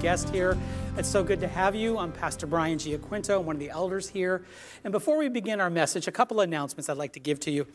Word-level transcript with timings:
guest 0.00 0.28
here, 0.28 0.56
it's 0.96 1.08
so 1.08 1.24
good 1.24 1.40
to 1.40 1.48
have 1.48 1.74
you. 1.74 1.98
I'm 1.98 2.12
Pastor 2.12 2.46
Brian 2.46 2.78
Giaquinto, 2.78 3.42
one 3.42 3.56
of 3.56 3.60
the 3.60 3.70
elders 3.70 4.08
here. 4.08 4.44
And 4.84 4.92
before 4.92 5.18
we 5.18 5.28
begin 5.28 5.60
our 5.60 5.70
message, 5.70 6.06
a 6.06 6.12
couple 6.12 6.40
of 6.40 6.44
announcements 6.44 6.88
I'd 6.88 6.96
like 6.96 7.14
to 7.14 7.20
give 7.20 7.40
to 7.40 7.50
you. 7.50 7.66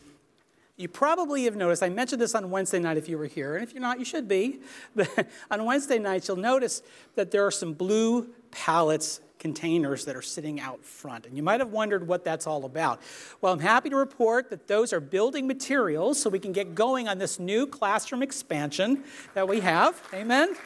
You 0.78 0.88
probably 0.88 1.44
have 1.44 1.54
noticed, 1.54 1.82
I 1.82 1.90
mentioned 1.90 2.22
this 2.22 2.34
on 2.34 2.50
Wednesday 2.50 2.78
night 2.78 2.96
if 2.96 3.10
you 3.10 3.18
were 3.18 3.26
here, 3.26 3.56
and 3.56 3.62
if 3.62 3.74
you're 3.74 3.82
not, 3.82 3.98
you 3.98 4.06
should 4.06 4.26
be. 4.26 4.60
But 4.96 5.28
on 5.50 5.66
Wednesday 5.66 5.98
nights, 5.98 6.26
you'll 6.28 6.38
notice 6.38 6.82
that 7.14 7.30
there 7.30 7.46
are 7.46 7.50
some 7.50 7.74
blue 7.74 8.28
pallets 8.50 9.20
containers 9.38 10.06
that 10.06 10.16
are 10.16 10.22
sitting 10.22 10.58
out 10.60 10.82
front. 10.82 11.26
And 11.26 11.36
you 11.36 11.42
might 11.42 11.60
have 11.60 11.72
wondered 11.72 12.08
what 12.08 12.24
that's 12.24 12.46
all 12.46 12.64
about. 12.64 13.02
Well, 13.42 13.52
I'm 13.52 13.60
happy 13.60 13.90
to 13.90 13.96
report 13.96 14.48
that 14.48 14.66
those 14.66 14.94
are 14.94 15.00
building 15.00 15.46
materials 15.46 16.22
so 16.22 16.30
we 16.30 16.38
can 16.38 16.52
get 16.52 16.74
going 16.74 17.06
on 17.06 17.18
this 17.18 17.38
new 17.38 17.66
classroom 17.66 18.22
expansion 18.22 19.04
that 19.34 19.46
we 19.46 19.60
have. 19.60 20.02
Amen. 20.14 20.56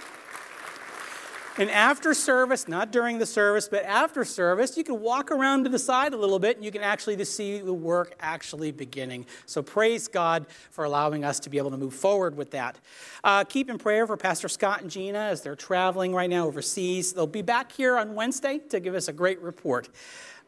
And 1.59 1.73
after 1.73 2.15
service, 2.15 2.69
not 2.69 2.93
during 2.93 3.19
the 3.19 3.27
service, 3.27 3.69
but 3.69 3.85
after 3.85 4.25
service, 4.25 4.77
you 4.77 4.85
can 4.85 5.01
walk 5.01 5.33
around 5.33 5.65
to 5.65 5.71
the 5.71 5.79
side 5.79 6.15
a 6.15 6.17
little 6.17 6.39
bit 6.39 6.57
and 6.57 6.65
you 6.65 6.71
can 6.71 6.83
actually 6.83 7.23
see 7.25 7.59
the 7.59 7.75
work 7.75 8.15
actually 8.21 8.71
beginning. 8.71 9.27
So 9.45 9.61
praise 9.61 10.07
God 10.07 10.47
for 10.71 10.85
allowing 10.85 11.25
us 11.25 11.41
to 11.41 11.51
be 11.51 11.59
able 11.59 11.73
to 11.73 11.77
move 11.77 11.95
forward 11.95 12.37
with 12.37 12.53
that. 12.53 12.79
Uh, 13.25 13.43
keep 13.43 13.69
in 13.69 13.77
prayer 13.77 14.07
for 14.07 14.17
Pastor 14.17 14.49
Scott 14.49 14.83
and 14.83 14.91
Gina 14.91 15.19
as 15.19 15.43
they're 15.43 15.57
traveling 15.57 16.15
right 16.15 16.31
now 16.31 16.47
overseas. 16.47 17.13
They'll 17.13 17.27
be 17.27 17.43
back 17.43 17.73
here 17.73 17.99
on 17.99 18.15
Wednesday 18.15 18.59
to 18.69 18.79
give 18.79 18.95
us 18.95 19.09
a 19.09 19.13
great 19.13 19.41
report. 19.41 19.89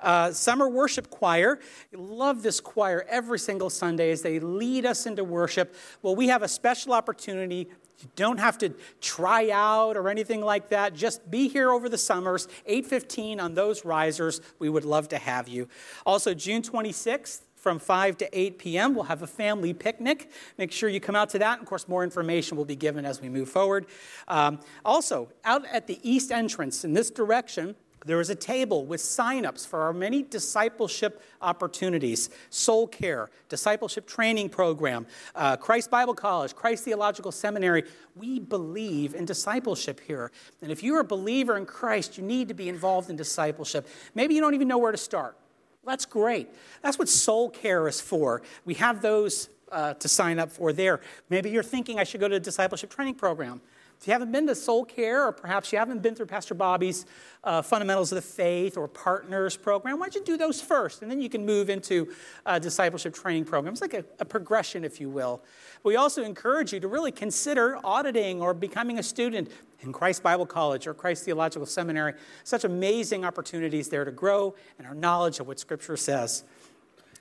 Uh, 0.03 0.33
summer 0.33 0.69
worship 0.69 1.11
choir. 1.11 1.59
Love 1.93 2.43
this 2.43 2.61
choir 2.61 3.05
every 3.09 3.39
single 3.39 3.69
Sunday 3.69 4.11
as 4.11 4.23
they 4.23 4.41
lead 4.41 4.87
us 4.87 5.07
into 5.07 5.25
worship. 5.25 5.75
Well, 6.03 6.17
we 6.17 6.29
have 6.29 6.43
a 6.43 6.49
special 6.49 6.93
opportunity 6.93 7.69
you 8.03 8.09
don't 8.17 8.39
have 8.39 8.59
to 8.59 8.73
try 9.01 9.51
out 9.51 9.97
or 9.97 10.09
anything 10.09 10.41
like 10.43 10.69
that. 10.71 10.95
Just 10.95 11.31
be 11.31 11.49
here 11.49 11.71
over 11.71 11.89
the 11.89 11.99
summers, 11.99 12.49
8:15 12.67 13.41
on 13.41 13.55
those 13.55 13.85
risers. 13.85 14.41
We 14.59 14.69
would 14.69 14.85
love 14.85 15.09
to 15.09 15.19
have 15.19 15.49
you. 15.49 15.69
Also, 16.05 16.35
June 16.35 16.63
26th 16.63 17.43
from 17.61 17.79
5 17.79 18.17
to 18.19 18.39
8 18.39 18.59
p.m. 18.59 18.95
We'll 18.95 19.05
have 19.05 19.23
a 19.23 19.27
family 19.27 19.75
picnic. 19.75 20.31
Make 20.57 20.73
sure 20.73 20.89
you 20.89 20.99
come 20.99 21.15
out 21.15 21.29
to 21.31 21.39
that. 21.41 21.61
Of 21.61 21.67
course, 21.67 21.87
more 21.89 22.03
information 22.03 22.57
will 22.57 22.65
be 22.65 22.77
given 22.77 23.05
as 23.05 23.21
we 23.21 23.29
move 23.29 23.51
forward. 23.51 23.87
Um, 24.29 24.61
also, 24.85 25.29
out 25.45 25.67
at 25.67 25.87
the 25.87 25.99
east 26.03 26.33
entrance 26.33 26.85
in 26.85 26.95
this 26.95 27.11
direction, 27.11 27.77
there 28.07 28.21
is 28.21 28.31
a 28.31 28.35
table 28.35 28.87
with 28.87 29.01
signups 29.01 29.67
for 29.67 29.83
our 29.83 29.93
many 29.93 30.23
discipleship 30.23 31.23
opportunities 31.43 32.31
soul 32.49 32.87
care, 32.87 33.31
discipleship 33.49 34.07
training 34.07 34.49
program, 34.49 35.07
uh, 35.35 35.57
Christ 35.57 35.91
Bible 35.91 36.15
College, 36.15 36.55
Christ 36.55 36.85
Theological 36.85 37.31
Seminary. 37.31 37.85
We 38.17 38.39
believe 38.39 39.15
in 39.15 39.27
discipleship 39.27 40.01
here. 40.01 40.33
And 40.63 40.73
if 40.73 40.83
you're 40.83 41.01
a 41.01 41.05
believer 41.05 41.57
in 41.57 41.67
Christ, 41.67 42.17
you 42.17 42.25
need 42.25 42.49
to 42.49 42.55
be 42.55 42.69
involved 42.69 43.11
in 43.11 43.17
discipleship. 43.17 43.87
Maybe 44.15 44.35
you 44.35 44.41
don't 44.41 44.55
even 44.55 44.69
know 44.69 44.79
where 44.79 44.93
to 44.93 44.99
start. 44.99 45.37
That's 45.85 46.07
great. 46.07 46.49
That's 46.83 46.99
what 46.99 47.09
soul 47.09 47.51
care 47.51 47.87
is 47.89 48.01
for. 48.01 48.43
We 48.65 48.75
have 48.75 49.03
those 49.03 49.49
uh, 49.71 49.95
to 49.95 50.09
sign 50.09 50.39
up 50.39 50.51
for 50.51 50.73
there. 50.73 51.01
Maybe 51.29 51.51
you're 51.51 51.63
thinking 51.63 51.99
I 51.99 52.05
should 52.05 52.21
go 52.21 52.29
to 52.29 52.37
a 52.37 52.41
discipleship 52.41 52.91
training 52.91 53.15
program. 53.15 53.61
If 54.01 54.07
you 54.07 54.15
haven't 54.15 54.33
been 54.33 54.47
to 54.47 54.55
Soul 54.55 54.87
Care, 54.87 55.27
or 55.27 55.33
perhaps 55.33 55.73
you 55.73 55.79
haven't 55.79 56.01
been 56.01 56.15
through 56.15 56.25
Pastor 56.25 56.55
Bobby's 56.55 57.05
uh, 57.45 57.61
Fundamentals 57.61 58.11
of 58.13 58.17
the 58.17 58.23
Faith 58.23 58.79
or 58.79 58.89
Partners 58.89 59.59
program, 59.59 59.99
why 59.99 60.07
don't 60.07 60.15
you 60.15 60.25
do 60.25 60.39
those 60.39 60.59
first? 60.59 61.03
And 61.03 61.11
then 61.11 61.21
you 61.21 61.29
can 61.29 61.45
move 61.45 61.69
into 61.69 62.11
a 62.47 62.59
discipleship 62.59 63.13
training 63.13 63.45
programs, 63.45 63.83
like 63.83 63.93
a, 63.93 64.03
a 64.19 64.25
progression, 64.25 64.85
if 64.85 65.03
you 65.03 65.11
will. 65.11 65.43
We 65.83 65.97
also 65.97 66.23
encourage 66.23 66.73
you 66.73 66.81
to 66.81 66.89
really 66.89 67.13
consider 67.13 67.79
auditing 67.85 68.41
or 68.41 68.55
becoming 68.55 68.99
a 68.99 69.03
student 69.03 69.51
in 69.81 69.93
Christ 69.93 70.23
Bible 70.23 70.47
College 70.47 70.87
or 70.87 70.95
Christ 70.95 71.27
Theological 71.27 71.67
Seminary. 71.67 72.15
Such 72.43 72.65
amazing 72.65 73.27
opportunities 73.27 73.91
there 73.91 74.07
to 74.07 74.13
grow 74.13 74.55
in 74.79 74.87
our 74.87 74.95
knowledge 74.95 75.41
of 75.41 75.47
what 75.47 75.61
Scripture 75.61 75.99
says. 75.99 76.45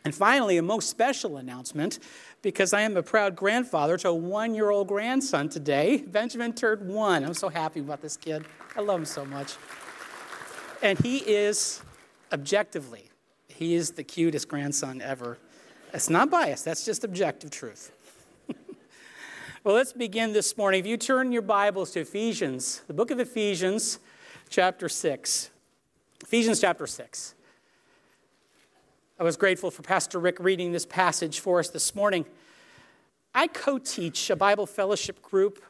And 0.05 0.15
finally, 0.15 0.57
a 0.57 0.61
most 0.61 0.89
special 0.89 1.37
announcement 1.37 1.99
because 2.41 2.73
I 2.73 2.81
am 2.81 2.95
a 2.95 3.03
proud 3.03 3.35
grandfather 3.35 3.97
to 3.97 4.09
a 4.09 4.13
one 4.13 4.55
year 4.55 4.69
old 4.69 4.87
grandson 4.87 5.49
today. 5.49 5.97
Benjamin 6.07 6.53
turned 6.53 6.87
one. 6.87 7.23
I'm 7.23 7.33
so 7.33 7.49
happy 7.49 7.81
about 7.81 8.01
this 8.01 8.15
kid. 8.15 8.45
I 8.75 8.81
love 8.81 8.99
him 8.99 9.05
so 9.05 9.25
much. 9.25 9.55
And 10.81 10.97
he 10.99 11.17
is, 11.17 11.81
objectively, 12.31 13.09
he 13.49 13.75
is 13.75 13.91
the 13.91 14.03
cutest 14.03 14.47
grandson 14.47 15.01
ever. 15.01 15.37
It's 15.93 16.09
not 16.09 16.29
biased, 16.29 16.63
that's 16.63 16.85
just 16.85 17.03
objective 17.03 17.51
truth. 17.51 17.91
well, 19.63 19.75
let's 19.75 19.91
begin 19.91 20.31
this 20.31 20.55
morning. 20.55 20.79
If 20.79 20.85
you 20.85 20.95
turn 20.95 21.31
your 21.33 21.41
Bibles 21.41 21.91
to 21.91 22.01
Ephesians, 22.01 22.83
the 22.87 22.93
book 22.93 23.11
of 23.11 23.19
Ephesians, 23.19 23.99
chapter 24.49 24.87
6. 24.87 25.49
Ephesians 26.21 26.61
chapter 26.61 26.87
6. 26.87 27.35
I 29.19 29.23
was 29.23 29.35
grateful 29.35 29.69
for 29.69 29.81
Pastor 29.81 30.17
Rick 30.17 30.39
reading 30.39 30.71
this 30.71 30.85
passage 30.85 31.41
for 31.41 31.59
us 31.59 31.67
this 31.67 31.93
morning. 31.93 32.23
I 33.35 33.47
co 33.47 33.77
teach 33.77 34.29
a 34.29 34.35
Bible 34.37 34.65
fellowship 34.65 35.21
group, 35.21 35.61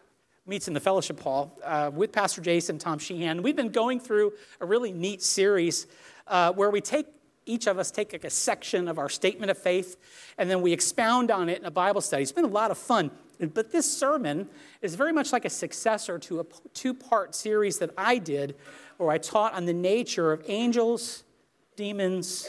meets 0.46 0.68
in 0.68 0.76
the 0.76 0.80
fellowship 0.80 1.20
hall, 1.20 1.58
uh, 1.66 1.90
with 1.92 2.12
Pastor 2.12 2.42
Jason 2.42 2.78
Tom 2.78 3.00
Sheehan. 3.00 3.42
We've 3.42 3.56
been 3.56 3.72
going 3.72 4.02
through 4.02 4.34
a 4.62 4.68
really 4.68 4.92
neat 4.92 5.24
series 5.24 5.88
uh, 6.28 6.54
where 6.54 6.70
we 6.70 6.80
take 6.80 7.08
each 7.48 7.66
of 7.66 7.80
us 7.80 7.90
take 7.90 8.14
like 8.14 8.24
a 8.24 8.30
section 8.30 8.88
of 8.88 9.00
our 9.00 9.10
statement 9.10 9.50
of 9.50 9.58
faith 9.58 9.98
and 10.38 10.48
then 10.48 10.62
we 10.62 10.72
expound 10.72 11.32
on 11.32 11.50
it 11.50 11.58
in 11.58 11.66
a 11.66 11.72
Bible 11.72 12.02
study. 12.02 12.22
It's 12.22 12.32
been 12.32 12.46
a 12.46 12.48
lot 12.48 12.70
of 12.70 12.78
fun. 12.78 13.10
But 13.40 13.72
this 13.72 13.92
sermon 13.92 14.48
is 14.84 14.94
very 14.94 15.12
much 15.12 15.34
like 15.34 15.46
a 15.46 15.50
successor 15.50 16.20
to 16.20 16.42
a 16.42 16.46
two 16.76 16.94
part 16.94 17.34
series 17.34 17.80
that 17.80 17.90
I 17.98 18.20
did 18.20 18.58
where 18.98 19.10
I 19.10 19.18
taught 19.18 19.56
on 19.56 19.66
the 19.66 19.74
nature 19.74 20.32
of 20.32 20.44
angels, 20.46 21.24
demons, 21.76 22.48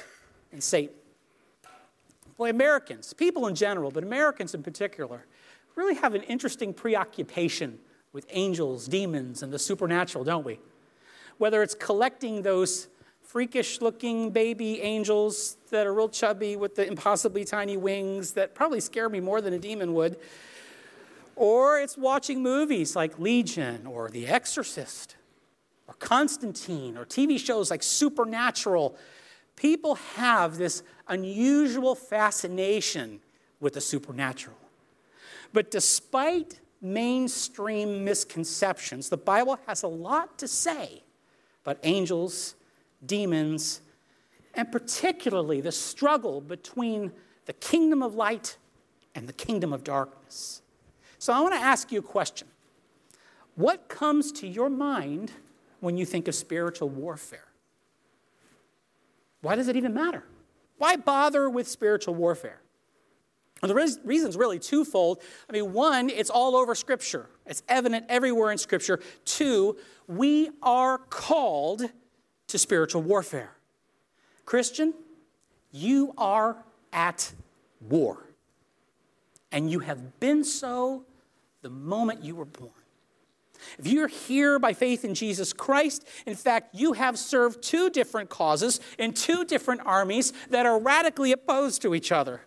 and 0.53 0.63
Satan. 0.63 0.95
Boy, 2.37 2.51
Americans, 2.51 3.13
people 3.13 3.47
in 3.47 3.55
general, 3.55 3.91
but 3.91 4.03
Americans 4.03 4.55
in 4.55 4.63
particular, 4.63 5.27
really 5.77 5.95
have 5.95 6.15
an 6.15 6.23
interesting 6.23 6.73
preoccupation 6.73 7.79
with 8.13 8.27
angels, 8.31 8.87
demons, 8.87 9.43
and 9.43 9.53
the 9.53 9.59
supernatural, 9.59 10.25
don't 10.25 10.45
we? 10.45 10.59
Whether 11.39 11.63
it's 11.63 11.75
collecting 11.75 12.43
those 12.43 12.89
freakish 13.23 13.81
looking 13.81 14.31
baby 14.31 14.81
angels 14.81 15.57
that 15.71 15.87
are 15.87 15.95
real 15.95 16.09
chubby 16.09 16.57
with 16.57 16.75
the 16.75 16.87
impossibly 16.87 17.45
tiny 17.45 17.77
wings 17.77 18.33
that 18.33 18.55
probably 18.55 18.81
scare 18.81 19.09
me 19.09 19.21
more 19.21 19.41
than 19.41 19.53
a 19.53 19.59
demon 19.59 19.95
would, 19.95 20.17
or 21.37 21.79
it's 21.79 21.97
watching 21.97 22.43
movies 22.43 22.97
like 22.97 23.19
Legion 23.19 23.87
or 23.87 24.11
The 24.11 24.27
Exorcist 24.27 25.17
or 25.87 25.95
Constantine 25.95 26.97
or 26.97 27.05
TV 27.05 27.39
shows 27.39 27.71
like 27.71 27.83
Supernatural 27.83 28.97
people 29.61 29.97
have 30.17 30.57
this 30.57 30.83
unusual 31.07 31.95
fascination 31.95 33.21
with 33.61 33.75
the 33.75 33.81
supernatural. 33.81 34.57
But 35.53 35.71
despite 35.71 36.61
mainstream 36.81 38.03
misconceptions, 38.03 39.11
the 39.11 39.19
Bible 39.19 39.59
has 39.67 39.83
a 39.83 39.87
lot 39.89 40.39
to 40.39 40.49
say 40.49 41.03
about 41.63 41.79
angels, 41.83 42.55
demons, 43.05 43.83
and 44.55 44.73
particularly 44.73 45.61
the 45.61 45.73
struggle 45.73 46.41
between 46.41 47.13
the 47.45 47.53
kingdom 47.53 48.03
of 48.03 48.15
light 48.15 48.57
and 49.15 49.29
the 49.29 49.35
kingdom 49.35 49.75
of 49.75 49.85
darkness. 49.85 50.63
So 51.19 51.35
I 51.35 51.41
want 51.41 51.53
to 51.53 51.61
ask 51.61 51.93
you 51.93 51.99
a 51.99 52.03
question. 52.03 52.49
What 53.57 53.91
comes 53.91 54.33
to 54.33 54.47
your 54.47 54.71
mind 54.71 55.33
when 55.81 55.99
you 55.99 56.07
think 56.07 56.29
of 56.29 56.35
spiritual 56.35 56.89
warfare? 56.89 57.50
Why 59.43 59.57
does 59.57 59.69
it 59.69 59.77
even 59.77 59.95
matter? 59.95 60.25
Why 60.79 60.97
bother 60.97 61.49
with 61.49 61.69
spiritual 61.69 62.15
warfare? 62.15 62.61
Well, 63.63 63.69
the 63.69 63.75
reason 64.05 64.29
is 64.29 64.37
really 64.37 64.59
twofold. 64.59 65.21
I 65.49 65.53
mean, 65.53 65.73
one, 65.73 66.09
it's 66.09 66.31
all 66.31 66.57
over 66.57 66.75
Scripture, 66.75 67.29
it's 67.47 67.63
evident 67.69 68.07
everywhere 68.09 68.51
in 68.51 68.59
Scripture. 68.59 69.01
Two, 69.25 69.77
we 70.07 70.51
are 70.63 70.99
called 70.99 71.83
to 72.49 72.59
spiritual 72.59 73.03
warfare. 73.03 73.57
Christian, 74.45 74.95
you 75.71 76.15
are 76.19 76.57
at 76.93 77.33
war. 77.81 78.27
And 79.53 79.71
you 79.71 79.81
have 79.81 80.21
been 80.21 80.45
so 80.45 81.05
the 81.63 81.71
moment 81.71 82.25
you 82.25 82.35
were 82.37 82.45
born. 82.45 82.71
If 83.79 83.87
you're 83.87 84.09
here 84.09 84.59
by 84.59 84.73
faith 84.73 85.05
in 85.05 85.15
Jesus 85.15 85.53
Christ, 85.53 86.07
in 86.27 86.35
fact, 86.35 86.75
you 86.75 86.95
have 86.95 87.19
served 87.19 87.63
two 87.63 87.91
different 87.91 88.31
causes 88.31 88.81
in 88.99 89.13
two 89.13 89.45
different 89.45 89.83
armies 89.85 90.33
that 90.51 90.67
are 90.67 90.79
radically 90.79 91.33
opposed 91.33 91.83
to 91.83 91.95
each 91.95 92.13
other. 92.13 92.43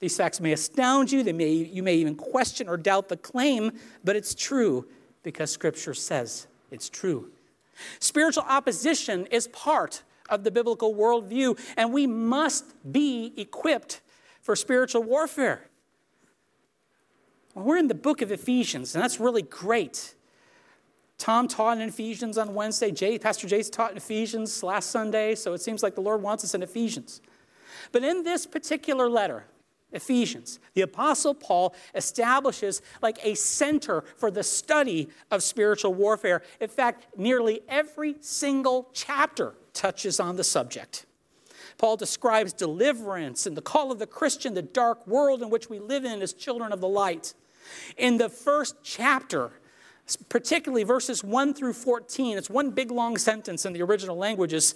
These 0.00 0.16
facts 0.16 0.40
may 0.40 0.52
astound 0.52 1.10
you, 1.10 1.22
they 1.22 1.32
may, 1.32 1.50
you 1.50 1.82
may 1.82 1.96
even 1.96 2.14
question 2.14 2.68
or 2.68 2.76
doubt 2.76 3.08
the 3.08 3.16
claim, 3.16 3.72
but 4.04 4.14
it's 4.16 4.34
true 4.34 4.86
because 5.22 5.50
Scripture 5.50 5.94
says 5.94 6.46
it's 6.70 6.88
true. 6.88 7.30
Spiritual 7.98 8.44
opposition 8.44 9.26
is 9.26 9.48
part 9.48 10.02
of 10.28 10.44
the 10.44 10.50
biblical 10.50 10.94
worldview, 10.94 11.58
and 11.76 11.92
we 11.92 12.06
must 12.06 12.64
be 12.90 13.32
equipped 13.36 14.00
for 14.40 14.54
spiritual 14.54 15.02
warfare. 15.02 15.67
We're 17.58 17.78
in 17.78 17.88
the 17.88 17.94
book 17.94 18.22
of 18.22 18.30
Ephesians, 18.30 18.94
and 18.94 19.02
that's 19.02 19.18
really 19.18 19.42
great. 19.42 20.14
Tom 21.18 21.48
taught 21.48 21.78
in 21.78 21.88
Ephesians 21.88 22.38
on 22.38 22.54
Wednesday. 22.54 22.92
Jay, 22.92 23.18
Pastor 23.18 23.48
Jason 23.48 23.72
taught 23.72 23.90
in 23.90 23.96
Ephesians 23.96 24.62
last 24.62 24.90
Sunday, 24.90 25.34
so 25.34 25.52
it 25.52 25.60
seems 25.60 25.82
like 25.82 25.96
the 25.96 26.00
Lord 26.00 26.22
wants 26.22 26.44
us 26.44 26.54
in 26.54 26.62
Ephesians. 26.62 27.20
But 27.90 28.04
in 28.04 28.22
this 28.22 28.46
particular 28.46 29.10
letter, 29.10 29.44
Ephesians, 29.90 30.60
the 30.74 30.82
Apostle 30.82 31.34
Paul 31.34 31.74
establishes 31.94 32.80
like 33.02 33.18
a 33.24 33.34
center 33.34 34.04
for 34.16 34.30
the 34.30 34.44
study 34.44 35.08
of 35.30 35.42
spiritual 35.42 35.94
warfare. 35.94 36.42
In 36.60 36.68
fact, 36.68 37.06
nearly 37.16 37.62
every 37.68 38.16
single 38.20 38.90
chapter 38.92 39.54
touches 39.72 40.20
on 40.20 40.36
the 40.36 40.44
subject. 40.44 41.06
Paul 41.78 41.96
describes 41.96 42.52
deliverance 42.52 43.46
and 43.46 43.56
the 43.56 43.62
call 43.62 43.90
of 43.90 43.98
the 43.98 44.06
Christian, 44.06 44.54
the 44.54 44.62
dark 44.62 45.06
world 45.06 45.42
in 45.42 45.50
which 45.50 45.70
we 45.70 45.78
live 45.78 46.04
in 46.04 46.22
as 46.22 46.32
children 46.32 46.72
of 46.72 46.80
the 46.80 46.88
light. 46.88 47.34
In 47.96 48.18
the 48.18 48.28
first 48.28 48.76
chapter, 48.82 49.50
particularly 50.28 50.84
verses 50.84 51.22
1 51.22 51.54
through 51.54 51.74
14, 51.74 52.38
it's 52.38 52.50
one 52.50 52.70
big 52.70 52.90
long 52.90 53.16
sentence 53.18 53.66
in 53.66 53.72
the 53.72 53.82
original 53.82 54.16
languages. 54.16 54.74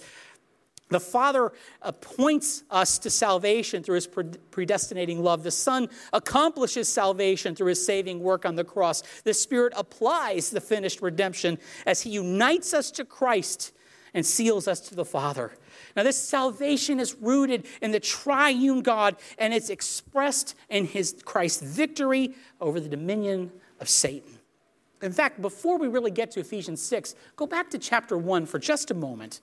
The 0.89 0.99
Father 0.99 1.51
appoints 1.81 2.63
us 2.69 2.99
to 2.99 3.09
salvation 3.09 3.81
through 3.81 3.95
his 3.95 4.07
predestinating 4.51 5.23
love. 5.23 5.41
The 5.43 5.49
Son 5.51 5.89
accomplishes 6.11 6.87
salvation 6.87 7.55
through 7.55 7.69
his 7.69 7.83
saving 7.83 8.19
work 8.19 8.45
on 8.45 8.55
the 8.55 8.63
cross. 8.63 9.01
The 9.23 9.33
Spirit 9.33 9.73
applies 9.75 10.51
the 10.51 10.61
finished 10.61 11.01
redemption 11.01 11.57
as 11.85 12.01
he 12.01 12.11
unites 12.11 12.73
us 12.73 12.91
to 12.91 13.05
Christ 13.05 13.71
and 14.13 14.25
seals 14.25 14.67
us 14.67 14.79
to 14.79 14.95
the 14.95 15.05
Father. 15.05 15.53
Now, 15.95 16.03
this 16.03 16.17
salvation 16.17 16.99
is 16.99 17.15
rooted 17.15 17.65
in 17.81 17.91
the 17.91 17.99
triune 17.99 18.81
God, 18.81 19.15
and 19.37 19.53
it's 19.53 19.69
expressed 19.69 20.55
in 20.69 20.85
his 20.85 21.15
Christ's 21.25 21.61
victory 21.61 22.35
over 22.61 22.79
the 22.79 22.89
dominion 22.89 23.51
of 23.79 23.89
Satan. 23.89 24.39
In 25.01 25.11
fact, 25.11 25.41
before 25.41 25.77
we 25.77 25.87
really 25.87 26.11
get 26.11 26.31
to 26.31 26.39
Ephesians 26.39 26.81
6, 26.81 27.15
go 27.35 27.45
back 27.45 27.69
to 27.71 27.77
chapter 27.77 28.17
1 28.17 28.45
for 28.45 28.59
just 28.59 28.89
a 28.89 28.93
moment 28.93 29.41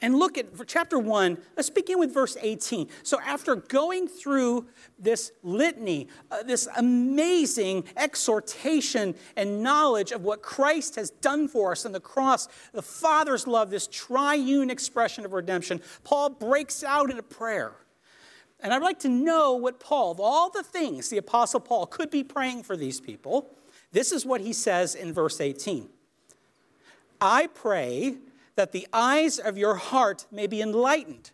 and 0.00 0.18
look 0.18 0.36
at 0.36 0.46
chapter 0.66 0.98
1 0.98 1.38
let's 1.56 1.70
begin 1.70 1.98
with 1.98 2.12
verse 2.12 2.36
18 2.40 2.88
so 3.02 3.18
after 3.20 3.56
going 3.56 4.08
through 4.08 4.66
this 4.98 5.32
litany 5.42 6.08
uh, 6.30 6.42
this 6.42 6.68
amazing 6.76 7.84
exhortation 7.96 9.14
and 9.36 9.62
knowledge 9.62 10.12
of 10.12 10.22
what 10.22 10.42
christ 10.42 10.96
has 10.96 11.10
done 11.10 11.48
for 11.48 11.72
us 11.72 11.86
on 11.86 11.92
the 11.92 12.00
cross 12.00 12.48
the 12.72 12.82
father's 12.82 13.46
love 13.46 13.70
this 13.70 13.86
triune 13.86 14.70
expression 14.70 15.24
of 15.24 15.32
redemption 15.32 15.80
paul 16.02 16.30
breaks 16.30 16.82
out 16.84 17.10
in 17.10 17.18
a 17.18 17.22
prayer. 17.22 17.72
And 18.60 18.72
i'd 18.72 18.82
like 18.82 19.00
to 19.00 19.08
know 19.08 19.54
what 19.54 19.80
paul 19.80 20.12
of 20.12 20.20
all 20.20 20.50
the 20.50 20.62
things 20.62 21.08
the 21.08 21.18
apostle 21.18 21.60
paul 21.60 21.86
could 21.86 22.10
be 22.10 22.24
praying 22.24 22.62
for 22.62 22.76
these 22.76 23.00
people 23.00 23.50
this 23.92 24.10
is 24.12 24.26
what 24.26 24.40
he 24.40 24.52
says 24.52 24.94
in 24.94 25.12
verse 25.12 25.40
18 25.40 25.88
i 27.20 27.46
pray 27.48 28.16
that 28.56 28.72
the 28.72 28.86
eyes 28.92 29.38
of 29.38 29.58
your 29.58 29.76
heart 29.76 30.26
may 30.30 30.46
be 30.46 30.60
enlightened, 30.60 31.30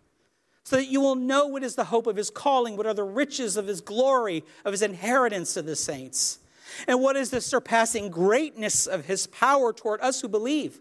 so 0.65 0.77
that 0.77 0.89
you 0.89 1.01
will 1.01 1.17
know 1.17 1.47
what 1.47 1.63
is 1.63 1.75
the 1.75 1.85
hope 1.85 2.07
of 2.07 2.17
his 2.17 2.31
calling, 2.31 2.77
what 2.77 2.87
are 2.87 2.95
the 2.95 3.03
riches 3.03 3.57
of 3.57 3.67
his 3.67 3.81
glory, 3.81 4.45
of 4.65 4.73
his 4.73 4.83
inheritance 4.83 5.55
to 5.55 5.63
the 5.63 5.77
saints, 5.77 6.39
and 6.87 7.01
what 7.01 7.17
is 7.17 7.31
the 7.31 7.41
surpassing 7.41 8.11
greatness 8.11 8.87
of 8.87 9.07
his 9.07 9.27
power 9.27 9.73
toward 9.73 10.01
us 10.01 10.21
who 10.21 10.29
believe 10.29 10.81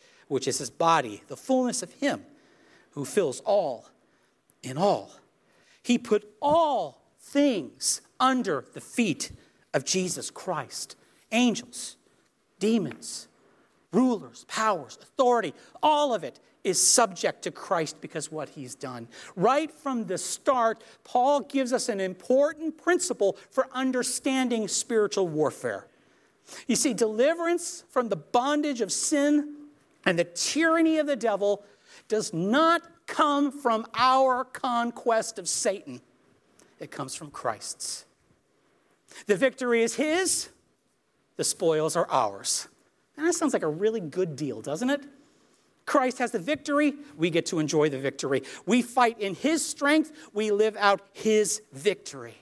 which 0.31 0.47
is 0.47 0.59
his 0.59 0.69
body, 0.69 1.21
the 1.27 1.35
fullness 1.35 1.83
of 1.83 1.91
him 1.95 2.23
who 2.91 3.03
fills 3.03 3.41
all 3.41 3.89
in 4.63 4.77
all. 4.77 5.11
He 5.83 5.97
put 5.97 6.25
all 6.41 7.01
things 7.19 7.99
under 8.17 8.63
the 8.73 8.79
feet 8.79 9.33
of 9.73 9.83
Jesus 9.83 10.31
Christ 10.31 10.95
angels, 11.33 11.97
demons, 12.59 13.27
rulers, 13.91 14.45
powers, 14.47 14.97
authority, 15.01 15.53
all 15.83 16.13
of 16.13 16.23
it 16.23 16.39
is 16.63 16.81
subject 16.81 17.41
to 17.41 17.51
Christ 17.51 17.99
because 17.99 18.31
what 18.31 18.47
he's 18.47 18.73
done. 18.73 19.09
Right 19.35 19.69
from 19.69 20.05
the 20.05 20.17
start, 20.17 20.81
Paul 21.03 21.41
gives 21.41 21.73
us 21.73 21.89
an 21.89 21.99
important 21.99 22.77
principle 22.77 23.37
for 23.49 23.67
understanding 23.73 24.69
spiritual 24.69 25.27
warfare. 25.27 25.87
You 26.67 26.77
see, 26.77 26.93
deliverance 26.93 27.83
from 27.89 28.07
the 28.07 28.15
bondage 28.15 28.79
of 28.79 28.93
sin 28.93 29.57
and 30.05 30.17
the 30.17 30.23
tyranny 30.23 30.97
of 30.97 31.07
the 31.07 31.15
devil 31.15 31.63
does 32.07 32.33
not 32.33 32.81
come 33.07 33.51
from 33.51 33.85
our 33.95 34.43
conquest 34.43 35.37
of 35.37 35.47
Satan, 35.47 36.01
it 36.79 36.91
comes 36.91 37.15
from 37.15 37.29
Christ's. 37.29 38.05
The 39.25 39.35
victory 39.35 39.83
is 39.83 39.95
his, 39.95 40.49
the 41.35 41.43
spoils 41.43 41.95
are 41.95 42.09
ours. 42.09 42.67
And 43.17 43.27
that 43.27 43.33
sounds 43.33 43.53
like 43.53 43.63
a 43.63 43.67
really 43.67 43.99
good 43.99 44.35
deal, 44.35 44.61
doesn't 44.61 44.89
it? 44.89 45.03
Christ 45.85 46.19
has 46.19 46.31
the 46.31 46.39
victory, 46.39 46.93
we 47.17 47.29
get 47.29 47.45
to 47.47 47.59
enjoy 47.59 47.89
the 47.89 47.99
victory. 47.99 48.43
We 48.65 48.81
fight 48.81 49.19
in 49.19 49.35
his 49.35 49.65
strength, 49.65 50.29
we 50.33 50.51
live 50.51 50.77
out 50.77 51.01
his 51.11 51.61
victory. 51.73 52.35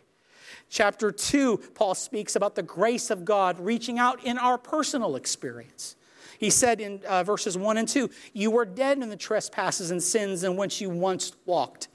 Chapter 0.70 1.12
2, 1.12 1.58
Paul 1.74 1.96
speaks 1.96 2.36
about 2.36 2.54
the 2.54 2.62
grace 2.62 3.10
of 3.10 3.26
God 3.26 3.60
reaching 3.60 3.98
out 3.98 4.24
in 4.24 4.38
our 4.38 4.58
personal 4.58 5.16
experience. 5.16 5.96
He 6.40 6.50
said 6.50 6.80
in 6.80 7.02
uh, 7.06 7.24
verses 7.24 7.58
1 7.58 7.78
and 7.78 7.88
2, 7.88 8.10
You 8.34 8.50
were 8.50 8.66
dead 8.66 8.98
in 8.98 9.10
the 9.10 9.18
trespasses 9.18 9.92
and 9.92 10.02
sins 10.02 10.44
in 10.44 10.56
which 10.56 10.80
you 10.80 10.90
once 10.90 11.34
walked. 11.46 11.90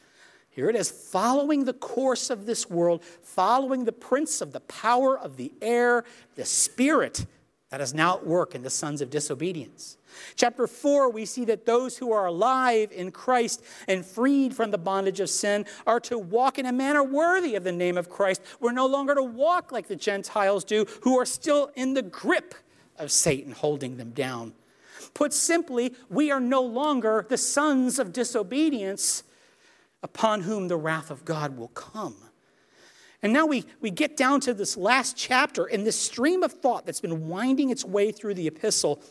Here 0.50 0.68
it 0.68 0.76
is 0.76 0.90
following 0.90 1.64
the 1.64 1.72
course 1.72 2.28
of 2.28 2.44
this 2.44 2.68
world, 2.68 3.02
following 3.22 3.86
the 3.86 3.92
prince 3.92 4.40
of 4.42 4.52
the 4.52 4.60
power 4.60 5.18
of 5.18 5.38
the 5.38 5.50
air, 5.62 6.04
the 6.36 6.44
spirit 6.44 7.26
that 7.70 7.80
is 7.80 7.94
now 7.94 8.18
at 8.18 8.26
work 8.26 8.54
in 8.54 8.62
the 8.62 8.70
sons 8.70 9.00
of 9.00 9.10
disobedience. 9.10 9.96
Chapter 10.36 10.66
4, 10.68 11.10
we 11.10 11.24
see 11.24 11.44
that 11.46 11.66
those 11.66 11.96
who 11.98 12.12
are 12.12 12.26
alive 12.26 12.92
in 12.92 13.10
Christ 13.10 13.64
and 13.88 14.04
freed 14.04 14.54
from 14.54 14.70
the 14.70 14.78
bondage 14.78 15.18
of 15.18 15.30
sin 15.30 15.64
are 15.86 15.98
to 16.00 16.18
walk 16.18 16.58
in 16.58 16.66
a 16.66 16.72
manner 16.72 17.02
worthy 17.02 17.56
of 17.56 17.64
the 17.64 17.72
name 17.72 17.96
of 17.96 18.08
Christ. 18.08 18.42
We're 18.60 18.72
no 18.72 18.86
longer 18.86 19.14
to 19.16 19.24
walk 19.24 19.72
like 19.72 19.88
the 19.88 19.96
Gentiles 19.96 20.62
do, 20.64 20.84
who 21.00 21.18
are 21.18 21.26
still 21.26 21.72
in 21.74 21.94
the 21.94 22.02
grip 22.02 22.54
of 22.98 23.10
Satan 23.10 23.52
holding 23.52 23.96
them 23.96 24.10
down. 24.10 24.52
Put 25.12 25.32
simply, 25.32 25.94
we 26.08 26.30
are 26.30 26.40
no 26.40 26.62
longer 26.62 27.26
the 27.28 27.38
sons 27.38 27.98
of 27.98 28.12
disobedience 28.12 29.22
upon 30.02 30.42
whom 30.42 30.68
the 30.68 30.76
wrath 30.76 31.10
of 31.10 31.24
God 31.24 31.56
will 31.56 31.68
come. 31.68 32.16
And 33.22 33.32
now 33.32 33.46
we, 33.46 33.64
we 33.80 33.90
get 33.90 34.16
down 34.16 34.40
to 34.42 34.52
this 34.52 34.76
last 34.76 35.16
chapter, 35.16 35.64
and 35.64 35.86
this 35.86 35.98
stream 35.98 36.42
of 36.42 36.52
thought 36.52 36.84
that's 36.84 37.00
been 37.00 37.26
winding 37.26 37.70
its 37.70 37.84
way 37.84 38.12
through 38.12 38.34
the 38.34 38.46
epistle 38.46 39.02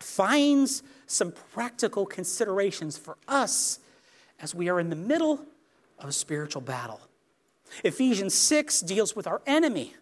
finds 0.00 0.82
some 1.06 1.32
practical 1.52 2.06
considerations 2.06 2.98
for 2.98 3.16
us 3.28 3.78
as 4.40 4.54
we 4.54 4.68
are 4.68 4.80
in 4.80 4.90
the 4.90 4.96
middle 4.96 5.44
of 5.98 6.08
a 6.08 6.12
spiritual 6.12 6.62
battle. 6.62 7.00
Ephesians 7.84 8.34
6 8.34 8.80
deals 8.80 9.14
with 9.14 9.26
our 9.26 9.40
enemy, 9.46 9.94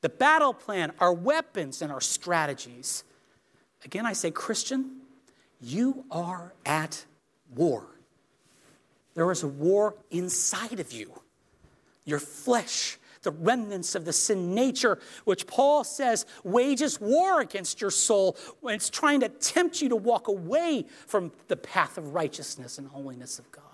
the 0.00 0.08
battle 0.08 0.54
plan, 0.54 0.92
our 1.00 1.12
weapons, 1.12 1.82
and 1.82 1.90
our 1.90 2.00
strategies. 2.00 3.04
Again, 3.84 4.06
I 4.06 4.12
say, 4.12 4.30
Christian, 4.30 5.00
you 5.60 6.04
are 6.10 6.52
at 6.64 7.04
war. 7.54 7.86
There 9.14 9.30
is 9.30 9.42
a 9.42 9.48
war 9.48 9.96
inside 10.10 10.78
of 10.78 10.92
you. 10.92 11.10
Your 12.04 12.18
flesh, 12.18 12.98
the 13.22 13.30
remnants 13.30 13.94
of 13.94 14.04
the 14.04 14.12
sin 14.12 14.54
nature, 14.54 14.98
which 15.24 15.46
Paul 15.46 15.84
says 15.84 16.26
wages 16.44 17.00
war 17.00 17.40
against 17.40 17.80
your 17.80 17.90
soul 17.90 18.36
when 18.60 18.74
it's 18.74 18.90
trying 18.90 19.20
to 19.20 19.28
tempt 19.28 19.80
you 19.80 19.88
to 19.88 19.96
walk 19.96 20.28
away 20.28 20.86
from 21.06 21.32
the 21.48 21.56
path 21.56 21.98
of 21.98 22.14
righteousness 22.14 22.78
and 22.78 22.86
holiness 22.86 23.38
of 23.38 23.50
God. 23.50 23.64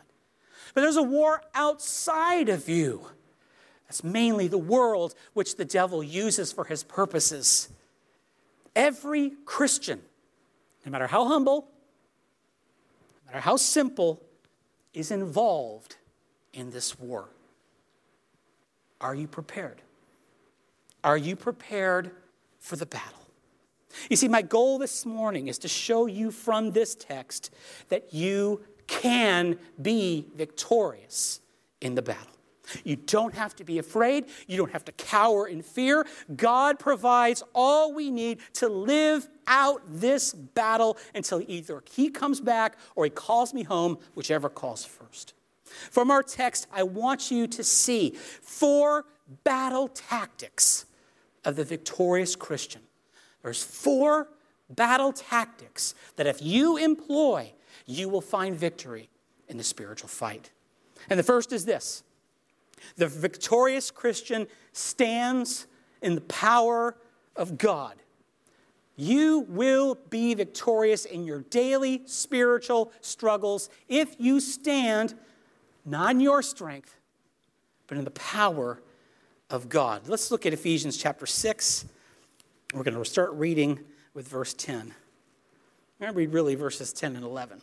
But 0.75 0.83
there's 0.83 0.97
a 0.97 1.02
war 1.02 1.43
outside 1.55 2.49
of 2.49 2.69
you 2.69 3.07
that's 3.93 4.03
mainly 4.03 4.49
the 4.49 4.57
world 4.57 5.15
which 5.35 5.57
the 5.57 5.67
devil 5.67 6.03
uses 6.03 6.51
for 6.51 6.65
his 6.65 6.83
purposes. 6.83 7.69
Every 8.75 9.33
Christian, 9.45 10.01
no 10.87 10.93
matter 10.93 11.07
how 11.07 11.27
humble, 11.27 11.69
no 13.21 13.27
matter 13.27 13.41
how 13.41 13.57
simple, 13.57 14.23
is 14.95 15.11
involved 15.11 15.97
in 16.55 16.71
this 16.71 16.99
war. 16.99 17.29
Are 18.99 19.15
you 19.15 19.29
prepared? 19.29 19.83
Are 21.05 21.19
you 21.19 21.37
prepared 21.37 22.13
for 22.61 22.77
the 22.77 22.87
battle? 22.87 23.29
You 24.09 24.17
see, 24.17 24.29
my 24.29 24.41
goal 24.41 24.79
this 24.79 25.05
morning 25.05 25.49
is 25.49 25.59
to 25.59 25.69
show 25.69 26.07
you 26.07 26.31
from 26.31 26.71
this 26.71 26.95
text 26.95 27.51
that 27.91 28.15
you 28.15 28.63
can 28.87 29.59
be 29.83 30.29
victorious 30.35 31.43
in 31.83 31.95
the 31.95 32.01
battle. 32.01 32.33
You 32.85 32.97
don't 32.97 33.35
have 33.35 33.55
to 33.57 33.64
be 33.64 33.79
afraid. 33.79 34.26
You 34.47 34.57
don't 34.57 34.73
have 34.73 34.85
to 34.87 34.93
cower 34.93 35.47
in 35.47 35.62
fear. 35.62 36.07
God 36.37 36.79
provides 36.79 37.43
all 37.55 37.95
we 37.95 38.11
need 38.11 38.38
to 38.55 38.69
live 38.69 39.29
out 39.47 39.83
this 39.88 40.33
battle 40.33 40.97
until 41.14 41.43
either 41.47 41.83
He 41.93 42.11
comes 42.11 42.41
back 42.41 42.76
or 42.95 43.05
He 43.05 43.11
calls 43.11 43.52
me 43.55 43.62
home, 43.62 43.99
whichever 44.14 44.49
calls 44.49 44.85
first. 44.85 45.35
From 45.64 46.11
our 46.11 46.23
text, 46.23 46.67
I 46.73 46.83
want 46.83 47.31
you 47.31 47.47
to 47.47 47.64
see 47.64 48.11
four 48.11 49.07
battle 49.45 49.88
tactics 49.88 50.87
of 51.45 51.57
the 51.57 51.64
victorious 51.64 52.37
Christian. 52.37 52.83
There's 53.43 53.62
four 53.62 54.29
battle 54.71 55.12
tactics 55.12 55.95
that 56.17 56.26
if 56.26 56.41
you 56.41 56.76
employ, 56.76 57.52
you 57.87 58.09
will 58.09 58.21
find 58.21 58.57
victory 58.57 59.09
in 59.49 59.57
the 59.57 59.64
spiritual 59.64 60.09
fight. 60.09 60.50
And 61.11 61.19
the 61.19 61.25
first 61.25 61.52
is 61.52 61.64
this 61.64 62.02
the 62.97 63.09
victorious 63.09 63.91
Christian 63.91 64.47
stands 64.73 65.67
in 66.01 66.15
the 66.15 66.21
power 66.23 66.97
of 67.37 67.59
God. 67.59 67.97
You 68.97 69.47
will 69.49 69.97
be 70.11 70.35
victorious 70.35 71.05
in 71.05 71.25
your 71.25 71.41
daily 71.43 72.03
spiritual 72.07 72.93
struggles 73.01 73.71
if 73.89 74.17
you 74.19 74.39
stand 74.41 75.15
not 75.85 76.12
in 76.12 76.21
your 76.21 76.43
strength, 76.43 76.97
but 77.87 77.99
in 77.99 78.05
the 78.05 78.11
power 78.11 78.81
of 79.51 79.69
God. 79.69 80.09
Let's 80.09 80.31
look 80.31 80.47
at 80.47 80.53
Ephesians 80.53 80.97
chapter 80.97 81.27
6. 81.27 81.87
We're 82.75 82.83
going 82.85 82.97
to 82.97 83.05
start 83.05 83.33
reading 83.33 83.81
with 84.15 84.29
verse 84.29 84.55
10. 84.55 84.81
I'm 84.81 84.87
going 86.01 86.12
to 86.12 86.17
read 86.17 86.33
really 86.33 86.55
verses 86.55 86.93
10 86.93 87.17
and 87.17 87.25
11. 87.25 87.62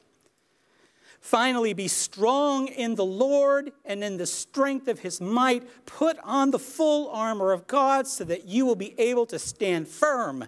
Finally, 1.22 1.74
be 1.74 1.88
strong 1.88 2.68
in 2.68 2.96
the 2.96 3.06
Lord 3.06 3.72
and 3.86 4.04
in 4.04 4.18
the 4.18 4.26
strength 4.26 4.88
of 4.88 5.00
his 5.00 5.20
might. 5.20 5.68
Put 5.86 6.18
on 6.24 6.52
the 6.52 6.60
full 6.60 7.10
armor 7.10 7.52
of 7.52 7.68
God 7.68 8.08
so 8.08 8.24
that 8.24 8.46
you 8.46 8.66
will 8.66 8.76
be 8.76 8.96
able 8.98 9.26
to 9.28 9.38
stand 9.38 9.88
firm 9.88 10.48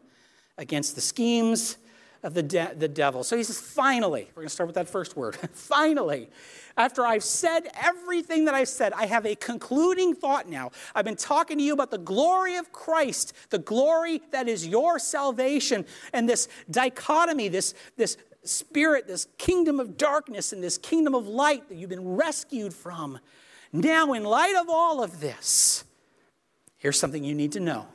against 0.57 0.95
the 0.95 1.01
schemes 1.01 1.77
of 2.23 2.33
the, 2.33 2.43
de- 2.43 2.73
the 2.77 2.87
devil. 2.87 3.23
So 3.23 3.35
he 3.35 3.43
says, 3.43 3.59
finally, 3.59 4.27
we're 4.29 4.43
going 4.43 4.47
to 4.47 4.53
start 4.53 4.67
with 4.67 4.75
that 4.75 4.87
first 4.87 5.17
word. 5.17 5.35
finally, 5.53 6.29
after 6.77 7.05
I've 7.05 7.23
said 7.23 7.69
everything 7.81 8.45
that 8.45 8.53
I've 8.53 8.67
said, 8.67 8.93
I 8.93 9.07
have 9.07 9.25
a 9.25 9.35
concluding 9.35 10.13
thought 10.13 10.47
now. 10.47 10.71
I've 10.93 11.05
been 11.05 11.15
talking 11.15 11.57
to 11.57 11.63
you 11.63 11.73
about 11.73 11.91
the 11.91 11.97
glory 11.97 12.55
of 12.55 12.71
Christ, 12.71 13.33
the 13.49 13.59
glory 13.59 14.21
that 14.31 14.47
is 14.47 14.67
your 14.67 14.99
salvation, 14.99 15.85
and 16.13 16.29
this 16.29 16.47
dichotomy, 16.69 17.47
this, 17.47 17.73
this 17.97 18.17
spirit, 18.43 19.07
this 19.07 19.27
kingdom 19.37 19.79
of 19.79 19.97
darkness 19.97 20.53
and 20.53 20.63
this 20.63 20.77
kingdom 20.77 21.15
of 21.15 21.27
light 21.27 21.69
that 21.69 21.75
you've 21.75 21.89
been 21.89 22.15
rescued 22.15 22.73
from. 22.73 23.19
Now, 23.71 24.13
in 24.13 24.23
light 24.23 24.55
of 24.55 24.69
all 24.69 25.03
of 25.03 25.19
this, 25.19 25.83
here's 26.77 26.99
something 26.99 27.23
you 27.23 27.35
need 27.35 27.53
to 27.53 27.59
know 27.59 27.87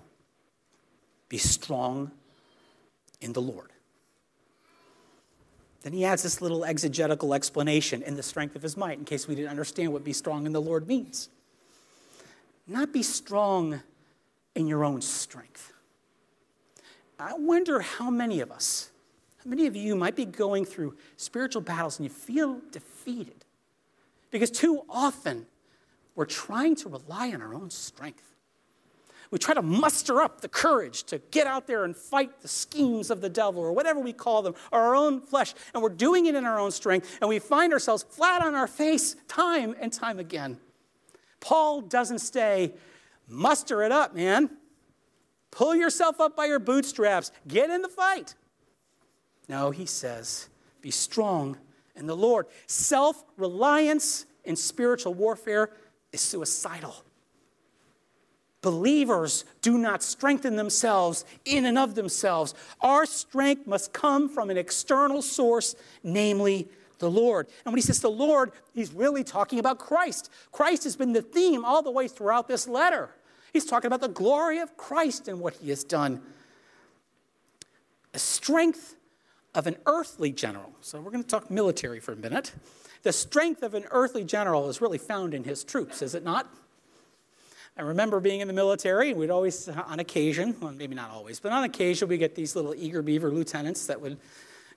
be 1.29 1.39
strong 1.39 2.13
in 3.21 3.33
the 3.33 3.43
Lord. 3.43 3.73
Then 5.83 5.93
he 5.93 6.05
adds 6.05 6.23
this 6.23 6.41
little 6.41 6.65
exegetical 6.65 7.33
explanation 7.35 8.03
in 8.03 8.17
the 8.17 8.23
strength 8.23 8.57
of 8.57 8.63
his 8.63 8.77
might, 8.77 8.99
in 8.99 9.05
case 9.05 9.29
we 9.29 9.35
didn't 9.35 9.51
understand 9.51 9.93
what 9.93 10.03
be 10.03 10.13
strong 10.13 10.47
in 10.47 10.53
the 10.53 10.61
Lord 10.61 10.89
means. 10.89 11.29
Not 12.67 12.93
be 12.93 13.03
strong 13.03 13.81
in 14.57 14.67
your 14.67 14.85
own 14.85 15.01
strength. 15.01 15.73
I 17.19 17.35
wonder 17.35 17.81
how 17.81 18.11
many 18.11 18.41
of 18.41 18.51
us 18.51 18.91
Many 19.47 19.67
of 19.67 19.77
you 19.77 19.95
might 19.95 20.17
be 20.17 20.25
going 20.25 20.65
through 20.65 20.97
spiritual 21.17 21.63
battles 21.63 21.99
and 21.99 22.05
you 22.05 22.11
feel 22.11 22.61
defeated 22.73 23.45
because 24.33 24.51
too 24.51 24.83
often 24.89 25.47
we're 26.17 26.25
trying 26.25 26.75
to 26.77 26.89
rely 26.89 27.31
on 27.33 27.41
our 27.41 27.55
own 27.55 27.71
strength. 27.71 28.35
We 29.31 29.39
try 29.39 29.55
to 29.55 29.63
muster 29.63 30.21
up 30.21 30.41
the 30.41 30.49
courage 30.49 31.05
to 31.05 31.19
get 31.31 31.47
out 31.47 31.69
there 31.69 31.85
and 31.85 31.97
fight 31.97 32.41
the 32.41 32.49
schemes 32.49 33.09
of 33.09 33.21
the 33.21 33.29
devil 33.29 33.63
or 33.63 33.73
whatever 33.73 34.01
we 34.01 34.13
call 34.13 34.43
them, 34.43 34.55
or 34.73 34.81
our 34.81 34.97
own 34.97 35.21
flesh, 35.21 35.55
and 35.75 35.83
we're 35.83 35.91
doing 35.91 36.27
it 36.27 36.35
in 36.35 36.45
our 36.45 36.59
own 36.59 36.71
strength, 36.71 37.19
and 37.21 37.29
we 37.29 37.39
find 37.39 37.73
ourselves 37.73 38.05
flat 38.09 38.43
on 38.45 38.55
our 38.55 38.69
face 38.69 39.17
time 39.27 39.75
and 39.81 39.93
time 39.93 40.19
again. 40.19 40.59
Paul 41.41 41.83
doesn't 41.83 42.21
say, 42.21 42.75
muster 43.29 43.83
it 43.83 43.93
up, 43.93 44.15
man. 44.15 44.51
Pull 45.51 45.75
yourself 45.75 46.21
up 46.21 46.37
by 46.37 46.47
your 46.47 46.61
bootstraps, 46.61 47.33
get 47.49 47.71
in 47.71 47.83
the 47.83 47.89
fight. 47.89 48.35
No, 49.49 49.71
he 49.71 49.87
says, 49.87 50.49
be 50.81 50.91
strong 50.91 51.57
in 51.95 52.07
the 52.07 52.17
Lord. 52.17 52.47
Self 52.67 53.25
reliance 53.37 54.27
in 54.45 54.57
spiritual 54.57 55.15
warfare 55.15 55.71
is 56.13 56.21
suicidal. 56.21 56.95
Believers 58.63 59.45
do 59.63 59.79
not 59.79 60.03
strengthen 60.03 60.57
themselves 60.57 61.25
in 61.45 61.67
and 61.67 61.79
of 61.79 61.95
themselves. 61.95 62.53
Our 62.81 63.07
strength 63.07 63.67
must 63.67 63.93
come 63.93 64.29
from 64.29 64.51
an 64.51 64.57
external 64.57 65.23
source, 65.23 65.77
namely 66.03 66.69
the 66.99 67.11
Lord. 67.11 67.47
And 67.65 67.73
when 67.73 67.79
he 67.79 67.83
says 67.83 68.01
the 68.01 68.11
Lord, 68.11 68.51
he's 68.75 68.93
really 68.93 69.23
talking 69.23 69.61
about 69.61 69.79
Christ. 69.79 70.31
Christ 70.51 70.83
has 70.83 70.97
been 70.97 71.13
the 71.13 71.23
theme 71.23 71.65
all 71.65 71.81
the 71.81 71.93
way 71.93 72.09
throughout 72.09 72.49
this 72.49 72.67
letter. 72.67 73.11
He's 73.53 73.67
talking 73.67 73.87
about 73.87 74.01
the 74.01 74.09
glory 74.09 74.59
of 74.59 74.77
Christ 74.77 75.29
and 75.29 75.39
what 75.39 75.55
he 75.55 75.69
has 75.69 75.85
done. 75.85 76.21
A 78.15 78.19
strength 78.19 78.96
of 79.57 79.67
an 79.67 79.77
earthly 79.87 80.31
general. 80.31 80.71
So 80.83 81.01
we're 81.01 81.11
going 81.11 81.25
to 81.25 81.29
talk 81.29 81.51
military 81.51 81.99
for 81.99 82.13
a 82.13 82.17
minute. 82.17 82.53
The 83.03 83.13
strength 83.13 83.63
of 83.63 83.73
an 83.75 83.87
earthly 83.91 84.23
general 84.23 84.69
is 84.69 84.83
really 84.83 84.99
found 84.99 85.33
in 85.33 85.45
his 85.45 85.65
troops, 85.65 86.03
is 86.03 86.15
it 86.15 86.23
not? 86.23 86.47
I 87.79 87.83
remember 87.83 88.21
being 88.21 88.41
in 88.41 88.49
the 88.49 88.55
military, 88.55 89.11
and 89.11 89.19
we'd 89.19 89.31
always, 89.31 89.69
uh, 89.69 89.83
on 89.87 89.99
occasion, 89.99 90.57
well, 90.61 90.73
maybe 90.73 90.95
not 90.95 91.11
always, 91.11 91.41
but 91.41 91.53
on 91.53 91.65
occasion, 91.65 92.09
we 92.09 92.19
get 92.19 92.35
these 92.35 92.55
little 92.55 92.75
eager 92.75 93.03
beaver 93.03 93.31
lieutenants 93.31 93.87
that 93.87 94.01
would 94.01 94.19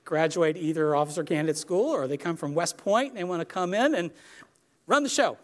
graduate 0.06 0.56
either 0.58 0.96
officer 0.96 1.24
candidate 1.24 1.58
school 1.58 1.88
or 1.88 2.08
they 2.08 2.18
come 2.18 2.38
from 2.38 2.56
West 2.56 2.78
Point 2.78 3.10
and 3.10 3.18
they 3.18 3.24
want 3.24 3.42
to 3.42 3.46
come 3.46 3.74
in 3.74 3.96
and 3.96 4.12
run 4.88 5.04
the 5.04 5.10
show. 5.10 5.38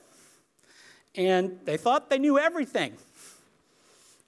And 1.13 1.60
they 1.65 1.77
thought 1.77 2.10
they 2.10 2.20
knew 2.20 2.39
everything. 2.39 2.98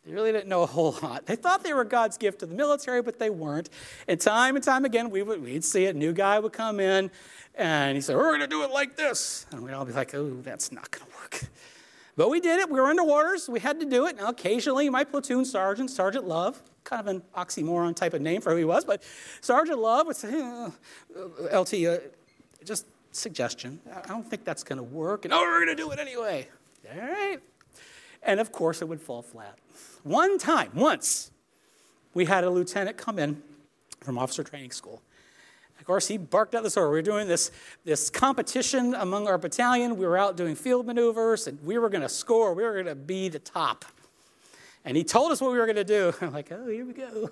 They 0.08 0.14
really 0.14 0.32
didn't 0.32 0.48
know 0.48 0.64
a 0.64 0.68
whole 0.68 0.98
lot. 1.04 1.26
They 1.26 1.36
thought 1.36 1.64
they 1.64 1.74
were 1.74 1.84
God's 1.84 2.18
gift 2.18 2.40
to 2.40 2.46
the 2.46 2.56
military, 2.56 3.02
but 3.02 3.20
they 3.20 3.30
weren't. 3.30 3.70
And 4.08 4.20
time 4.20 4.56
and 4.56 4.64
time 4.64 4.86
again, 4.86 5.10
we 5.10 5.22
would, 5.22 5.44
we'd 5.44 5.66
see 5.66 5.86
it. 5.86 5.96
A 5.96 5.98
new 5.98 6.14
guy 6.14 6.40
would 6.40 6.54
come 6.54 6.80
in, 6.80 7.12
and 7.56 7.96
he 7.96 8.02
said, 8.02 8.16
We're 8.16 8.30
going 8.30 8.40
to 8.40 8.48
do 8.48 8.64
it 8.64 8.72
like 8.72 8.96
this. 8.96 9.46
And 9.52 9.64
we'd 9.64 9.74
all 9.74 9.86
be 9.86 9.92
like, 9.92 10.16
Oh, 10.16 10.42
that's 10.42 10.72
not 10.72 10.90
going 10.92 11.10
to 11.12 11.18
work. 11.18 11.44
But 12.16 12.32
we 12.32 12.40
did 12.40 12.60
it. 12.60 12.72
We 12.72 12.82
were 12.82 12.88
under 12.88 13.04
orders. 13.04 13.48
We 13.48 13.60
had 13.60 13.80
to 13.80 13.86
do 13.86 14.08
it. 14.08 14.18
Now, 14.18 14.30
occasionally, 14.30 14.90
my 14.90 15.04
platoon 15.04 15.46
sergeant, 15.46 15.92
Sergeant 15.92 16.28
Love, 16.28 16.60
kind 16.84 17.00
of 17.00 17.06
an 17.06 17.22
oxymoron 17.36 17.96
type 17.96 18.16
of 18.16 18.24
name 18.24 18.42
for 18.42 18.50
who 18.50 18.56
he 18.56 18.66
was, 18.66 18.84
but 18.84 19.04
Sergeant 19.40 19.78
Love 19.78 20.08
would 20.08 20.16
say, 20.16 20.36
LT, 21.54 21.74
uh, 21.86 21.98
just 22.66 22.88
suggestion. 23.12 23.80
I 24.04 24.08
don't 24.08 24.28
think 24.28 24.46
that's 24.46 24.64
going 24.64 24.78
to 24.78 24.84
work. 24.84 25.26
And, 25.26 25.34
oh, 25.34 25.42
we're 25.42 25.64
going 25.64 25.78
to 25.78 25.84
do 25.84 25.92
it 25.92 26.00
anyway. 26.00 26.48
All 26.92 27.08
right. 27.08 27.38
And 28.24 28.40
of 28.40 28.52
course, 28.52 28.82
it 28.82 28.88
would 28.88 29.00
fall 29.00 29.22
flat. 29.22 29.60
One 30.08 30.38
time, 30.38 30.72
once, 30.74 31.32
we 32.14 32.24
had 32.24 32.46
a 32.46 32.50
lieutenant 32.50 32.96
come 32.96 33.20
in 33.20 33.44
from 34.00 34.18
officer 34.18 34.42
training 34.42 34.72
school. 34.72 35.02
Of 35.78 35.86
course, 35.86 36.08
he 36.08 36.18
barked 36.18 36.56
out 36.56 36.64
this 36.64 36.78
order. 36.78 36.90
We 36.90 37.00
were 37.00 37.02
doing 37.02 37.28
this, 37.28 37.52
this 37.84 38.10
competition 38.10 38.96
among 38.96 39.28
our 39.28 39.38
battalion. 39.38 39.98
We 39.98 40.06
were 40.06 40.18
out 40.18 40.38
doing 40.38 40.56
field 40.56 40.88
maneuvers, 40.88 41.46
and 41.48 41.62
we 41.62 41.78
were 41.78 41.90
going 41.90 42.04
to 42.04 42.10
score. 42.10 42.54
We 42.54 42.64
were 42.64 42.72
going 42.72 42.86
to 42.86 42.96
be 42.96 43.28
the 43.28 43.40
top. 43.40 43.84
And 44.86 44.96
he 44.96 45.04
told 45.04 45.34
us 45.34 45.42
what 45.42 45.52
we 45.52 45.58
were 45.58 45.66
going 45.66 45.76
to 45.76 45.84
do. 45.84 46.14
I'm 46.22 46.32
like, 46.32 46.54
oh, 46.54 46.68
here 46.68 46.86
we 46.86 46.94
go. 46.94 47.30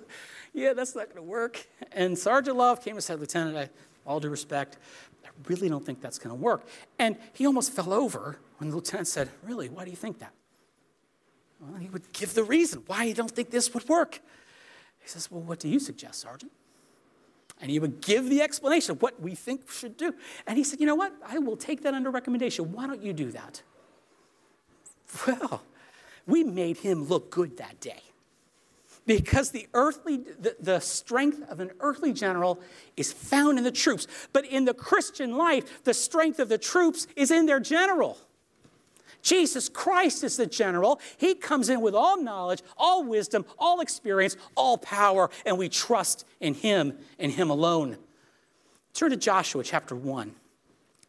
Yeah, 0.53 0.74
that's 0.74 0.96
not 0.96 1.05
going 1.05 1.15
to 1.15 1.24
work. 1.24 1.65
And 1.94 2.17
Sergeant 2.17 2.58
Love 2.58 2.84
came 2.84 2.96
and 2.96 3.03
said, 3.03 3.22
Lieutenant, 3.22 3.55
I, 3.55 3.70
all 4.05 4.20
due 4.20 4.29
respect, 4.29 4.79
I 5.24 5.29
really 5.48 5.70
don't 5.70 5.86
think 5.86 6.01
that's 6.01 6.20
going 6.20 6.36
to 6.36 6.41
work. 6.41 6.67
And 7.00 7.15
he 7.32 7.46
almost 7.46 7.72
fell 7.72 7.94
over 7.94 8.38
when 8.58 8.70
the 8.70 8.75
lieutenant 8.75 9.08
said, 9.08 9.29
Really, 9.44 9.70
why 9.70 9.86
do 9.86 9.91
you 9.91 9.98
think 9.98 10.20
that? 10.20 10.34
Well, 11.69 11.79
he 11.79 11.89
would 11.89 12.12
give 12.13 12.34
the 12.34 12.43
reason 12.43 12.84
why 12.88 13.05
he 13.05 13.13
don't 13.13 13.31
think 13.31 13.50
this 13.50 13.74
would 13.74 13.88
work. 13.88 14.19
He 15.00 15.10
says, 15.10 15.29
Well, 15.31 15.41
what 15.41 15.60
do 15.60 15.69
you 15.69 15.79
suggest, 15.79 16.22
Sergeant? 16.22 16.51
And 17.62 17.72
he 17.72 17.79
would 17.79 18.01
give 18.01 18.29
the 18.29 18.41
explanation 18.41 18.91
of 18.91 19.01
what 19.01 19.22
we 19.22 19.34
think 19.34 19.69
should 19.72 19.98
do. 19.98 20.13
And 20.45 20.57
he 20.57 20.63
said, 20.63 20.79
You 20.79 20.86
know 20.86 20.95
what? 20.95 21.13
I 21.25 21.39
will 21.39 21.57
take 21.57 21.84
that 21.84 21.93
under 21.93 22.12
recommendation. 22.12 22.72
Why 22.72 22.88
don't 22.88 23.01
you 23.01 23.13
do 23.13 23.31
that? 23.31 23.62
Well, 25.27 25.63
we 26.27 26.43
made 26.43 26.77
him 26.77 27.05
look 27.05 27.31
good 27.31 27.57
that 27.57 27.79
day. 27.79 28.01
Because 29.05 29.51
the 29.51 29.67
earthly, 29.74 30.17
the, 30.17 30.55
the 30.60 30.79
strength 30.79 31.48
of 31.50 31.60
an 31.60 31.72
earthly 31.79 32.12
general 32.12 32.60
is 32.98 33.13
found 33.13 33.60
in 33.60 33.63
the 33.63 33.72
troops. 33.72 34.07
But 34.34 34.45
in 34.45 34.65
the 34.65 34.74
Christian 34.74 35.38
life, 35.38 35.84
the 35.84 35.93
strength 35.93 36.39
of 36.39 36.50
the 36.50 36.57
troops 36.57 37.05
is 37.15 37.29
in 37.29 37.45
their 37.45 37.60
general. 37.60 38.17
Jesus 39.25 39.70
Christ 39.70 40.24
is 40.24 40.38
the 40.38 40.46
general. 40.46 41.01
He 41.17 41.34
comes 41.34 41.67
in 41.67 41.82
with 41.82 41.96
all 41.96 42.22
knowledge, 42.22 42.62
all 42.77 43.03
wisdom, 43.03 43.44
all 43.58 43.82
experience, 43.82 44.38
all 44.53 44.77
power, 44.77 45.32
and 45.48 45.58
we 45.58 45.67
trust 45.67 46.27
in 46.39 46.53
Him 46.53 46.94
and 47.17 47.32
Him 47.32 47.50
alone. 47.50 47.98
Turn 48.94 49.10
to 49.10 49.17
Joshua 49.17 49.63
chapter 49.63 49.96
1. 49.96 50.32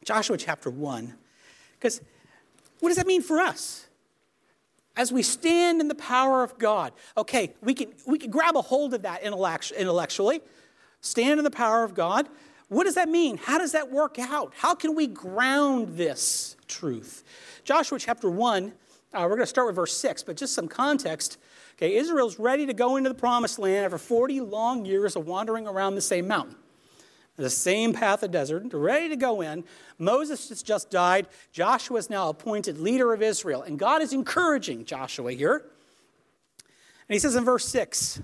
Joshua 0.03 0.39
chapter 0.39 0.71
1. 0.71 1.15
Because 1.79 2.01
what 2.81 2.89
does 2.89 2.97
that 2.97 3.07
mean 3.07 3.21
for 3.23 3.39
us? 3.39 3.87
As 4.97 5.13
we 5.13 5.23
stand 5.23 5.83
in 5.83 5.89
the 5.89 5.95
power 5.95 6.43
of 6.43 6.59
God, 6.59 6.95
okay, 7.19 7.53
we 7.61 7.75
can, 7.75 7.93
we 8.07 8.19
can 8.19 8.31
grab 8.31 8.57
a 8.57 8.63
hold 8.63 8.95
of 8.95 9.03
that 9.03 9.23
intellectually, 9.23 10.41
stand 11.03 11.39
in 11.39 11.45
the 11.45 11.51
power 11.51 11.85
of 11.85 11.95
God. 11.95 12.31
What 12.69 12.85
does 12.85 12.97
that 12.97 13.09
mean? 13.09 13.37
How 13.37 13.59
does 13.59 13.73
that 13.73 13.93
work 13.93 14.19
out? 14.19 14.53
How 14.57 14.75
can 14.75 14.95
we 14.95 15.07
ground 15.07 15.97
this 15.97 16.57
truth? 16.67 17.23
Joshua 17.65 17.99
chapter 17.99 18.29
1, 18.29 18.73
uh, 19.13 19.21
we're 19.23 19.29
going 19.29 19.41
to 19.41 19.47
start 19.47 19.69
with 19.69 19.77
verse 19.77 19.97
6, 19.97 20.25
but 20.25 20.37
just 20.37 20.53
some 20.53 20.67
context. 20.67 21.39
Okay, 21.77 21.95
Israel's 21.95 22.39
ready 22.39 22.67
to 22.67 22.75
go 22.75 22.97
into 22.97 23.09
the 23.09 23.15
promised 23.15 23.59
land 23.59 23.85
after 23.85 23.99
40 23.99 24.41
long 24.41 24.85
years 24.85 25.15
of 25.15 25.27
wandering 25.27 25.67
around 25.67 25.95
the 25.95 26.01
same 26.01 26.27
mountain. 26.27 26.57
The 27.37 27.51
same 27.51 27.93
path 27.93 28.23
of 28.23 28.31
desert, 28.31 28.71
they're 28.71 28.81
ready 28.81 29.11
to 29.11 29.17
go 29.17 29.43
in. 29.43 29.65
Moses 29.99 30.49
has 30.49 30.63
just 30.63 30.91
died. 30.91 31.27
Joshua 31.53 31.99
is 31.99 32.09
now 32.09 32.31
appointed 32.31 32.79
leader 32.79 33.13
of 33.13 33.21
Israel. 33.21 33.63
And 33.63 33.79
God 33.79 34.01
is 34.01 34.15
encouraging 34.15 34.87
Joshua 34.87 35.33
here. 35.33 35.67
And 37.09 37.15
he 37.15 37.19
says 37.19 37.37
in 37.37 37.45
verse 37.45 37.69
6 37.69 38.23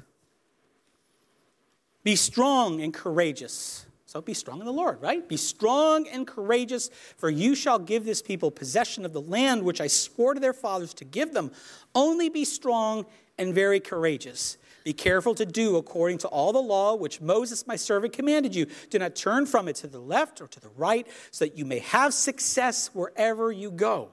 Be 2.02 2.16
strong 2.16 2.80
and 2.80 2.92
courageous. 2.92 3.84
So 4.12 4.20
be 4.20 4.34
strong 4.34 4.60
in 4.60 4.66
the 4.66 4.72
Lord, 4.74 5.00
right? 5.00 5.26
Be 5.26 5.38
strong 5.38 6.06
and 6.06 6.26
courageous, 6.26 6.90
for 7.16 7.30
you 7.30 7.54
shall 7.54 7.78
give 7.78 8.04
this 8.04 8.20
people 8.20 8.50
possession 8.50 9.06
of 9.06 9.14
the 9.14 9.22
land 9.22 9.62
which 9.62 9.80
I 9.80 9.86
swore 9.86 10.34
to 10.34 10.40
their 10.40 10.52
fathers 10.52 10.92
to 10.94 11.06
give 11.06 11.32
them. 11.32 11.50
Only 11.94 12.28
be 12.28 12.44
strong 12.44 13.06
and 13.38 13.54
very 13.54 13.80
courageous. 13.80 14.58
Be 14.84 14.92
careful 14.92 15.34
to 15.36 15.46
do 15.46 15.78
according 15.78 16.18
to 16.18 16.28
all 16.28 16.52
the 16.52 16.60
law 16.60 16.94
which 16.94 17.22
Moses, 17.22 17.66
my 17.66 17.76
servant, 17.76 18.12
commanded 18.12 18.54
you. 18.54 18.66
Do 18.90 18.98
not 18.98 19.16
turn 19.16 19.46
from 19.46 19.66
it 19.66 19.76
to 19.76 19.86
the 19.86 19.98
left 19.98 20.42
or 20.42 20.46
to 20.46 20.60
the 20.60 20.68
right, 20.76 21.06
so 21.30 21.46
that 21.46 21.56
you 21.56 21.64
may 21.64 21.78
have 21.78 22.12
success 22.12 22.90
wherever 22.92 23.50
you 23.50 23.70
go. 23.70 24.10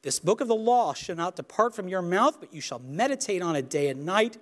This 0.00 0.18
book 0.18 0.40
of 0.40 0.48
the 0.48 0.54
law 0.54 0.94
shall 0.94 1.16
not 1.16 1.36
depart 1.36 1.74
from 1.74 1.86
your 1.86 2.00
mouth, 2.00 2.40
but 2.40 2.54
you 2.54 2.62
shall 2.62 2.78
meditate 2.78 3.42
on 3.42 3.56
it 3.56 3.68
day 3.68 3.88
and 3.88 4.06
night, 4.06 4.38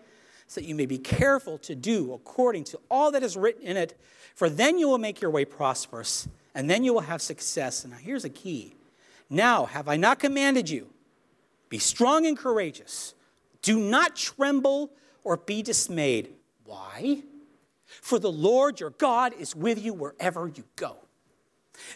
so 0.47 0.61
that 0.61 0.67
you 0.67 0.75
may 0.75 0.87
be 0.87 0.99
careful 0.99 1.59
to 1.59 1.75
do 1.75 2.12
according 2.12 2.65
to 2.65 2.81
all 2.91 3.11
that 3.12 3.23
is 3.23 3.37
written 3.37 3.62
in 3.62 3.76
it 3.76 3.99
for 4.37 4.50
then 4.50 4.79
you 4.79 4.87
will 4.87 4.99
make 4.99 5.23
your 5.23 5.31
way 5.31 5.47
prosperous, 5.47 6.29
and 6.55 6.69
then 6.69 6.85
you 6.85 6.93
will 6.93 7.00
have 7.00 7.23
success. 7.23 7.85
And 7.85 7.93
now 7.95 7.99
here's 7.99 8.26
a 8.26 8.29
key. 8.29 8.75
Now, 9.31 9.65
have 9.65 9.88
I 9.88 9.97
not 9.97 10.19
commanded 10.19 10.69
you? 10.69 10.88
Be 11.71 11.79
strong 11.79 12.26
and 12.26 12.37
courageous. 12.37 13.15
Do 13.62 13.81
not 13.81 14.15
tremble 14.15 14.91
or 15.25 15.38
be 15.38 15.62
dismayed. 15.62 16.29
Why? 16.65 17.23
For 17.87 18.19
the 18.19 18.31
Lord 18.31 18.79
your 18.79 18.91
God 18.91 19.33
is 19.33 19.57
with 19.57 19.83
you 19.83 19.95
wherever 19.95 20.47
you 20.47 20.65
go. 20.76 20.97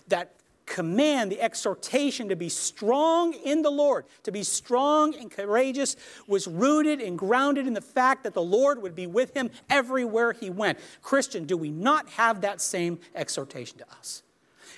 That 0.08 0.32
command, 0.70 1.32
the 1.32 1.42
exhortation 1.42 2.28
to 2.28 2.36
be 2.36 2.48
strong 2.48 3.34
in 3.34 3.60
the 3.60 3.70
Lord, 3.70 4.06
to 4.22 4.32
be 4.32 4.44
strong 4.44 5.14
and 5.16 5.30
courageous, 5.30 5.96
was 6.28 6.46
rooted 6.46 7.00
and 7.00 7.18
grounded 7.18 7.66
in 7.66 7.74
the 7.74 7.80
fact 7.80 8.22
that 8.22 8.34
the 8.34 8.40
Lord 8.40 8.80
would 8.80 8.94
be 8.94 9.08
with 9.08 9.34
him 9.34 9.50
everywhere 9.68 10.32
he 10.32 10.48
went. 10.48 10.78
Christian, 11.02 11.44
do 11.44 11.56
we 11.56 11.70
not 11.70 12.08
have 12.10 12.40
that 12.42 12.60
same 12.60 13.00
exhortation 13.14 13.78
to 13.78 13.90
us? 13.90 14.22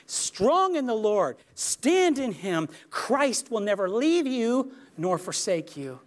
Strong 0.06 0.76
in 0.76 0.86
the 0.86 0.94
Lord, 0.94 1.36
stand 1.54 2.18
in 2.18 2.32
him. 2.32 2.68
Christ 2.90 3.50
will 3.50 3.60
never 3.60 3.88
leave 3.88 4.26
you 4.26 4.72
nor 4.96 5.18
forsake 5.18 5.76
you. 5.76 6.00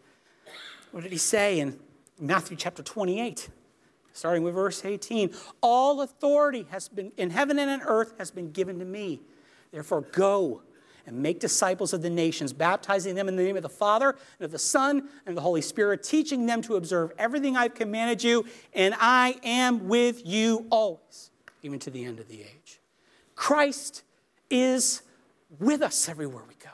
What 0.92 1.04
did 1.04 1.12
he 1.12 1.18
say 1.18 1.60
in 1.60 1.80
Matthew 2.20 2.58
chapter 2.58 2.82
28? 2.82 3.50
Starting 4.14 4.44
with 4.44 4.56
verse 4.56 4.84
18, 4.84 5.32
all 5.62 6.02
authority 6.02 6.66
has 6.72 6.88
been 6.88 7.12
in 7.18 7.30
heaven 7.30 7.60
and 7.60 7.70
on 7.70 7.82
earth 7.88 8.14
has 8.18 8.32
been 8.32 8.52
given 8.52 8.80
to 8.80 8.86
me. 8.86 9.22
Therefore, 9.76 10.06
go 10.14 10.62
and 11.06 11.22
make 11.22 11.42
disciples 11.42 11.92
of 11.92 12.02
the 12.02 12.10
nations, 12.10 12.54
baptizing 12.54 13.14
them 13.14 13.28
in 13.28 13.36
the 13.36 13.44
name 13.44 13.58
of 13.58 13.62
the 13.62 13.68
Father 13.68 14.16
and 14.40 14.46
of 14.46 14.52
the 14.54 14.58
Son 14.58 15.00
and 15.00 15.28
of 15.28 15.36
the 15.36 15.42
Holy 15.42 15.60
Spirit, 15.60 16.02
teaching 16.02 16.46
them 16.46 16.62
to 16.62 16.78
observe 16.78 17.12
everything 17.18 17.58
I've 17.58 17.76
commanded 17.76 18.24
you, 18.24 18.46
and 18.74 18.96
I 18.98 19.36
am 19.44 19.90
with 19.90 20.26
you 20.26 20.66
always, 20.70 21.30
even 21.62 21.78
to 21.80 21.90
the 21.90 22.06
end 22.06 22.22
of 22.22 22.30
the 22.30 22.40
age. 22.40 22.80
Christ 23.36 24.04
is 24.50 25.02
with 25.60 25.82
us 25.82 26.08
everywhere 26.08 26.46
we 26.48 26.56
go. 26.56 26.70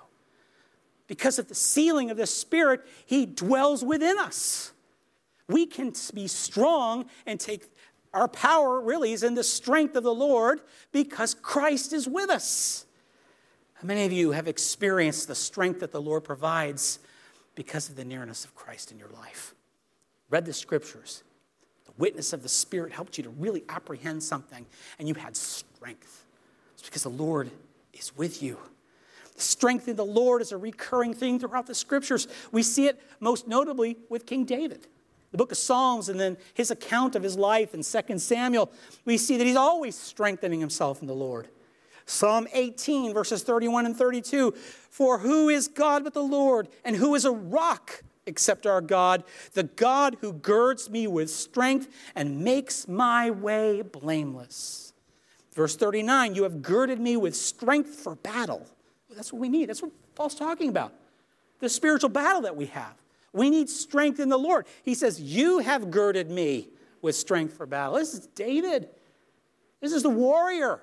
Because 1.07 1.39
of 1.39 1.47
the 1.47 1.55
sealing 1.55 2.11
of 2.11 2.17
the 2.17 2.27
Spirit, 2.27 2.81
He 3.07 3.25
dwells 3.25 3.83
within 3.83 4.19
us. 4.19 4.73
We 5.47 5.65
can 5.65 5.91
be 6.13 6.27
strong 6.27 7.07
and 7.25 7.39
take 7.39 7.63
our 8.13 8.27
power 8.27 8.79
really 8.79 9.11
is 9.11 9.23
in 9.23 9.33
the 9.33 9.43
strength 9.43 9.95
of 9.95 10.03
the 10.03 10.13
Lord 10.13 10.61
because 10.91 11.33
Christ 11.33 11.93
is 11.93 12.07
with 12.07 12.29
us. 12.29 12.85
How 13.81 13.87
many 13.87 14.05
of 14.05 14.11
you 14.11 14.29
have 14.29 14.47
experienced 14.47 15.27
the 15.27 15.33
strength 15.33 15.79
that 15.79 15.91
the 15.91 15.99
Lord 15.99 16.23
provides 16.23 16.99
because 17.55 17.89
of 17.89 17.95
the 17.95 18.05
nearness 18.05 18.45
of 18.45 18.53
Christ 18.53 18.91
in 18.91 18.99
your 18.99 19.09
life? 19.09 19.55
Read 20.29 20.45
the 20.45 20.53
scriptures. 20.53 21.23
The 21.85 21.93
witness 21.97 22.31
of 22.31 22.43
the 22.43 22.49
Spirit 22.49 22.93
helped 22.93 23.17
you 23.17 23.23
to 23.23 23.31
really 23.31 23.63
apprehend 23.69 24.21
something, 24.21 24.67
and 24.99 25.07
you 25.07 25.15
had 25.15 25.35
strength. 25.35 26.25
It's 26.75 26.83
because 26.83 27.01
the 27.01 27.09
Lord 27.09 27.49
is 27.91 28.15
with 28.15 28.43
you. 28.43 28.59
The 29.35 29.41
strength 29.41 29.87
in 29.87 29.95
the 29.95 30.05
Lord 30.05 30.43
is 30.43 30.51
a 30.51 30.57
recurring 30.57 31.15
theme 31.15 31.39
throughout 31.39 31.65
the 31.65 31.73
scriptures. 31.73 32.27
We 32.51 32.61
see 32.61 32.85
it 32.85 33.01
most 33.19 33.47
notably 33.47 33.97
with 34.09 34.27
King 34.27 34.45
David. 34.45 34.85
The 35.31 35.39
book 35.39 35.51
of 35.51 35.57
Psalms 35.57 36.07
and 36.07 36.19
then 36.19 36.37
his 36.53 36.69
account 36.69 37.15
of 37.15 37.23
his 37.23 37.35
life 37.35 37.73
in 37.73 37.81
2 37.81 38.19
Samuel, 38.19 38.71
we 39.05 39.17
see 39.17 39.37
that 39.37 39.47
he's 39.47 39.55
always 39.55 39.95
strengthening 39.95 40.59
himself 40.59 41.01
in 41.01 41.07
the 41.07 41.15
Lord. 41.15 41.47
Psalm 42.05 42.47
18, 42.53 43.13
verses 43.13 43.43
31 43.43 43.85
and 43.85 43.95
32 43.95 44.51
For 44.51 45.19
who 45.19 45.49
is 45.49 45.67
God 45.67 46.03
but 46.03 46.13
the 46.13 46.23
Lord, 46.23 46.67
and 46.83 46.95
who 46.95 47.15
is 47.15 47.25
a 47.25 47.31
rock 47.31 48.03
except 48.25 48.65
our 48.65 48.81
God, 48.81 49.23
the 49.53 49.63
God 49.63 50.17
who 50.21 50.33
girds 50.33 50.89
me 50.89 51.07
with 51.07 51.29
strength 51.29 51.87
and 52.15 52.41
makes 52.41 52.87
my 52.87 53.31
way 53.31 53.81
blameless? 53.81 54.93
Verse 55.53 55.75
39 55.75 56.35
You 56.35 56.43
have 56.43 56.61
girded 56.61 56.99
me 56.99 57.17
with 57.17 57.35
strength 57.35 57.95
for 57.95 58.15
battle. 58.15 58.65
That's 59.15 59.33
what 59.33 59.41
we 59.41 59.49
need. 59.49 59.69
That's 59.69 59.81
what 59.81 59.91
Paul's 60.15 60.35
talking 60.35 60.69
about. 60.69 60.93
The 61.59 61.69
spiritual 61.69 62.09
battle 62.09 62.41
that 62.41 62.55
we 62.55 62.67
have. 62.67 62.95
We 63.33 63.49
need 63.49 63.69
strength 63.69 64.19
in 64.19 64.29
the 64.29 64.37
Lord. 64.37 64.65
He 64.83 64.93
says, 64.93 65.19
You 65.21 65.59
have 65.59 65.91
girded 65.91 66.29
me 66.29 66.69
with 67.01 67.15
strength 67.15 67.55
for 67.55 67.65
battle. 67.65 67.95
This 67.95 68.13
is 68.13 68.27
David. 68.27 68.89
This 69.79 69.93
is 69.93 70.03
the 70.03 70.09
warrior. 70.09 70.81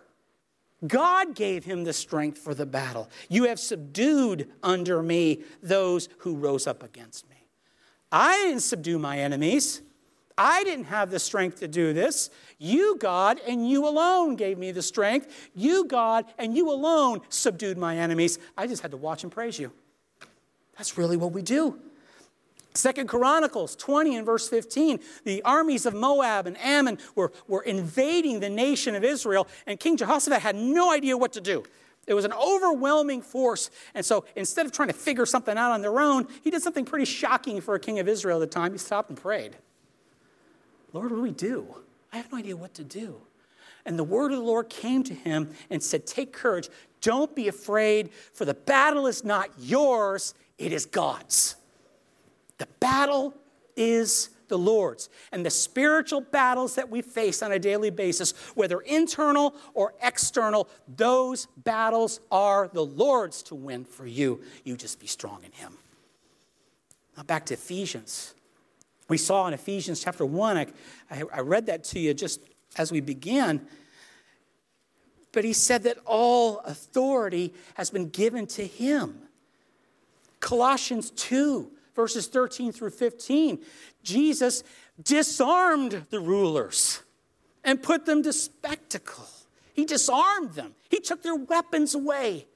God 0.87 1.35
gave 1.35 1.65
him 1.65 1.85
the 1.85 1.93
strength 1.93 2.39
for 2.39 2.55
the 2.55 2.67
battle. 2.67 3.11
You 3.29 3.45
have 3.45 3.59
subdued 3.59 4.49
under 4.63 5.03
me 5.03 5.43
those 5.63 6.09
who 6.19 6.37
rose 6.37 6.67
up 6.67 6.83
against 6.83 7.29
me. 7.29 7.37
I 8.13 8.37
didn't 8.39 8.61
subdue 8.61 8.99
my 8.99 9.19
enemies. 9.19 9.83
I 10.37 10.63
didn't 10.63 10.85
have 10.85 11.11
the 11.11 11.19
strength 11.19 11.59
to 11.61 11.69
do 11.69 11.93
this. 11.93 12.31
You, 12.59 12.97
God, 12.97 13.41
and 13.47 13.69
you 13.69 13.89
alone 13.89 14.37
gave 14.37 14.57
me 14.57 14.71
the 14.71 14.83
strength. 14.83 15.51
You, 15.53 15.85
God, 15.85 16.27
and 16.39 16.57
you 16.57 16.71
alone 16.71 17.21
subdued 17.29 17.77
my 17.77 17.97
enemies. 17.97 18.39
I 18.57 18.69
just 18.69 18.81
had 18.81 18.93
to 18.93 18.97
watch 18.97 19.25
and 19.25 19.33
praise 19.33 19.59
you. 19.59 19.73
That's 20.77 20.97
really 20.97 21.17
what 21.17 21.33
we 21.33 21.43
do. 21.43 21.81
Second 22.79 23.09
Chronicles 23.09 23.77
20 23.77 24.17
and 24.17 24.27
verse 24.27 24.49
15, 24.49 25.01
the 25.25 25.43
armies 25.43 25.85
of 25.85 25.95
Moab 25.95 26.47
and 26.47 26.57
Ammon 26.59 26.99
were, 27.15 27.33
were 27.47 27.63
invading 27.63 28.41
the 28.41 28.49
nation 28.49 28.95
of 28.95 29.05
Israel, 29.05 29.49
and 29.67 29.79
King 29.79 29.97
Jehoshaphat 29.97 30.41
had 30.41 30.57
no 30.57 30.93
idea 30.93 31.17
what 31.17 31.33
to 31.35 31.41
do. 31.41 31.65
It 32.07 32.15
was 32.15 32.25
an 32.25 32.33
overwhelming 32.33 33.21
force. 33.21 33.71
And 33.95 34.05
so 34.05 34.25
instead 34.35 34.65
of 34.65 34.73
trying 34.73 34.89
to 34.89 34.95
figure 34.95 35.27
something 35.27 35.59
out 35.59 35.73
on 35.73 35.83
their 35.83 36.01
own, 36.01 36.27
he 36.43 36.51
did 36.51 36.63
something 36.63 36.87
pretty 36.87 37.05
shocking 37.05 37.61
for 37.61 37.75
a 37.75 37.81
king 37.81 37.99
of 37.99 38.09
Israel 38.09 38.43
at 38.43 38.51
the 38.51 38.55
time. 38.55 38.73
He 38.73 38.79
stopped 38.79 39.11
and 39.11 39.21
prayed. 39.21 39.57
Lord, 40.95 41.11
what 41.11 41.17
do 41.17 41.23
we 41.23 41.33
do? 41.33 41.67
I 42.11 42.17
have 42.17 42.33
no 42.33 42.39
idea 42.39 42.57
what 42.57 42.73
to 42.75 42.85
do. 42.85 43.21
And 43.85 43.99
the 43.99 44.05
word 44.05 44.33
of 44.33 44.39
the 44.39 44.45
Lord 44.45 44.71
came 44.71 45.03
to 45.05 45.15
him 45.15 45.51
and 45.69 45.83
said, 45.83 46.07
Take 46.07 46.33
courage. 46.33 46.71
Don't 47.03 47.35
be 47.35 47.47
afraid, 47.49 48.11
for 48.33 48.47
the 48.47 48.55
battle 48.55 49.07
is 49.07 49.23
not 49.23 49.51
yours, 49.59 50.35
it 50.57 50.73
is 50.73 50.87
God's. 50.87 51.57
The 52.59 52.69
battle 52.81 53.35
is 53.77 54.31
the 54.49 54.59
Lord's. 54.59 55.09
And 55.31 55.45
the 55.45 55.51
spiritual 55.51 56.21
battles 56.21 56.75
that 56.75 56.91
we 56.91 57.03
face 57.03 57.43
on 57.43 57.53
a 57.53 57.59
daily 57.59 57.91
basis, 57.91 58.33
whether 58.55 58.81
internal 58.81 59.55
or 59.75 59.95
external, 60.03 60.69
those 60.89 61.47
battles 61.57 62.21
are 62.31 62.69
the 62.73 62.85
Lord's 62.85 63.43
to 63.45 63.55
win 63.55 63.85
for 63.85 64.07
you. 64.07 64.41
You 64.65 64.77
just 64.77 64.99
be 64.99 65.07
strong 65.07 65.45
in 65.45 65.53
Him. 65.53 65.75
Now, 67.17 67.23
back 67.23 67.47
to 67.47 67.55
Ephesians. 67.55 68.35
We 69.09 69.19
saw 69.19 69.47
in 69.47 69.55
Ephesians 69.55 70.03
chapter 70.03 70.27
1, 70.27 70.57
I, 70.57 70.67
I 71.33 71.41
read 71.41 71.67
that 71.67 71.85
to 71.85 71.99
you 71.99 72.15
just 72.15 72.41
as 72.77 72.93
we 72.93 73.01
began. 73.01 73.67
But 75.33 75.45
he 75.45 75.53
said 75.53 75.83
that 75.85 75.99
all 76.05 76.59
authority 76.61 77.55
has 77.75 77.91
been 77.91 78.09
given 78.09 78.47
to 78.49 78.67
him. 78.67 79.21
Colossians 80.41 81.11
2, 81.11 81.71
verses 81.99 82.29
13 82.29 82.71
through 82.71 82.91
15. 82.91 83.59
Jesus 84.05 84.63
disarmed 85.03 86.07
the 86.11 86.21
rulers 86.21 87.03
and 87.65 87.83
put 87.83 88.07
them 88.07 88.23
to 88.23 88.33
spectacle. 88.33 89.27
He 89.75 89.85
disarmed 89.85 90.53
them, 90.53 90.77
he 90.89 91.01
took 91.01 91.25
their 91.25 91.35
weapons 91.35 91.97
away. 91.97 92.47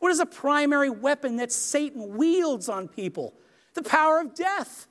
What 0.00 0.12
is 0.12 0.20
a 0.20 0.26
primary 0.26 0.90
weapon 0.90 1.36
that 1.36 1.50
Satan 1.50 2.18
wields 2.18 2.68
on 2.68 2.88
people? 2.88 3.32
The 3.72 3.82
power 3.82 4.20
of 4.20 4.34
death. 4.34 4.86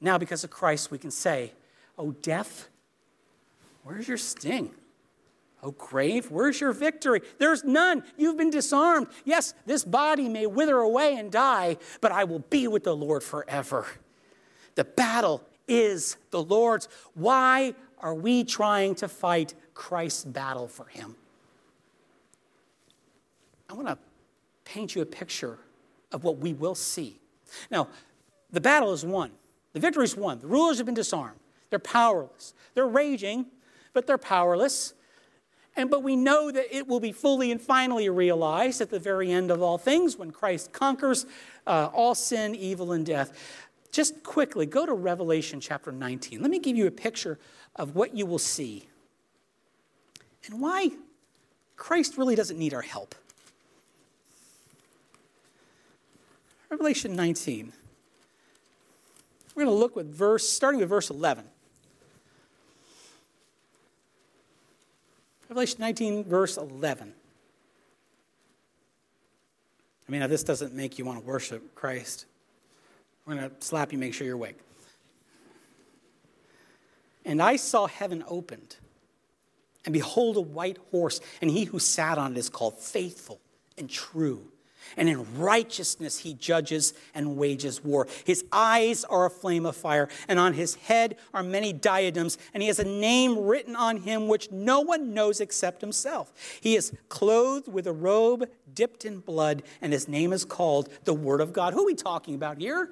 Now, 0.00 0.18
because 0.18 0.42
of 0.42 0.50
Christ, 0.50 0.90
we 0.90 0.98
can 0.98 1.12
say, 1.12 1.52
Oh, 1.96 2.10
death, 2.10 2.68
where's 3.84 4.08
your 4.08 4.18
sting? 4.18 4.72
Oh, 5.64 5.70
grave, 5.70 6.30
where's 6.30 6.60
your 6.60 6.72
victory? 6.72 7.22
There's 7.38 7.64
none. 7.64 8.04
You've 8.18 8.36
been 8.36 8.50
disarmed. 8.50 9.06
Yes, 9.24 9.54
this 9.64 9.82
body 9.82 10.28
may 10.28 10.46
wither 10.46 10.76
away 10.76 11.16
and 11.16 11.32
die, 11.32 11.78
but 12.02 12.12
I 12.12 12.24
will 12.24 12.40
be 12.40 12.68
with 12.68 12.84
the 12.84 12.94
Lord 12.94 13.22
forever. 13.22 13.86
The 14.74 14.84
battle 14.84 15.42
is 15.66 16.18
the 16.30 16.42
Lord's. 16.42 16.88
Why 17.14 17.74
are 18.00 18.14
we 18.14 18.44
trying 18.44 18.94
to 18.96 19.08
fight 19.08 19.54
Christ's 19.72 20.26
battle 20.26 20.68
for 20.68 20.84
him? 20.84 21.16
I 23.70 23.72
want 23.72 23.88
to 23.88 23.96
paint 24.66 24.94
you 24.94 25.00
a 25.00 25.06
picture 25.06 25.58
of 26.12 26.24
what 26.24 26.36
we 26.36 26.52
will 26.52 26.74
see. 26.74 27.18
Now, 27.70 27.88
the 28.50 28.60
battle 28.60 28.92
is 28.92 29.02
won. 29.02 29.30
The 29.72 29.80
victory 29.80 30.04
is 30.04 30.14
won. 30.14 30.40
The 30.40 30.46
rulers 30.46 30.76
have 30.76 30.84
been 30.84 30.94
disarmed. 30.94 31.40
They're 31.70 31.78
powerless. 31.78 32.52
They're 32.74 32.86
raging, 32.86 33.46
but 33.94 34.06
they're 34.06 34.18
powerless. 34.18 34.92
And 35.76 35.90
but 35.90 36.02
we 36.02 36.14
know 36.14 36.50
that 36.50 36.74
it 36.74 36.86
will 36.86 37.00
be 37.00 37.12
fully 37.12 37.50
and 37.50 37.60
finally 37.60 38.08
realized 38.08 38.80
at 38.80 38.90
the 38.90 39.00
very 39.00 39.32
end 39.32 39.50
of 39.50 39.60
all 39.60 39.78
things 39.78 40.16
when 40.16 40.30
Christ 40.30 40.72
conquers 40.72 41.26
uh, 41.66 41.90
all 41.92 42.14
sin, 42.14 42.54
evil, 42.54 42.92
and 42.92 43.04
death. 43.04 43.66
Just 43.90 44.22
quickly, 44.22 44.66
go 44.66 44.86
to 44.86 44.92
Revelation 44.92 45.60
chapter 45.60 45.90
19. 45.92 46.40
Let 46.40 46.50
me 46.50 46.58
give 46.58 46.76
you 46.76 46.86
a 46.86 46.92
picture 46.92 47.38
of 47.76 47.94
what 47.94 48.16
you 48.16 48.26
will 48.26 48.38
see 48.38 48.88
and 50.46 50.60
why 50.60 50.90
Christ 51.76 52.18
really 52.18 52.34
doesn't 52.34 52.58
need 52.58 52.74
our 52.74 52.82
help. 52.82 53.14
Revelation 56.70 57.14
19. 57.14 57.72
We're 59.54 59.64
going 59.64 59.74
to 59.74 59.78
look 59.78 59.94
with 59.94 60.12
verse, 60.12 60.48
starting 60.48 60.80
with 60.80 60.88
verse 60.88 61.10
11. 61.10 61.44
Revelation 65.54 65.82
19, 65.82 66.24
verse 66.24 66.56
11. 66.56 67.14
I 70.08 70.10
mean, 70.10 70.28
this 70.28 70.42
doesn't 70.42 70.74
make 70.74 70.98
you 70.98 71.04
want 71.04 71.20
to 71.20 71.24
worship 71.24 71.76
Christ, 71.76 72.26
we're 73.24 73.36
going 73.36 73.48
to 73.48 73.54
slap 73.60 73.92
you, 73.92 73.98
make 73.98 74.14
sure 74.14 74.26
you're 74.26 74.34
awake. 74.34 74.58
And 77.24 77.40
I 77.40 77.54
saw 77.54 77.86
heaven 77.86 78.24
opened, 78.26 78.74
and 79.84 79.92
behold, 79.92 80.36
a 80.38 80.40
white 80.40 80.78
horse, 80.90 81.20
and 81.40 81.48
he 81.48 81.62
who 81.62 81.78
sat 81.78 82.18
on 82.18 82.32
it 82.32 82.38
is 82.38 82.48
called 82.48 82.80
faithful 82.80 83.40
and 83.78 83.88
true 83.88 84.50
and 84.96 85.08
in 85.08 85.38
righteousness 85.38 86.18
he 86.18 86.34
judges 86.34 86.94
and 87.14 87.36
wages 87.36 87.82
war. 87.82 88.06
His 88.24 88.44
eyes 88.52 89.04
are 89.04 89.26
a 89.26 89.30
flame 89.30 89.66
of 89.66 89.76
fire, 89.76 90.08
and 90.28 90.38
on 90.38 90.54
his 90.54 90.74
head 90.74 91.16
are 91.32 91.42
many 91.42 91.72
diadems, 91.72 92.38
and 92.52 92.62
he 92.62 92.68
has 92.68 92.78
a 92.78 92.84
name 92.84 93.38
written 93.38 93.76
on 93.76 93.98
him 93.98 94.28
which 94.28 94.50
no 94.50 94.80
one 94.80 95.14
knows 95.14 95.40
except 95.40 95.80
himself. 95.80 96.32
He 96.60 96.76
is 96.76 96.92
clothed 97.08 97.68
with 97.68 97.86
a 97.86 97.92
robe 97.92 98.48
dipped 98.74 99.04
in 99.04 99.20
blood, 99.20 99.62
and 99.80 99.92
his 99.92 100.08
name 100.08 100.32
is 100.32 100.44
called 100.44 100.88
the 101.04 101.14
Word 101.14 101.40
of 101.40 101.52
God. 101.52 101.74
Who 101.74 101.82
are 101.82 101.86
we 101.86 101.94
talking 101.94 102.34
about 102.34 102.58
here? 102.58 102.90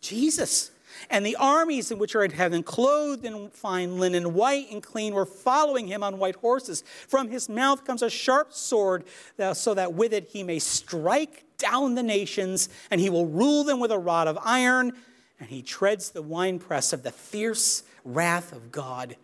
Jesus. 0.00 0.70
And 1.08 1.24
the 1.24 1.36
armies 1.36 1.90
in 1.90 1.98
which 1.98 2.14
are 2.14 2.24
in 2.24 2.30
heaven, 2.30 2.62
clothed 2.62 3.24
in 3.24 3.50
fine 3.50 3.98
linen, 3.98 4.34
white 4.34 4.70
and 4.70 4.82
clean, 4.82 5.14
were 5.14 5.26
following 5.26 5.86
him 5.86 6.02
on 6.02 6.18
white 6.18 6.36
horses. 6.36 6.82
From 7.08 7.28
his 7.28 7.48
mouth 7.48 7.84
comes 7.84 8.02
a 8.02 8.10
sharp 8.10 8.52
sword, 8.52 9.04
uh, 9.38 9.54
so 9.54 9.74
that 9.74 9.94
with 9.94 10.12
it 10.12 10.28
he 10.30 10.42
may 10.42 10.58
strike 10.58 11.44
down 11.58 11.94
the 11.94 12.02
nations, 12.02 12.68
and 12.90 13.00
he 13.00 13.10
will 13.10 13.26
rule 13.26 13.64
them 13.64 13.80
with 13.80 13.90
a 13.90 13.98
rod 13.98 14.28
of 14.28 14.38
iron, 14.42 14.92
and 15.38 15.48
he 15.48 15.62
treads 15.62 16.10
the 16.10 16.22
winepress 16.22 16.92
of 16.92 17.02
the 17.02 17.12
fierce 17.12 17.82
wrath 18.04 18.52
of 18.52 18.72
God 18.72 19.16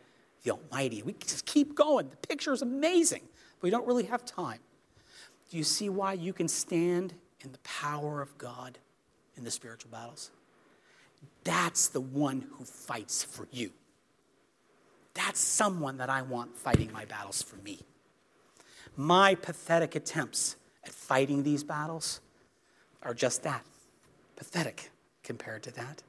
the 0.46 0.52
Almighty. 0.52 1.02
We 1.02 1.12
just 1.14 1.44
keep 1.44 1.74
going. 1.74 2.08
The 2.08 2.16
picture 2.16 2.52
is 2.52 2.62
amazing, 2.62 3.22
but 3.56 3.64
we 3.64 3.70
don't 3.70 3.86
really 3.86 4.04
have 4.04 4.24
time. 4.24 4.60
Do 5.50 5.56
you 5.56 5.64
see 5.64 5.88
why 5.88 6.14
you 6.14 6.32
can 6.32 6.48
stand 6.48 7.14
in 7.40 7.52
the 7.52 7.58
power 7.58 8.22
of 8.22 8.36
God 8.38 8.78
in 9.36 9.44
the 9.44 9.50
spiritual 9.50 9.90
battles? 9.90 10.30
That's 11.46 11.86
the 11.86 12.00
one 12.00 12.44
who 12.58 12.64
fights 12.64 13.22
for 13.22 13.46
you. 13.52 13.70
That's 15.14 15.38
someone 15.38 15.98
that 15.98 16.10
I 16.10 16.22
want 16.22 16.56
fighting 16.56 16.90
my 16.92 17.04
battles 17.04 17.40
for 17.40 17.54
me. 17.58 17.78
My 18.96 19.36
pathetic 19.36 19.94
attempts 19.94 20.56
at 20.84 20.90
fighting 20.90 21.44
these 21.44 21.62
battles 21.62 22.20
are 23.00 23.14
just 23.14 23.44
that 23.44 23.64
pathetic 24.34 24.90
compared 25.22 25.62
to 25.62 25.70
that. 25.70 26.02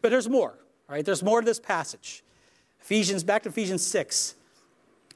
But 0.00 0.12
there's 0.12 0.30
more, 0.30 0.54
right? 0.88 1.04
There's 1.04 1.22
more 1.22 1.42
to 1.42 1.44
this 1.44 1.60
passage. 1.60 2.24
Ephesians, 2.80 3.22
back 3.22 3.42
to 3.42 3.50
Ephesians 3.50 3.86
6, 3.86 4.34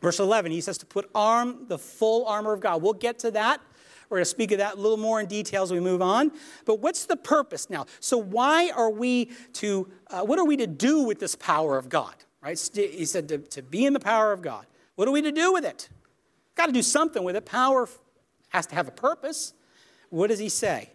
verse 0.02 0.18
11, 0.20 0.52
he 0.52 0.60
says 0.60 0.76
to 0.76 0.86
put 0.86 1.08
arm, 1.14 1.64
the 1.68 1.78
full 1.78 2.26
armor 2.26 2.52
of 2.52 2.60
God. 2.60 2.82
We'll 2.82 2.92
get 2.92 3.18
to 3.20 3.30
that 3.30 3.62
we're 4.14 4.18
going 4.18 4.26
to 4.26 4.30
speak 4.30 4.52
of 4.52 4.58
that 4.58 4.74
a 4.74 4.76
little 4.76 4.96
more 4.96 5.18
in 5.18 5.26
detail 5.26 5.64
as 5.64 5.72
we 5.72 5.80
move 5.80 6.00
on. 6.00 6.30
But 6.66 6.78
what's 6.78 7.04
the 7.04 7.16
purpose 7.16 7.68
now? 7.68 7.86
So, 7.98 8.16
why 8.16 8.70
are 8.70 8.88
we 8.88 9.32
to, 9.54 9.90
uh, 10.08 10.22
what 10.22 10.38
are 10.38 10.44
we 10.44 10.56
to 10.58 10.68
do 10.68 11.02
with 11.02 11.18
this 11.18 11.34
power 11.34 11.76
of 11.76 11.88
God? 11.88 12.14
Right? 12.40 12.56
He 12.72 13.06
said 13.06 13.28
to, 13.30 13.38
to 13.38 13.60
be 13.60 13.84
in 13.84 13.92
the 13.92 13.98
power 13.98 14.30
of 14.30 14.40
God. 14.40 14.66
What 14.94 15.08
are 15.08 15.10
we 15.10 15.20
to 15.22 15.32
do 15.32 15.52
with 15.52 15.64
it? 15.64 15.88
Got 16.54 16.66
to 16.66 16.72
do 16.72 16.80
something 16.80 17.24
with 17.24 17.34
it. 17.34 17.44
Power 17.44 17.88
has 18.50 18.66
to 18.66 18.76
have 18.76 18.86
a 18.86 18.92
purpose. 18.92 19.52
What 20.10 20.28
does 20.28 20.38
he 20.38 20.48
say? 20.48 20.90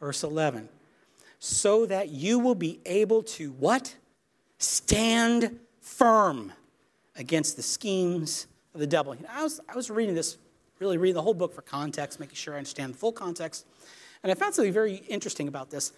Verse 0.00 0.24
11. 0.24 0.68
So 1.38 1.86
that 1.86 2.08
you 2.08 2.40
will 2.40 2.56
be 2.56 2.80
able 2.86 3.22
to 3.22 3.52
what? 3.52 3.94
Stand 4.58 5.60
firm 5.80 6.52
against 7.14 7.54
the 7.54 7.62
schemes 7.62 8.48
of 8.74 8.80
the 8.80 8.86
devil. 8.88 9.14
I 9.30 9.44
was, 9.44 9.60
I 9.68 9.76
was 9.76 9.90
reading 9.90 10.16
this 10.16 10.38
really 10.84 10.98
reading 10.98 11.14
the 11.14 11.22
whole 11.22 11.34
book 11.34 11.54
for 11.54 11.62
context, 11.62 12.20
making 12.20 12.36
sure 12.36 12.52
I 12.52 12.58
understand 12.58 12.92
the 12.92 12.98
full 12.98 13.12
context. 13.12 13.66
And 14.22 14.30
I 14.30 14.34
found 14.34 14.54
something 14.54 14.72
very 14.72 14.96
interesting 15.08 15.48
about 15.48 15.70
this. 15.70 15.92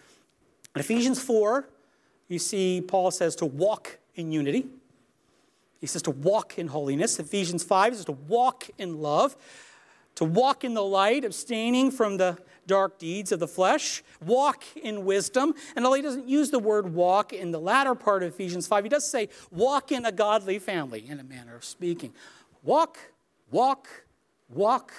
In 0.77 0.81
Ephesians 0.81 1.21
4, 1.21 1.69
you 2.29 2.39
see 2.39 2.81
Paul 2.81 3.11
says 3.11 3.35
to 3.37 3.47
walk 3.47 3.99
in 4.15 4.31
unity. 4.31 4.67
He 5.81 5.89
says 5.89 6.03
to 6.03 6.13
walk 6.13 6.57
in 6.57 6.69
holiness. 6.69 7.19
Ephesians 7.19 7.65
5 7.65 7.97
says 7.97 8.05
to 8.05 8.13
walk 8.13 8.71
in 8.79 9.01
love, 9.01 9.37
to 10.15 10.25
walk 10.25 10.63
in 10.63 10.75
the 10.75 10.85
light, 10.85 11.25
abstaining 11.25 11.91
from 11.91 12.17
the 12.17 12.39
dark 12.69 12.99
deeds 12.99 13.33
of 13.33 13.41
the 13.41 13.49
flesh, 13.49 14.05
walk 14.25 14.63
in 14.77 15.05
wisdom. 15.05 15.53
And 15.75 15.85
although 15.85 15.97
he 15.97 16.03
doesn't 16.03 16.29
use 16.29 16.51
the 16.51 16.59
word 16.61 16.95
walk 16.95 17.33
in 17.33 17.51
the 17.51 17.61
latter 17.61 17.97
part 17.97 18.23
of 18.23 18.33
Ephesians 18.33 18.69
5, 18.69 18.85
he 18.85 18.89
does 18.89 19.11
say 19.11 19.31
walk 19.51 19.91
in 19.91 20.07
a 20.07 20.13
godly 20.13 20.61
family, 20.61 21.09
in 21.09 21.19
a 21.19 21.25
manner 21.25 21.57
of 21.57 21.65
speaking. 21.65 22.13
Walk, 22.63 22.99
walk, 23.51 24.06
walk, 24.49 24.93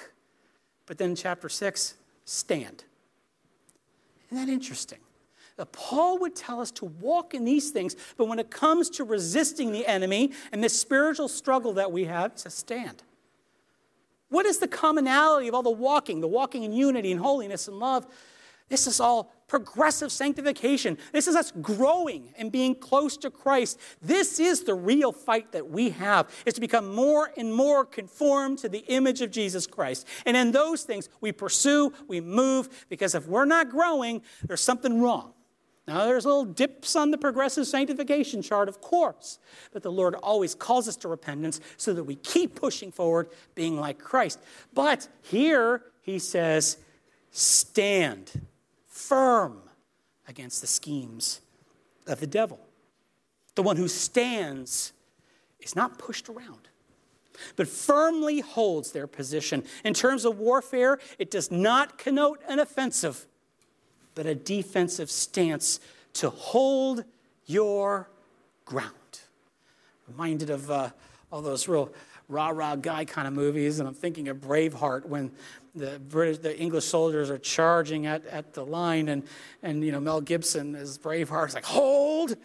but 0.85 0.97
then 0.97 1.15
chapter 1.15 1.49
6, 1.49 1.95
stand. 2.25 2.83
Isn't 4.31 4.45
that 4.45 4.51
interesting? 4.51 4.99
Paul 5.71 6.19
would 6.19 6.35
tell 6.35 6.61
us 6.61 6.69
to 6.71 6.85
walk 6.85 7.33
in 7.33 7.43
these 7.43 7.71
things, 7.71 7.95
but 8.15 8.27
when 8.27 8.37
it 8.37 8.51
comes 8.51 8.91
to 8.91 9.03
resisting 9.03 9.71
the 9.71 9.87
enemy 9.87 10.31
and 10.51 10.63
this 10.63 10.79
spiritual 10.79 11.27
struggle 11.27 11.73
that 11.73 11.91
we 11.91 12.05
have, 12.05 12.33
he 12.33 12.39
says, 12.39 12.53
stand. 12.53 13.01
What 14.29 14.45
is 14.45 14.59
the 14.59 14.67
commonality 14.67 15.47
of 15.47 15.55
all 15.55 15.63
the 15.63 15.71
walking, 15.71 16.21
the 16.21 16.27
walking 16.27 16.63
in 16.63 16.73
unity 16.73 17.11
and 17.11 17.19
holiness 17.19 17.67
and 17.67 17.79
love? 17.79 18.05
This 18.69 18.85
is 18.85 18.99
all 18.99 19.33
progressive 19.47 20.11
sanctification. 20.11 20.97
This 21.11 21.27
is 21.27 21.35
us 21.35 21.51
growing 21.61 22.33
and 22.37 22.51
being 22.51 22.75
close 22.75 23.17
to 23.17 23.29
Christ. 23.31 23.79
This 24.01 24.39
is 24.39 24.63
the 24.63 24.75
real 24.75 25.11
fight 25.11 25.53
that 25.53 25.69
we 25.69 25.91
have, 25.91 26.29
is 26.45 26.53
to 26.55 26.61
become 26.61 26.93
more 26.93 27.31
and 27.37 27.53
more 27.53 27.85
conformed 27.85 28.59
to 28.59 28.69
the 28.69 28.83
image 28.87 29.21
of 29.21 29.31
Jesus 29.31 29.65
Christ. 29.65 30.05
And 30.25 30.35
in 30.35 30.51
those 30.51 30.83
things, 30.83 31.09
we 31.21 31.31
pursue, 31.31 31.93
we 32.07 32.21
move, 32.21 32.85
because 32.89 33.15
if 33.15 33.27
we're 33.27 33.45
not 33.45 33.69
growing, 33.69 34.21
there's 34.43 34.61
something 34.61 35.01
wrong. 35.01 35.33
Now, 35.87 36.03
there's 36.03 36.25
little 36.25 36.43
dips 36.43 36.97
on 36.97 37.11
the 37.11 37.17
progressive 37.17 37.65
sanctification 37.65 38.41
chart, 38.41 38.67
of 38.67 38.81
course, 38.81 39.39
but 39.71 39.83
the 39.83 39.91
Lord 39.91 40.15
always 40.15 40.53
calls 40.53 40.89
us 40.89 40.97
to 40.97 41.07
repentance 41.07 41.61
so 41.77 41.93
that 41.93 42.03
we 42.03 42.15
keep 42.15 42.55
pushing 42.55 42.91
forward, 42.91 43.29
being 43.55 43.79
like 43.79 43.97
Christ. 43.97 44.41
But 44.73 45.07
here, 45.21 45.83
he 46.01 46.19
says, 46.19 46.77
stand 47.31 48.45
firm 49.07 49.61
against 50.27 50.61
the 50.61 50.67
schemes 50.67 51.41
of 52.07 52.19
the 52.19 52.27
devil. 52.27 52.59
The 53.55 53.63
one 53.63 53.77
who 53.77 53.87
stands 53.87 54.93
is 55.59 55.75
not 55.75 55.97
pushed 55.97 56.29
around, 56.29 56.67
but 57.55 57.67
firmly 57.67 58.39
holds 58.41 58.91
their 58.91 59.07
position. 59.07 59.63
In 59.83 59.93
terms 59.93 60.25
of 60.25 60.37
warfare, 60.37 60.99
it 61.17 61.31
does 61.31 61.49
not 61.51 61.97
connote 61.97 62.41
an 62.47 62.59
offensive. 62.59 63.25
but 64.15 64.25
a 64.25 64.33
defensive 64.33 65.11
stance 65.11 65.79
to 66.13 66.31
hold 66.31 67.03
your 67.45 68.09
ground. 68.65 68.93
Reminded 70.07 70.49
of 70.49 70.71
uh, 70.71 70.89
all 71.31 71.43
those 71.43 71.67
real 71.67 71.93
rah 72.27 72.49
rah 72.49 72.75
guy 72.75 73.05
kind 73.05 73.27
of 73.27 73.33
movies, 73.35 73.79
and 73.79 73.87
I'm 73.87 73.93
thinking 73.93 74.27
of 74.27 74.37
Braveheart 74.37 75.05
when 75.05 75.31
the 75.77 75.99
British, 75.99 76.39
the 76.39 76.57
English 76.57 76.85
soldiers 76.85 77.29
are 77.29 77.37
charging 77.37 78.05
at, 78.05 78.25
at 78.27 78.53
the 78.53 78.65
line, 78.65 79.09
and, 79.09 79.23
and 79.63 79.83
you 79.83 79.91
know 79.91 79.99
Mel 79.99 80.21
Gibson 80.21 80.75
as 80.75 80.97
Braveheart 80.97 81.49
is 81.49 81.53
like, 81.53 81.65
hold, 81.65 82.35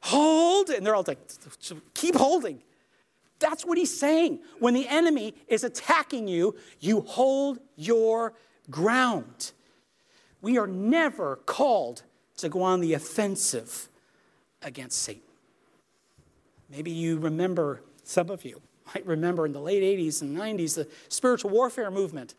hold, 0.00 0.70
and 0.70 0.84
they're 0.84 0.94
all 0.94 1.04
like, 1.06 1.18
keep 1.94 2.14
holding. 2.14 2.62
That's 3.38 3.64
what 3.64 3.78
he's 3.78 3.96
saying. 3.96 4.40
When 4.58 4.74
the 4.74 4.88
enemy 4.88 5.34
is 5.48 5.64
attacking 5.64 6.28
you, 6.28 6.56
you 6.80 7.00
hold 7.02 7.58
your 7.76 8.34
ground. 8.70 9.52
We 10.40 10.58
are 10.58 10.66
never 10.66 11.36
called 11.36 12.02
to 12.38 12.48
go 12.48 12.62
on 12.62 12.80
the 12.80 12.94
offensive 12.94 13.88
against 14.62 15.02
Satan. 15.02 15.22
Maybe 16.70 16.90
you 16.90 17.18
remember, 17.18 17.82
some 18.02 18.30
of 18.30 18.44
you 18.44 18.60
might 18.94 19.06
remember 19.06 19.46
in 19.46 19.52
the 19.52 19.60
late 19.60 19.82
80s 19.82 20.22
and 20.22 20.36
90s, 20.36 20.74
the 20.74 20.88
spiritual 21.08 21.50
warfare 21.50 21.90
movement. 21.90 22.34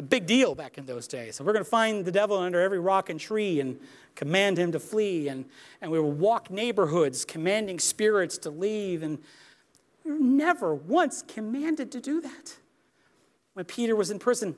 A 0.00 0.02
big 0.02 0.24
deal 0.24 0.54
back 0.54 0.78
in 0.78 0.86
those 0.86 1.06
days. 1.06 1.36
So 1.36 1.44
we're 1.44 1.52
going 1.52 1.62
to 1.62 1.70
find 1.70 2.06
the 2.06 2.10
devil 2.10 2.38
under 2.38 2.58
every 2.58 2.78
rock 2.78 3.10
and 3.10 3.20
tree 3.20 3.60
and 3.60 3.78
command 4.14 4.56
him 4.56 4.72
to 4.72 4.80
flee. 4.80 5.28
And, 5.28 5.44
and 5.82 5.90
we 5.90 6.00
will 6.00 6.10
walk 6.10 6.50
neighborhoods 6.50 7.26
commanding 7.26 7.78
spirits 7.78 8.38
to 8.38 8.50
leave. 8.50 9.02
And 9.02 9.18
we 10.02 10.12
were 10.12 10.18
never 10.18 10.74
once 10.74 11.20
commanded 11.20 11.92
to 11.92 12.00
do 12.00 12.22
that. 12.22 12.56
When 13.52 13.66
Peter 13.66 13.94
was 13.94 14.10
in 14.10 14.18
prison, 14.18 14.56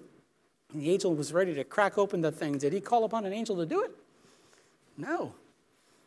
and 0.73 0.81
the 0.81 0.93
angel 0.93 1.13
was 1.13 1.33
ready 1.33 1.55
to 1.55 1.65
crack 1.65 1.99
open 1.99 2.21
the 2.21 2.31
thing, 2.31 2.59
did 2.59 2.73
he 2.73 2.81
call 2.81 3.03
upon 3.03 3.27
an 3.27 3.33
angel 3.33 3.57
to 3.57 3.67
do 3.67 3.83
it? 3.83 3.91
No. 4.97 5.35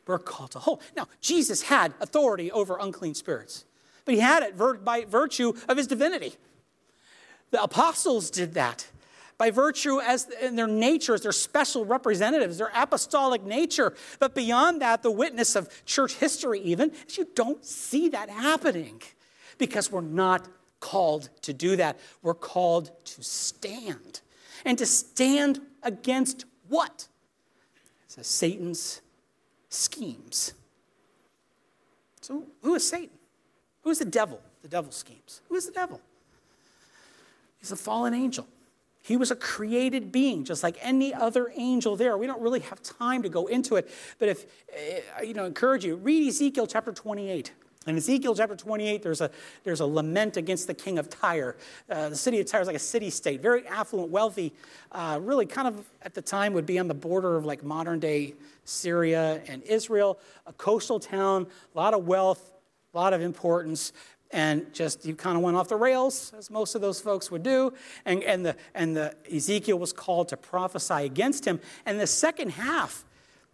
We're 0.08 0.18
called 0.18 0.52
to 0.52 0.60
hold. 0.60 0.82
Now, 0.96 1.10
Jesus 1.20 1.64
had 1.64 1.94
authority 2.00 2.54
over 2.54 2.78
unclean 2.80 3.16
spirits, 3.16 3.66
but 4.06 4.14
he 4.14 4.22
had 4.22 4.44
it 4.44 4.86
by 4.86 5.04
virtue 5.04 5.52
of 5.68 5.76
his 5.76 5.88
divinity. 5.88 6.36
The 7.52 7.62
apostles 7.62 8.30
did 8.30 8.54
that 8.54 8.88
by 9.38 9.52
virtue 9.52 10.00
as 10.00 10.30
in 10.42 10.56
their 10.56 10.68
nature 10.68 11.14
as 11.14 11.22
their 11.22 11.32
special 11.32 11.86
representatives, 11.86 12.58
their 12.58 12.72
apostolic 12.74 13.44
nature. 13.44 13.94
But 14.20 14.34
beyond 14.34 14.82
that, 14.82 15.04
the 15.04 15.12
witness 15.12 15.56
of 15.56 15.70
church 15.86 16.16
history, 16.16 16.60
even, 16.62 16.92
is 17.08 17.18
you 17.18 17.28
don't 17.36 17.64
see 17.66 18.10
that 18.10 18.30
happening 18.30 19.02
because 19.58 19.92
we're 19.92 20.02
not 20.02 20.48
called 20.80 21.30
to 21.42 21.54
do 21.54 21.76
that. 21.76 22.00
We're 22.22 22.34
called 22.34 22.92
to 23.06 23.24
stand. 23.24 24.22
And 24.64 24.78
to 24.78 24.86
stand 24.86 25.62
against 25.84 26.46
what? 26.70 27.08
Says 28.08 28.28
Satan's 28.28 29.02
schemes. 29.70 30.54
So, 32.22 32.44
who 32.62 32.76
is 32.76 32.88
Satan? 32.88 33.18
Who 33.84 33.92
is 33.92 34.00
the 34.00 34.06
devil? 34.06 34.42
The 34.64 34.68
devil's 34.68 34.96
schemes. 34.96 35.42
Who 35.50 35.56
is 35.56 35.68
the 35.68 35.72
devil? 35.72 36.02
He's 37.60 37.72
a 37.72 37.76
fallen 37.76 38.14
angel. 38.14 38.48
He 39.06 39.18
was 39.18 39.30
a 39.30 39.36
created 39.36 40.12
being, 40.12 40.44
just 40.46 40.64
like 40.64 40.78
any 40.82 41.14
other 41.14 41.52
angel 41.56 41.96
there. 41.96 42.18
We 42.18 42.26
don't 42.26 42.42
really 42.42 42.62
have 42.62 42.82
time 42.82 43.22
to 43.22 43.30
go 43.30 43.46
into 43.46 43.76
it, 43.76 43.88
but 44.18 44.30
if, 44.30 44.46
eh, 44.74 45.24
you 45.24 45.36
know, 45.36 45.46
encourage 45.46 45.86
you, 45.86 45.98
read 45.98 46.28
Ezekiel 46.28 46.66
chapter 46.66 46.92
28. 46.92 47.52
In 47.86 47.98
Ezekiel 47.98 48.34
chapter 48.34 48.56
28, 48.56 49.04
there's 49.04 49.22
a, 49.22 49.30
there's 49.64 49.80
a 49.80 49.86
lament 49.86 50.38
against 50.38 50.66
the 50.66 50.74
king 50.74 50.98
of 50.98 51.08
Tyre. 51.08 51.56
Uh, 51.88 52.10
the 52.10 52.16
city 52.16 52.40
of 52.40 52.48
Tyre 52.48 52.62
is 52.62 52.66
like 52.66 52.76
a 52.76 52.80
city 52.80 53.12
state, 53.12 53.44
very 53.44 53.68
affluent, 53.68 54.10
wealthy, 54.10 54.56
uh, 54.92 55.20
really 55.22 55.46
kind 55.46 55.68
of 55.68 55.86
at 56.02 56.16
the 56.16 56.22
time 56.24 56.54
would 56.54 56.66
be 56.66 56.80
on 56.80 56.88
the 56.88 56.96
border 56.96 57.36
of 57.36 57.46
like 57.46 57.64
modern 57.64 58.00
day 58.00 58.34
Syria 58.64 59.40
and 59.48 59.62
Israel, 59.62 60.18
a 60.48 60.54
coastal 60.54 61.00
town, 61.00 61.46
a 61.76 61.78
lot 61.78 61.94
of 61.94 62.08
wealth, 62.08 62.54
a 62.96 62.98
lot 62.98 63.14
of 63.14 63.22
importance. 63.22 63.94
And 64.36 64.74
just 64.74 65.06
you 65.06 65.16
kind 65.16 65.38
of 65.38 65.44
went 65.44 65.56
off 65.56 65.70
the 65.70 65.78
rails, 65.78 66.34
as 66.38 66.52
most 66.52 66.76
of 66.76 66.82
those 66.82 67.00
folks 67.00 67.32
would 67.32 67.42
do. 67.42 67.74
And, 68.04 68.22
and, 68.22 68.46
the, 68.46 68.58
and 68.74 68.94
the 68.94 69.16
Ezekiel 69.34 69.80
was 69.80 69.94
called 69.94 70.28
to 70.28 70.36
prophesy 70.36 71.06
against 71.06 71.46
him. 71.46 71.62
And 71.86 72.02
the 72.02 72.06
second 72.06 72.50
half, 72.50 73.06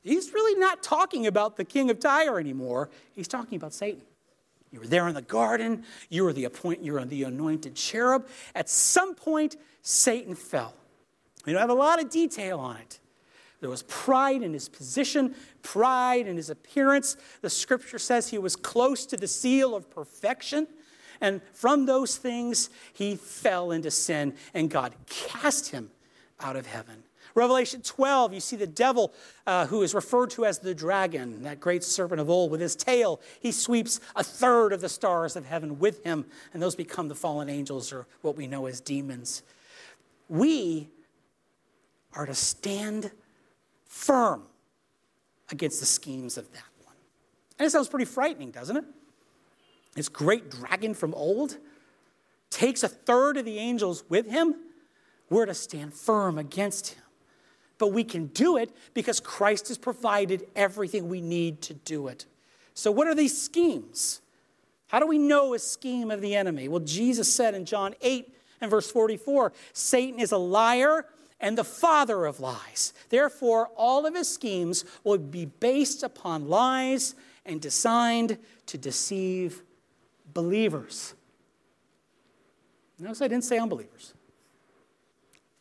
he's 0.01 0.33
really 0.33 0.59
not 0.59 0.81
talking 0.81 1.27
about 1.27 1.55
the 1.55 1.65
king 1.65 1.91
of 1.91 1.99
Tyre 1.99 2.39
anymore. 2.39 2.89
He's 3.13 3.27
talking 3.27 3.57
about 3.57 3.73
Satan. 3.75 4.01
You 4.71 4.79
were 4.79 4.87
there 4.87 5.07
in 5.07 5.13
the 5.13 5.21
garden. 5.21 5.83
You 6.09 6.23
were 6.23 6.33
the 6.33 6.45
appoint, 6.45 6.81
you 6.81 6.93
were 6.93 7.05
the 7.05 7.25
anointed 7.25 7.75
cherub. 7.75 8.27
At 8.55 8.67
some 8.67 9.13
point, 9.13 9.57
Satan 9.83 10.33
fell. 10.33 10.73
We 11.45 11.53
don't 11.53 11.61
have 11.61 11.69
a 11.69 11.75
lot 11.75 12.01
of 12.01 12.09
detail 12.09 12.57
on 12.57 12.77
it. 12.77 12.99
There 13.61 13.69
was 13.69 13.83
pride 13.83 14.41
in 14.41 14.53
his 14.53 14.67
position, 14.67 15.35
pride 15.61 16.27
in 16.27 16.35
his 16.35 16.49
appearance. 16.49 17.15
The 17.41 17.49
scripture 17.49 17.99
says 17.99 18.29
he 18.29 18.39
was 18.39 18.55
close 18.55 19.05
to 19.05 19.17
the 19.17 19.27
seal 19.27 19.75
of 19.75 19.89
perfection. 19.89 20.67
And 21.21 21.41
from 21.53 21.85
those 21.85 22.17
things, 22.17 22.71
he 22.91 23.15
fell 23.15 23.71
into 23.71 23.91
sin, 23.91 24.33
and 24.55 24.69
God 24.69 24.95
cast 25.07 25.69
him 25.69 25.91
out 26.39 26.55
of 26.55 26.65
heaven. 26.65 27.03
Revelation 27.35 27.81
12, 27.81 28.33
you 28.33 28.39
see 28.39 28.55
the 28.55 28.67
devil 28.67 29.13
uh, 29.47 29.67
who 29.67 29.83
is 29.83 29.93
referred 29.93 30.31
to 30.31 30.45
as 30.45 30.59
the 30.59 30.73
dragon, 30.73 31.43
that 31.43 31.59
great 31.59 31.83
serpent 31.83 32.19
of 32.19 32.29
old, 32.29 32.51
with 32.51 32.59
his 32.59 32.75
tail. 32.75 33.21
He 33.39 33.51
sweeps 33.51 33.99
a 34.15 34.23
third 34.23 34.73
of 34.73 34.81
the 34.81 34.89
stars 34.89 35.35
of 35.35 35.45
heaven 35.45 35.79
with 35.79 36.03
him, 36.03 36.25
and 36.53 36.61
those 36.61 36.75
become 36.75 37.07
the 37.07 37.15
fallen 37.15 37.47
angels, 37.47 37.93
or 37.93 38.07
what 38.21 38.35
we 38.35 38.47
know 38.47 38.65
as 38.65 38.81
demons. 38.81 39.43
We 40.27 40.89
are 42.13 42.25
to 42.25 42.35
stand 42.35 43.11
firm 43.91 44.43
against 45.49 45.79
the 45.79 45.85
schemes 45.85 46.37
of 46.37 46.51
that 46.53 46.63
one. 46.83 46.95
And 47.59 47.65
it 47.65 47.71
sounds 47.71 47.89
pretty 47.89 48.05
frightening, 48.05 48.51
doesn't 48.51 48.77
it? 48.77 48.85
This 49.95 50.07
great 50.07 50.49
dragon 50.49 50.93
from 50.93 51.13
old 51.13 51.57
takes 52.49 52.83
a 52.83 52.87
third 52.87 53.37
of 53.37 53.45
the 53.45 53.57
angels 53.57 54.03
with 54.09 54.29
him. 54.29 54.55
We're 55.29 55.45
to 55.45 55.53
stand 55.53 55.93
firm 55.93 56.37
against 56.37 56.89
him 56.89 57.03
but 57.81 57.93
we 57.93 58.03
can 58.03 58.27
do 58.27 58.57
it 58.57 58.69
because 58.93 59.19
Christ 59.19 59.69
has 59.69 59.77
provided 59.79 60.45
everything 60.55 61.09
we 61.09 61.19
need 61.19 61.63
to 61.63 61.73
do 61.73 62.09
it. 62.09 62.27
So, 62.75 62.91
what 62.91 63.07
are 63.07 63.15
these 63.15 63.41
schemes? 63.41 64.21
How 64.85 64.99
do 64.99 65.07
we 65.07 65.17
know 65.17 65.55
a 65.55 65.59
scheme 65.59 66.11
of 66.11 66.21
the 66.21 66.35
enemy? 66.35 66.67
Well, 66.67 66.81
Jesus 66.81 67.33
said 67.33 67.55
in 67.55 67.65
John 67.65 67.95
8 68.03 68.31
and 68.61 68.69
verse 68.69 68.91
44 68.91 69.51
Satan 69.73 70.19
is 70.19 70.31
a 70.31 70.37
liar 70.37 71.07
and 71.41 71.57
the 71.57 71.63
father 71.63 72.25
of 72.25 72.39
lies. 72.39 72.93
Therefore, 73.09 73.69
all 73.75 74.05
of 74.05 74.15
his 74.15 74.29
schemes 74.29 74.85
will 75.03 75.17
be 75.17 75.45
based 75.45 76.03
upon 76.03 76.47
lies 76.47 77.15
and 77.45 77.59
designed 77.59 78.37
to 78.67 78.77
deceive 78.77 79.61
believers. 80.33 81.13
Notice 82.99 83.21
I 83.21 83.27
didn't 83.27 83.43
say 83.43 83.57
unbelievers. 83.57 84.13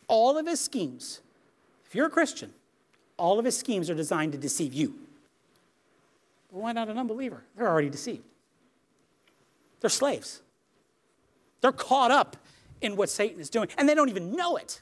All 0.07 0.39
of 0.39 0.47
his 0.47 0.61
schemes 0.61 1.21
if 1.91 1.97
you're 1.97 2.07
a 2.07 2.11
Christian, 2.11 2.53
all 3.17 3.41
of 3.41 3.45
his 3.45 3.59
schemes 3.59 3.91
are 3.91 3.97
designed 3.97 4.31
to 4.31 4.39
deceive 4.39 4.73
you. 4.73 4.95
But 6.53 6.61
why 6.61 6.71
not 6.71 6.89
an 6.89 6.99
unbeliever? 6.99 7.43
They're 7.57 7.67
already 7.67 7.91
deceived. 7.91 8.23
They're 9.81 9.91
slaves. 9.91 10.41
They're 11.63 11.73
caught 11.73 12.13
up 12.13 12.37
in 12.81 12.95
what 12.95 13.11
Satan 13.11 13.41
is 13.41 13.51
doing, 13.51 13.71
and 13.77 13.89
they 13.89 13.97
don't 13.97 14.09
even 14.09 14.37
know 14.37 14.55
it. 14.57 14.81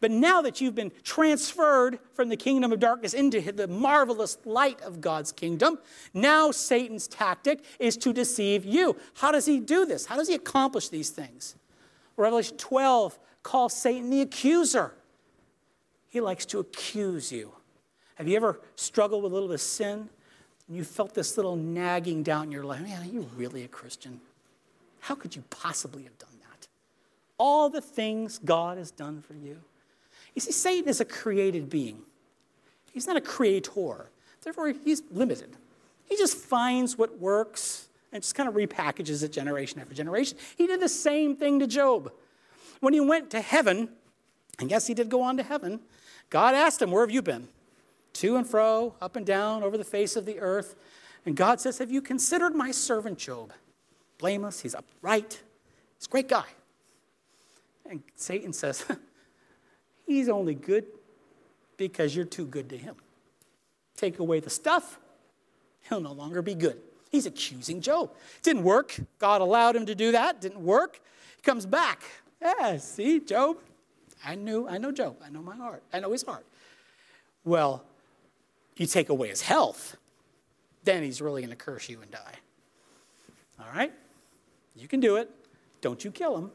But 0.00 0.10
now 0.10 0.42
that 0.42 0.60
you've 0.60 0.74
been 0.74 0.92
transferred 1.02 1.98
from 2.12 2.28
the 2.28 2.36
kingdom 2.36 2.72
of 2.72 2.80
darkness 2.80 3.14
into 3.14 3.40
the 3.52 3.68
marvelous 3.68 4.38
light 4.44 4.80
of 4.82 5.00
God's 5.00 5.32
kingdom, 5.32 5.78
now 6.14 6.50
Satan's 6.50 7.08
tactic 7.08 7.64
is 7.78 7.96
to 7.98 8.12
deceive 8.12 8.64
you. 8.64 8.96
How 9.14 9.32
does 9.32 9.46
he 9.46 9.60
do 9.60 9.86
this? 9.86 10.06
How 10.06 10.16
does 10.16 10.28
he 10.28 10.34
accomplish 10.34 10.88
these 10.88 11.10
things? 11.10 11.56
Revelation 12.16 12.56
12 12.56 13.18
calls 13.42 13.74
Satan 13.74 14.10
the 14.10 14.22
accuser. 14.22 14.94
He 16.08 16.20
likes 16.20 16.46
to 16.46 16.58
accuse 16.58 17.30
you. 17.30 17.52
Have 18.16 18.26
you 18.26 18.36
ever 18.36 18.60
struggled 18.74 19.22
with 19.22 19.32
a 19.32 19.34
little 19.34 19.48
bit 19.48 19.54
of 19.54 19.60
sin 19.60 20.08
and 20.68 20.76
you 20.76 20.84
felt 20.84 21.14
this 21.14 21.36
little 21.36 21.56
nagging 21.56 22.22
down 22.22 22.44
in 22.44 22.52
your 22.52 22.64
life? 22.64 22.80
Man, 22.80 23.02
are 23.02 23.06
you 23.06 23.28
really 23.36 23.62
a 23.64 23.68
Christian? 23.68 24.20
How 25.00 25.14
could 25.14 25.36
you 25.36 25.44
possibly 25.50 26.02
have 26.04 26.18
done 26.18 26.30
that? 26.50 26.66
All 27.38 27.68
the 27.68 27.80
things 27.80 28.38
God 28.38 28.78
has 28.78 28.90
done 28.90 29.22
for 29.22 29.34
you. 29.34 29.60
You 30.36 30.42
see, 30.42 30.52
Satan 30.52 30.88
is 30.88 31.00
a 31.00 31.04
created 31.04 31.68
being, 31.68 32.02
he's 32.92 33.08
not 33.08 33.16
a 33.16 33.20
creator. 33.20 34.10
Therefore, 34.42 34.72
he's 34.84 35.02
limited. 35.10 35.56
He 36.08 36.16
just 36.16 36.36
finds 36.36 36.96
what 36.96 37.18
works 37.18 37.88
and 38.12 38.22
just 38.22 38.36
kind 38.36 38.48
of 38.48 38.54
repackages 38.54 39.24
it 39.24 39.32
generation 39.32 39.80
after 39.80 39.92
generation. 39.92 40.38
He 40.56 40.68
did 40.68 40.80
the 40.80 40.88
same 40.88 41.34
thing 41.34 41.58
to 41.58 41.66
Job. 41.66 42.12
When 42.78 42.94
he 42.94 43.00
went 43.00 43.28
to 43.30 43.40
heaven, 43.40 43.88
and 44.60 44.70
yes, 44.70 44.86
he 44.86 44.94
did 44.94 45.08
go 45.08 45.20
on 45.22 45.36
to 45.38 45.42
heaven, 45.42 45.80
God 46.30 46.54
asked 46.54 46.80
him, 46.80 46.92
Where 46.92 47.02
have 47.02 47.10
you 47.10 47.22
been? 47.22 47.48
To 48.14 48.36
and 48.36 48.46
fro, 48.46 48.94
up 49.00 49.16
and 49.16 49.26
down, 49.26 49.64
over 49.64 49.76
the 49.76 49.84
face 49.84 50.14
of 50.14 50.26
the 50.26 50.38
earth. 50.38 50.76
And 51.24 51.36
God 51.36 51.60
says, 51.60 51.78
Have 51.78 51.90
you 51.90 52.00
considered 52.00 52.54
my 52.54 52.70
servant 52.70 53.18
Job? 53.18 53.52
Blameless, 54.18 54.60
he's 54.60 54.76
upright, 54.76 55.42
he's 55.98 56.06
a 56.06 56.10
great 56.10 56.28
guy. 56.28 56.46
And 57.90 58.02
Satan 58.14 58.52
says, 58.52 58.84
He's 60.06 60.28
only 60.28 60.54
good 60.54 60.86
because 61.76 62.14
you're 62.14 62.24
too 62.24 62.46
good 62.46 62.68
to 62.70 62.76
him. 62.76 62.94
Take 63.96 64.18
away 64.18 64.40
the 64.40 64.50
stuff, 64.50 64.98
he'll 65.88 66.00
no 66.00 66.12
longer 66.12 66.42
be 66.42 66.54
good. 66.54 66.80
He's 67.10 67.26
accusing 67.26 67.80
Job. 67.80 68.10
Didn't 68.42 68.62
work. 68.62 68.96
God 69.18 69.40
allowed 69.40 69.76
him 69.76 69.86
to 69.86 69.94
do 69.94 70.12
that. 70.12 70.40
Didn't 70.40 70.62
work. 70.62 71.00
He 71.36 71.42
comes 71.42 71.64
back. 71.64 72.02
Yeah, 72.42 72.76
see, 72.76 73.20
Job, 73.20 73.56
I 74.24 74.34
knew, 74.34 74.68
I 74.68 74.78
know 74.78 74.92
Job. 74.92 75.16
I 75.24 75.30
know 75.30 75.40
my 75.40 75.56
heart. 75.56 75.82
I 75.92 76.00
know 76.00 76.12
his 76.12 76.22
heart. 76.22 76.44
Well, 77.44 77.84
you 78.76 78.86
take 78.86 79.08
away 79.08 79.28
his 79.28 79.40
health, 79.40 79.96
then 80.84 81.02
he's 81.02 81.22
really 81.22 81.40
going 81.40 81.50
to 81.50 81.56
curse 81.56 81.88
you 81.88 82.02
and 82.02 82.10
die. 82.10 82.34
All 83.58 83.66
right? 83.74 83.92
You 84.74 84.88
can 84.88 85.00
do 85.00 85.16
it. 85.16 85.30
Don't 85.80 86.04
you 86.04 86.10
kill 86.10 86.36
him. 86.36 86.50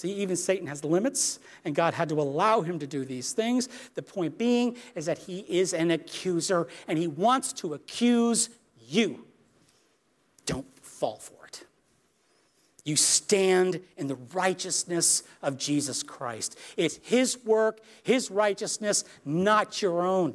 See, 0.00 0.14
even 0.14 0.34
Satan 0.34 0.66
has 0.66 0.82
limits, 0.82 1.40
and 1.62 1.74
God 1.74 1.92
had 1.92 2.08
to 2.08 2.18
allow 2.22 2.62
him 2.62 2.78
to 2.78 2.86
do 2.86 3.04
these 3.04 3.34
things. 3.34 3.68
The 3.96 4.02
point 4.02 4.38
being 4.38 4.78
is 4.94 5.04
that 5.04 5.18
he 5.18 5.40
is 5.40 5.74
an 5.74 5.90
accuser, 5.90 6.68
and 6.88 6.98
he 6.98 7.06
wants 7.06 7.52
to 7.52 7.74
accuse 7.74 8.48
you. 8.88 9.26
Don't 10.46 10.64
fall 10.80 11.16
for 11.16 11.44
it. 11.46 11.66
You 12.82 12.96
stand 12.96 13.82
in 13.98 14.06
the 14.06 14.16
righteousness 14.32 15.22
of 15.42 15.58
Jesus 15.58 16.02
Christ. 16.02 16.58
It's 16.78 16.98
his 17.02 17.36
work, 17.44 17.80
his 18.02 18.30
righteousness, 18.30 19.04
not 19.26 19.82
your 19.82 20.00
own. 20.00 20.34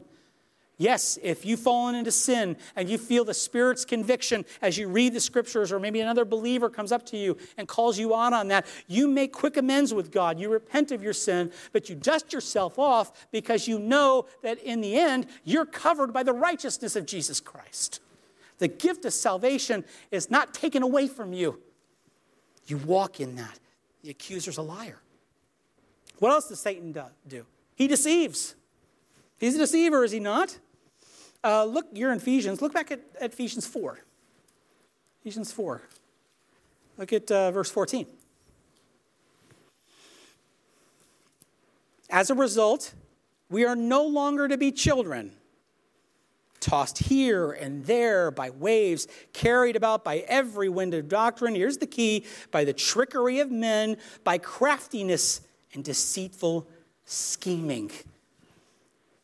Yes, 0.78 1.18
if 1.24 1.46
you've 1.46 1.62
fallen 1.62 1.96
into 1.96 2.12
sin 2.12 2.58
and 2.76 2.90
you 2.90 2.98
feel 2.98 3.24
the 3.24 3.34
Spirit's 3.34 3.86
conviction 3.86 4.44
as 4.62 4.78
you 4.78 4.90
read 4.90 5.14
the 5.14 5.22
scriptures, 5.22 5.72
or 5.72 5.80
maybe 5.80 6.02
another 6.02 6.26
believer 6.26 6.70
comes 6.70 6.92
up 6.92 7.06
to 7.08 7.18
you 7.18 7.38
and 7.58 7.66
calls 7.68 7.98
you 7.98 8.14
out 8.14 8.34
on 8.34 8.50
that, 8.50 8.66
you 8.88 9.08
make 9.08 9.32
quick 9.32 9.56
amends 9.56 9.94
with 9.94 10.12
God. 10.12 10.38
You 10.38 10.50
repent 10.50 10.92
of 10.92 11.02
your 11.02 11.14
sin, 11.14 11.52
but 11.72 11.90
you 11.90 11.96
dust 11.96 12.34
yourself 12.34 12.78
off 12.78 13.28
because 13.32 13.70
you 13.70 13.80
know 13.80 14.26
that 14.44 14.60
in 14.60 14.82
the 14.82 14.98
end, 14.98 15.28
you're 15.46 15.66
covered 15.66 16.12
by 16.12 16.24
the 16.24 16.34
righteousness 16.34 16.98
of 16.98 17.06
Jesus 17.06 17.40
Christ. 17.40 18.02
The 18.58 18.68
gift 18.68 19.06
of 19.06 19.14
salvation 19.14 19.86
is 20.12 20.30
not 20.30 20.54
taken 20.54 20.84
away 20.84 21.08
from 21.08 21.32
you. 21.32 21.62
You 22.68 22.78
walk 22.78 23.22
in 23.22 23.36
that. 23.36 23.60
The 24.04 24.10
accuser's 24.10 24.58
a 24.58 24.62
liar. 24.62 25.02
What 26.20 26.32
else 26.32 26.50
does 26.50 26.60
Satan 26.60 26.96
do? 27.28 27.46
He 27.76 27.88
deceives. 27.88 28.56
He's 29.38 29.56
a 29.56 29.60
deceiver, 29.60 30.04
is 30.04 30.12
he 30.12 30.20
not? 30.20 30.60
Uh, 31.46 31.64
look, 31.64 31.86
you're 31.94 32.12
in 32.12 32.18
Ephesians. 32.18 32.60
Look 32.60 32.74
back 32.74 32.90
at, 32.90 33.02
at 33.22 33.34
Ephesians 33.34 33.68
4. 33.68 34.00
Ephesians 35.22 35.52
4. 35.52 35.80
Look 36.98 37.14
at 37.14 37.30
uh, 37.30 37.52
verse 37.52 37.70
14. 37.70 38.08
As 42.10 42.32
a 42.32 42.34
result, 42.34 42.96
we 43.52 43.64
are 43.64 43.76
no 43.76 44.04
longer 44.08 44.48
to 44.48 44.58
be 44.58 44.72
children, 44.72 45.34
tossed 46.60 46.98
here 46.98 47.52
and 47.52 47.86
there 47.86 48.32
by 48.32 48.50
waves, 48.50 49.08
carried 49.32 49.76
about 49.76 50.04
by 50.04 50.20
every 50.28 50.70
wind 50.70 50.96
of 50.96 51.08
doctrine. 51.08 51.54
Here's 51.54 51.78
the 51.78 51.86
key 51.86 52.26
by 52.50 52.64
the 52.64 52.74
trickery 52.74 53.40
of 53.40 53.52
men, 53.52 53.98
by 54.24 54.40
craftiness 54.40 55.42
and 55.76 55.84
deceitful 55.84 56.68
scheming 57.06 57.92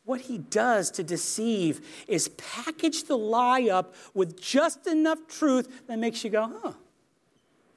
what 0.04 0.22
he 0.22 0.38
does 0.38 0.90
to 0.92 1.02
deceive 1.02 2.04
is 2.08 2.28
package 2.30 3.04
the 3.04 3.16
lie 3.16 3.68
up 3.68 3.94
with 4.14 4.40
just 4.40 4.86
enough 4.86 5.18
truth 5.28 5.86
that 5.86 5.98
makes 5.98 6.24
you 6.24 6.30
go, 6.30 6.52
huh, 6.62 6.72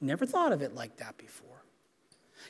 never 0.00 0.26
thought 0.26 0.52
of 0.52 0.62
it 0.62 0.74
like 0.74 0.96
that 0.96 1.16
before. 1.16 1.45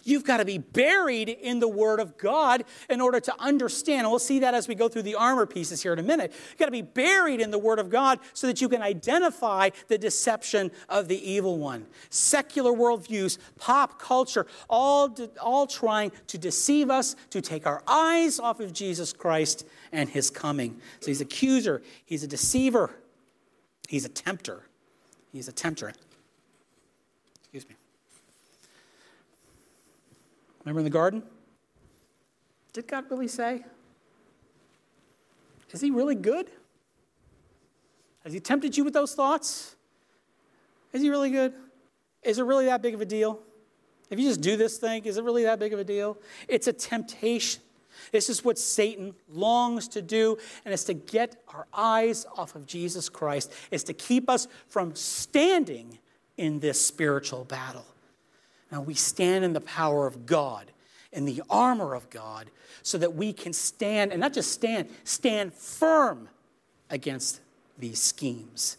You've 0.06 0.24
got 0.24 0.38
to 0.38 0.44
be 0.44 0.58
buried 0.58 1.28
in 1.28 1.60
the 1.60 1.68
Word 1.68 2.00
of 2.00 2.16
God 2.16 2.64
in 2.88 3.00
order 3.00 3.20
to 3.20 3.34
understand. 3.40 4.00
And 4.00 4.10
we'll 4.10 4.18
see 4.18 4.38
that 4.40 4.54
as 4.54 4.68
we 4.68 4.74
go 4.74 4.88
through 4.88 5.02
the 5.02 5.14
armor 5.14 5.46
pieces 5.46 5.82
here 5.82 5.92
in 5.92 5.98
a 5.98 6.02
minute. 6.02 6.32
You've 6.50 6.58
got 6.58 6.66
to 6.66 6.70
be 6.70 6.82
buried 6.82 7.40
in 7.40 7.50
the 7.50 7.58
Word 7.58 7.78
of 7.78 7.90
God 7.90 8.20
so 8.32 8.46
that 8.46 8.60
you 8.60 8.68
can 8.68 8.82
identify 8.82 9.70
the 9.88 9.98
deception 9.98 10.70
of 10.88 11.08
the 11.08 11.30
evil 11.30 11.58
one. 11.58 11.86
Secular 12.10 12.72
worldviews, 12.72 13.38
pop 13.58 14.00
culture, 14.00 14.46
all, 14.68 15.14
all 15.40 15.66
trying 15.66 16.12
to 16.28 16.38
deceive 16.38 16.90
us, 16.90 17.16
to 17.30 17.40
take 17.40 17.66
our 17.66 17.82
eyes 17.86 18.38
off 18.38 18.60
of 18.60 18.72
Jesus 18.72 19.12
Christ 19.12 19.66
and 19.92 20.08
His 20.08 20.30
coming. 20.30 20.80
So 21.00 21.08
he's 21.08 21.20
an 21.20 21.26
accuser, 21.26 21.82
he's 22.04 22.22
a 22.22 22.28
deceiver, 22.28 22.90
he's 23.88 24.04
a 24.04 24.08
tempter. 24.08 24.62
He's 25.36 25.48
a 25.48 25.52
tempter. 25.52 25.92
Excuse 27.40 27.68
me. 27.68 27.74
Remember 30.66 30.80
in 30.80 30.84
the 30.84 30.90
garden? 30.90 31.22
Did 32.72 32.88
God 32.88 33.04
really 33.08 33.28
say? 33.28 33.64
Is 35.70 35.80
he 35.80 35.92
really 35.92 36.16
good? 36.16 36.50
Has 38.24 38.32
he 38.32 38.40
tempted 38.40 38.76
you 38.76 38.82
with 38.82 38.92
those 38.92 39.14
thoughts? 39.14 39.76
Is 40.92 41.02
he 41.02 41.08
really 41.08 41.30
good? 41.30 41.54
Is 42.24 42.40
it 42.40 42.42
really 42.42 42.64
that 42.64 42.82
big 42.82 42.94
of 42.94 43.00
a 43.00 43.04
deal? 43.04 43.38
If 44.10 44.18
you 44.18 44.26
just 44.26 44.40
do 44.40 44.56
this 44.56 44.78
thing, 44.78 45.04
is 45.04 45.18
it 45.18 45.24
really 45.24 45.44
that 45.44 45.60
big 45.60 45.72
of 45.72 45.78
a 45.78 45.84
deal? 45.84 46.18
It's 46.48 46.66
a 46.66 46.72
temptation. 46.72 47.62
This 48.10 48.28
is 48.28 48.44
what 48.44 48.58
Satan 48.58 49.14
longs 49.30 49.86
to 49.88 50.02
do, 50.02 50.36
and 50.64 50.74
it's 50.74 50.84
to 50.84 50.94
get 50.94 51.36
our 51.54 51.68
eyes 51.72 52.26
off 52.36 52.56
of 52.56 52.66
Jesus 52.66 53.08
Christ, 53.08 53.52
is 53.70 53.84
to 53.84 53.94
keep 53.94 54.28
us 54.28 54.48
from 54.68 54.96
standing 54.96 55.98
in 56.36 56.58
this 56.58 56.80
spiritual 56.80 57.44
battle. 57.44 57.86
Now, 58.70 58.80
we 58.80 58.94
stand 58.94 59.44
in 59.44 59.52
the 59.52 59.60
power 59.60 60.06
of 60.06 60.26
God, 60.26 60.70
in 61.12 61.24
the 61.24 61.42
armor 61.48 61.94
of 61.94 62.10
God, 62.10 62.50
so 62.82 62.98
that 62.98 63.14
we 63.14 63.32
can 63.32 63.52
stand, 63.52 64.12
and 64.12 64.20
not 64.20 64.32
just 64.32 64.52
stand, 64.52 64.88
stand 65.04 65.54
firm 65.54 66.28
against 66.90 67.40
these 67.78 68.00
schemes. 68.00 68.76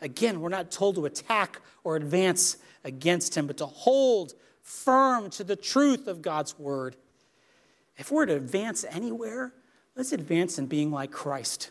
Again, 0.00 0.40
we're 0.40 0.48
not 0.48 0.70
told 0.70 0.94
to 0.96 1.06
attack 1.06 1.60
or 1.84 1.96
advance 1.96 2.56
against 2.84 3.36
him, 3.36 3.46
but 3.46 3.58
to 3.58 3.66
hold 3.66 4.34
firm 4.62 5.30
to 5.30 5.44
the 5.44 5.56
truth 5.56 6.06
of 6.06 6.22
God's 6.22 6.58
word. 6.58 6.96
If 7.96 8.10
we're 8.10 8.26
to 8.26 8.36
advance 8.36 8.84
anywhere, 8.88 9.52
let's 9.94 10.12
advance 10.12 10.58
in 10.58 10.66
being 10.66 10.90
like 10.90 11.10
Christ. 11.10 11.70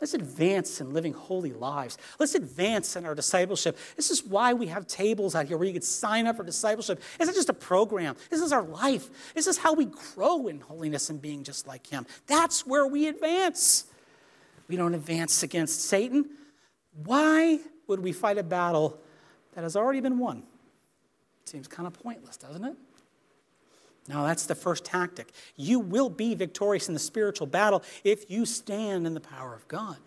Let's 0.00 0.14
advance 0.14 0.80
in 0.80 0.92
living 0.94 1.12
holy 1.12 1.52
lives. 1.52 1.98
Let's 2.18 2.34
advance 2.34 2.96
in 2.96 3.04
our 3.04 3.14
discipleship. 3.14 3.76
This 3.96 4.10
is 4.10 4.24
why 4.24 4.54
we 4.54 4.66
have 4.68 4.86
tables 4.86 5.34
out 5.34 5.46
here 5.46 5.58
where 5.58 5.66
you 5.66 5.74
can 5.74 5.82
sign 5.82 6.26
up 6.26 6.36
for 6.36 6.42
discipleship. 6.42 7.02
It's 7.18 7.26
not 7.26 7.34
just 7.34 7.50
a 7.50 7.54
program. 7.54 8.16
This 8.30 8.40
is 8.40 8.52
our 8.52 8.62
life. 8.62 9.34
This 9.34 9.46
is 9.46 9.58
how 9.58 9.74
we 9.74 9.86
grow 10.14 10.48
in 10.48 10.60
holiness 10.60 11.10
and 11.10 11.20
being 11.20 11.44
just 11.44 11.66
like 11.66 11.86
Him. 11.86 12.06
That's 12.26 12.66
where 12.66 12.86
we 12.86 13.08
advance. 13.08 13.84
We 14.68 14.76
don't 14.76 14.94
advance 14.94 15.42
against 15.42 15.84
Satan. 15.84 16.30
Why 17.04 17.58
would 17.86 18.00
we 18.00 18.12
fight 18.12 18.38
a 18.38 18.42
battle 18.42 18.98
that 19.54 19.64
has 19.64 19.76
already 19.76 20.00
been 20.00 20.18
won? 20.18 20.44
Seems 21.44 21.68
kind 21.68 21.86
of 21.86 21.92
pointless, 21.92 22.36
doesn't 22.36 22.64
it? 22.64 22.76
No, 24.08 24.24
that's 24.24 24.46
the 24.46 24.54
first 24.54 24.84
tactic. 24.84 25.32
You 25.56 25.78
will 25.78 26.08
be 26.08 26.34
victorious 26.34 26.88
in 26.88 26.94
the 26.94 27.00
spiritual 27.00 27.46
battle 27.46 27.82
if 28.02 28.30
you 28.30 28.46
stand 28.46 29.06
in 29.06 29.14
the 29.14 29.20
power 29.20 29.54
of 29.54 29.68
God. 29.68 29.98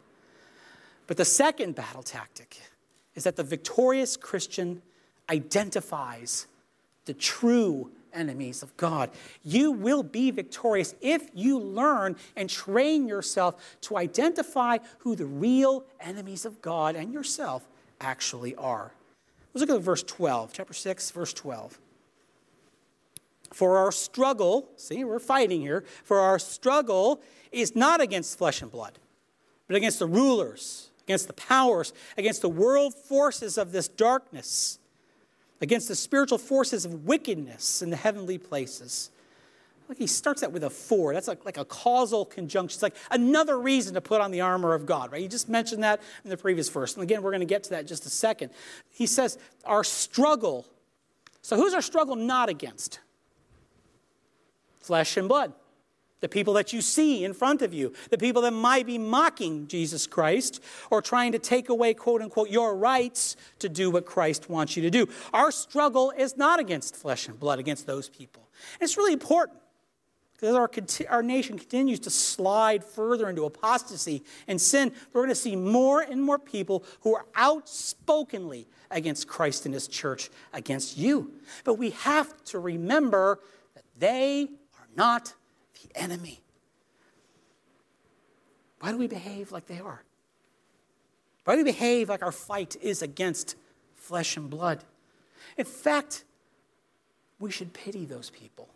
But 1.07 1.17
the 1.17 1.25
second 1.25 1.75
battle 1.75 2.03
tactic 2.03 2.59
is 3.15 3.23
that 3.23 3.35
the 3.35 3.43
victorious 3.43 4.17
Christian 4.17 4.81
identifies 5.29 6.47
the 7.05 7.13
true 7.13 7.91
enemies 8.13 8.63
of 8.63 8.75
God. 8.77 9.09
You 9.43 9.71
will 9.71 10.03
be 10.03 10.31
victorious 10.31 10.95
if 11.01 11.29
you 11.33 11.59
learn 11.59 12.15
and 12.35 12.49
train 12.49 13.07
yourself 13.07 13.77
to 13.81 13.97
identify 13.97 14.77
who 14.99 15.15
the 15.15 15.25
real 15.25 15.85
enemies 15.99 16.45
of 16.45 16.61
God 16.61 16.95
and 16.95 17.11
yourself 17.11 17.67
actually 17.99 18.55
are. 18.55 18.91
Let's 19.53 19.67
look 19.67 19.77
at 19.77 19.83
verse 19.83 20.03
12, 20.03 20.53
chapter 20.53 20.73
6, 20.73 21.11
verse 21.11 21.33
12. 21.33 21.79
For 23.53 23.77
our 23.77 23.91
struggle, 23.91 24.67
see, 24.77 25.03
we're 25.03 25.19
fighting 25.19 25.61
here, 25.61 25.83
for 26.03 26.19
our 26.19 26.39
struggle 26.39 27.21
is 27.51 27.75
not 27.75 28.01
against 28.01 28.35
flesh 28.35 28.63
and 28.63 28.71
blood, 28.71 28.97
but 29.67 29.75
against 29.75 29.99
the 29.99 30.07
rulers, 30.07 30.89
against 31.03 31.27
the 31.27 31.33
powers, 31.33 31.93
against 32.17 32.41
the 32.41 32.49
world 32.49 32.95
forces 32.95 33.59
of 33.59 33.71
this 33.71 33.87
darkness, 33.87 34.79
against 35.61 35.87
the 35.87 35.95
spiritual 35.95 36.39
forces 36.39 36.83
of 36.83 37.05
wickedness 37.05 37.83
in 37.83 37.91
the 37.91 37.95
heavenly 37.95 38.39
places. 38.39 39.11
Like 39.87 39.99
he 39.99 40.07
starts 40.07 40.41
that 40.41 40.51
with 40.51 40.63
a 40.63 40.71
for. 40.71 41.13
That's 41.13 41.27
like, 41.27 41.45
like 41.45 41.57
a 41.57 41.65
causal 41.65 42.25
conjunction. 42.25 42.77
It's 42.77 42.81
like 42.81 42.95
another 43.11 43.59
reason 43.59 43.93
to 43.93 44.01
put 44.01 44.19
on 44.19 44.31
the 44.31 44.41
armor 44.41 44.73
of 44.73 44.87
God, 44.87 45.11
right? 45.11 45.21
You 45.21 45.27
just 45.27 45.47
mentioned 45.47 45.83
that 45.83 46.01
in 46.23 46.31
the 46.31 46.37
previous 46.37 46.69
verse. 46.69 46.95
And 46.95 47.03
again, 47.03 47.21
we're 47.21 47.29
going 47.31 47.41
to 47.41 47.45
get 47.45 47.65
to 47.65 47.69
that 47.71 47.81
in 47.81 47.87
just 47.87 48.07
a 48.07 48.09
second. 48.09 48.49
He 48.89 49.05
says, 49.05 49.37
our 49.63 49.83
struggle. 49.83 50.65
So 51.43 51.55
who's 51.55 51.75
our 51.75 51.83
struggle 51.83 52.15
not 52.15 52.49
against? 52.49 52.99
Flesh 54.83 55.17
and 55.17 55.27
blood. 55.27 55.53
The 56.19 56.29
people 56.29 56.53
that 56.53 56.71
you 56.71 56.81
see 56.81 57.25
in 57.25 57.33
front 57.33 57.61
of 57.61 57.73
you, 57.73 57.91
the 58.09 58.17
people 58.17 58.43
that 58.43 58.53
might 58.53 58.85
be 58.85 58.97
mocking 58.97 59.67
Jesus 59.67 60.07
Christ 60.07 60.63
or 60.89 61.01
trying 61.01 61.33
to 61.33 61.39
take 61.39 61.67
away, 61.67 61.93
quote 61.93 62.21
unquote, 62.21 62.49
your 62.49 62.77
rights 62.77 63.35
to 63.59 63.67
do 63.67 63.91
what 63.91 64.05
Christ 64.05 64.49
wants 64.49 64.77
you 64.77 64.83
to 64.83 64.89
do. 64.89 65.09
Our 65.33 65.51
struggle 65.51 66.13
is 66.17 66.37
not 66.37 66.59
against 66.59 66.95
flesh 66.95 67.27
and 67.27 67.37
blood, 67.37 67.59
against 67.59 67.85
those 67.85 68.07
people. 68.07 68.47
And 68.79 68.83
it's 68.83 68.95
really 68.95 69.11
important 69.11 69.59
as 70.43 70.55
our, 70.55 70.69
our 71.09 71.23
nation 71.23 71.57
continues 71.57 71.99
to 72.01 72.09
slide 72.09 72.83
further 72.83 73.29
into 73.29 73.45
apostasy 73.45 74.23
and 74.47 74.59
sin, 74.59 74.91
we're 75.11 75.21
going 75.21 75.29
to 75.29 75.35
see 75.35 75.55
more 75.55 76.01
and 76.01 76.21
more 76.21 76.39
people 76.39 76.83
who 77.01 77.15
are 77.15 77.25
outspokenly 77.35 78.67
against 78.91 79.27
Christ 79.27 79.65
and 79.65 79.73
his 79.73 79.87
church, 79.87 80.29
against 80.51 80.97
you. 80.97 81.31
But 81.63 81.75
we 81.75 81.91
have 81.91 82.43
to 82.45 82.59
remember 82.59 83.39
that 83.75 83.83
they 83.97 84.49
not 84.95 85.33
the 85.81 85.99
enemy. 85.99 86.41
Why 88.79 88.91
do 88.91 88.97
we 88.97 89.07
behave 89.07 89.51
like 89.51 89.67
they 89.67 89.79
are? 89.79 90.03
Why 91.45 91.55
do 91.55 91.59
we 91.59 91.71
behave 91.71 92.09
like 92.09 92.21
our 92.21 92.31
fight 92.31 92.75
is 92.81 93.01
against 93.01 93.55
flesh 93.95 94.37
and 94.37 94.49
blood? 94.49 94.83
In 95.57 95.65
fact, 95.65 96.23
we 97.39 97.51
should 97.51 97.73
pity 97.73 98.05
those 98.05 98.29
people. 98.29 98.69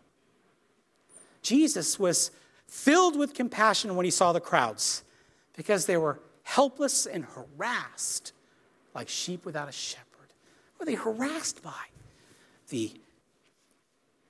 Jesus 1.42 1.98
was 1.98 2.32
filled 2.68 3.18
with 3.18 3.34
compassion 3.34 3.96
when 3.96 4.04
he 4.04 4.12
saw 4.12 4.34
the 4.34 4.42
crowds 4.42 5.04
because 5.56 5.86
they 5.86 5.98
were 5.98 6.20
helpless 6.44 7.06
and 7.06 7.26
harassed 7.26 8.34
like 8.94 9.10
sheep 9.10 9.46
without 9.46 9.70
a 9.70 9.72
shepherd. 9.72 10.06
What 10.76 10.88
were 10.88 10.92
they 10.92 10.96
harassed 10.96 11.64
by? 11.64 11.72
The 12.70 12.92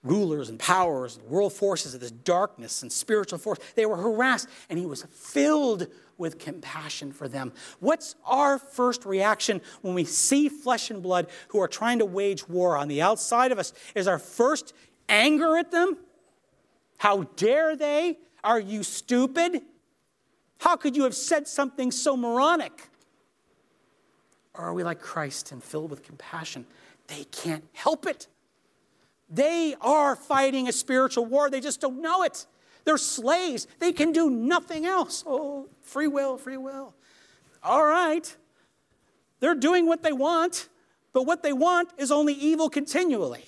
rulers 0.03 0.49
and 0.49 0.59
powers 0.59 1.17
and 1.17 1.27
world 1.27 1.53
forces 1.53 1.93
of 1.93 1.99
this 1.99 2.11
darkness 2.11 2.81
and 2.81 2.91
spiritual 2.91 3.39
force. 3.39 3.59
They 3.75 3.85
were 3.85 3.97
harassed, 3.97 4.47
and 4.69 4.79
he 4.79 4.85
was 4.85 5.03
filled 5.11 5.87
with 6.17 6.39
compassion 6.39 7.11
for 7.11 7.27
them. 7.27 7.53
What's 7.79 8.15
our 8.25 8.57
first 8.57 9.05
reaction 9.05 9.61
when 9.81 9.93
we 9.93 10.03
see 10.03 10.49
flesh 10.49 10.89
and 10.89 11.03
blood 11.03 11.27
who 11.49 11.61
are 11.61 11.67
trying 11.67 11.99
to 11.99 12.05
wage 12.05 12.47
war 12.47 12.75
on 12.77 12.87
the 12.87 13.01
outside 13.01 13.51
of 13.51 13.59
us? 13.59 13.73
Is 13.95 14.07
our 14.07 14.19
first 14.19 14.73
anger 15.09 15.57
at 15.57 15.71
them? 15.71 15.97
How 16.97 17.23
dare 17.35 17.75
they? 17.75 18.17
Are 18.43 18.59
you 18.59 18.83
stupid? 18.83 19.61
How 20.59 20.75
could 20.75 20.95
you 20.95 21.03
have 21.03 21.15
said 21.15 21.47
something 21.47 21.91
so 21.91 22.17
moronic? 22.17 22.89
Or 24.55 24.65
are 24.65 24.73
we 24.73 24.83
like 24.83 24.99
Christ 24.99 25.51
and 25.51 25.63
filled 25.63 25.91
with 25.91 26.01
compassion? 26.01 26.65
They 27.07 27.25
can't 27.25 27.63
help 27.73 28.07
it. 28.07 28.27
They 29.29 29.75
are 29.81 30.15
fighting 30.15 30.67
a 30.67 30.71
spiritual 30.71 31.25
war, 31.25 31.49
they 31.49 31.61
just 31.61 31.81
don't 31.81 32.01
know 32.01 32.23
it. 32.23 32.45
They're 32.85 32.97
slaves, 32.97 33.67
they 33.79 33.91
can 33.91 34.11
do 34.13 34.29
nothing 34.29 34.85
else. 34.85 35.23
Oh, 35.27 35.67
free 35.81 36.07
will, 36.07 36.37
free 36.37 36.57
will. 36.57 36.93
All 37.61 37.85
right. 37.85 38.35
They're 39.39 39.55
doing 39.55 39.85
what 39.85 40.03
they 40.03 40.13
want, 40.13 40.69
but 41.13 41.23
what 41.23 41.43
they 41.43 41.53
want 41.53 41.89
is 41.97 42.11
only 42.11 42.33
evil 42.33 42.69
continually. 42.69 43.45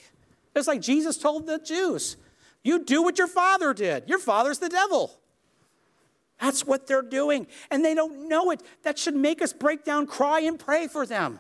It's 0.56 0.68
like 0.68 0.82
Jesus 0.82 1.18
told 1.18 1.48
the 1.48 1.58
Jews 1.60 2.18
you 2.64 2.84
do 2.84 3.02
what 3.02 3.18
your 3.18 3.28
father 3.28 3.74
did. 3.74 4.10
Your 4.10 4.20
father's 4.20 4.60
the 4.60 4.70
devil. 4.70 5.18
That's 6.42 6.66
what 6.66 6.88
they're 6.88 7.02
doing. 7.02 7.48
And 7.72 7.84
they 7.84 7.94
don't 7.94 8.28
know 8.28 8.52
it. 8.52 8.62
That 8.84 8.98
should 9.00 9.16
make 9.16 9.42
us 9.42 9.54
break 9.54 9.84
down, 9.84 10.08
cry, 10.08 10.42
and 10.42 10.60
pray 10.60 10.88
for 10.88 11.06
them. 11.06 11.40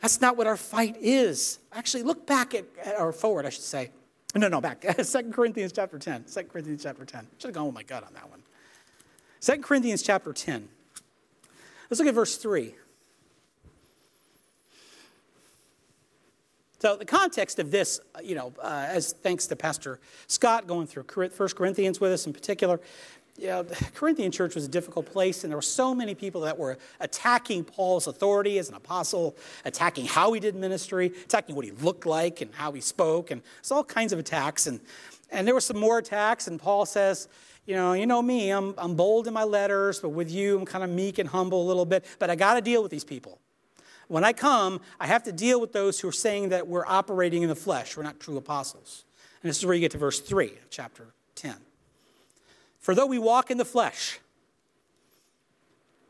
That's 0.00 0.20
not 0.20 0.36
what 0.36 0.46
our 0.46 0.56
fight 0.56 0.96
is. 1.00 1.58
Actually, 1.72 2.04
look 2.04 2.26
back 2.26 2.54
at, 2.54 2.64
or 2.98 3.12
forward, 3.12 3.46
I 3.46 3.50
should 3.50 3.64
say. 3.64 3.90
No, 4.34 4.48
no, 4.48 4.60
back. 4.60 4.80
2 4.96 5.22
Corinthians 5.30 5.72
chapter 5.72 5.98
10. 5.98 6.24
2 6.32 6.42
Corinthians 6.44 6.82
chapter 6.82 7.04
10. 7.04 7.26
Should 7.38 7.48
have 7.48 7.54
gone 7.54 7.66
with 7.66 7.74
my 7.74 7.82
gut 7.82 8.04
on 8.04 8.14
that 8.14 8.30
one. 8.30 8.42
2 9.40 9.58
Corinthians 9.58 10.02
chapter 10.02 10.32
10. 10.32 10.68
Let's 11.88 11.98
look 11.98 12.08
at 12.08 12.14
verse 12.14 12.36
3. 12.36 12.74
So 16.78 16.96
the 16.96 17.04
context 17.04 17.58
of 17.58 17.70
this, 17.70 18.00
you 18.22 18.34
know, 18.34 18.54
uh, 18.62 18.86
as 18.88 19.12
thanks 19.12 19.46
to 19.48 19.56
Pastor 19.56 20.00
Scott 20.28 20.66
going 20.66 20.86
through 20.86 21.04
1 21.14 21.30
Corinthians 21.50 22.00
with 22.00 22.10
us 22.10 22.26
in 22.26 22.32
particular, 22.32 22.80
you 23.40 23.46
know, 23.46 23.62
the 23.62 23.74
Corinthian 23.94 24.30
church 24.30 24.54
was 24.54 24.66
a 24.66 24.68
difficult 24.68 25.06
place, 25.06 25.44
and 25.44 25.50
there 25.50 25.56
were 25.56 25.62
so 25.62 25.94
many 25.94 26.14
people 26.14 26.42
that 26.42 26.58
were 26.58 26.76
attacking 27.00 27.64
Paul's 27.64 28.06
authority 28.06 28.58
as 28.58 28.68
an 28.68 28.74
apostle, 28.74 29.34
attacking 29.64 30.04
how 30.04 30.34
he 30.34 30.40
did 30.40 30.54
ministry, 30.54 31.06
attacking 31.24 31.56
what 31.56 31.64
he 31.64 31.70
looked 31.70 32.04
like 32.04 32.42
and 32.42 32.54
how 32.54 32.70
he 32.72 32.82
spoke, 32.82 33.30
and 33.30 33.40
it's 33.58 33.70
all 33.70 33.82
kinds 33.82 34.12
of 34.12 34.18
attacks. 34.18 34.66
And, 34.66 34.78
and 35.30 35.46
there 35.46 35.54
were 35.54 35.62
some 35.62 35.78
more 35.78 35.96
attacks, 35.96 36.48
and 36.48 36.60
Paul 36.60 36.84
says, 36.84 37.28
you 37.64 37.74
know, 37.74 37.94
you 37.94 38.06
know 38.06 38.20
me, 38.20 38.50
I'm, 38.50 38.74
I'm 38.76 38.94
bold 38.94 39.26
in 39.26 39.32
my 39.32 39.44
letters, 39.44 40.00
but 40.00 40.10
with 40.10 40.30
you, 40.30 40.58
I'm 40.58 40.66
kind 40.66 40.84
of 40.84 40.90
meek 40.90 41.18
and 41.18 41.28
humble 41.28 41.62
a 41.62 41.66
little 41.66 41.86
bit, 41.86 42.04
but 42.18 42.28
I 42.28 42.34
got 42.34 42.54
to 42.54 42.60
deal 42.60 42.82
with 42.82 42.90
these 42.90 43.04
people. 43.04 43.38
When 44.08 44.24
I 44.24 44.34
come, 44.34 44.82
I 44.98 45.06
have 45.06 45.22
to 45.22 45.32
deal 45.32 45.60
with 45.62 45.72
those 45.72 45.98
who 46.00 46.08
are 46.08 46.12
saying 46.12 46.50
that 46.50 46.66
we're 46.66 46.86
operating 46.86 47.42
in 47.42 47.48
the 47.48 47.56
flesh. 47.56 47.96
We're 47.96 48.02
not 48.02 48.20
true 48.20 48.36
apostles. 48.36 49.04
And 49.42 49.48
this 49.48 49.56
is 49.58 49.64
where 49.64 49.74
you 49.74 49.80
get 49.80 49.92
to 49.92 49.98
verse 49.98 50.20
3 50.20 50.46
of 50.46 50.68
chapter 50.68 51.06
10. 51.36 51.54
For 52.80 52.94
though 52.94 53.06
we 53.06 53.18
walk 53.18 53.50
in 53.50 53.58
the 53.58 53.64
flesh, 53.64 54.18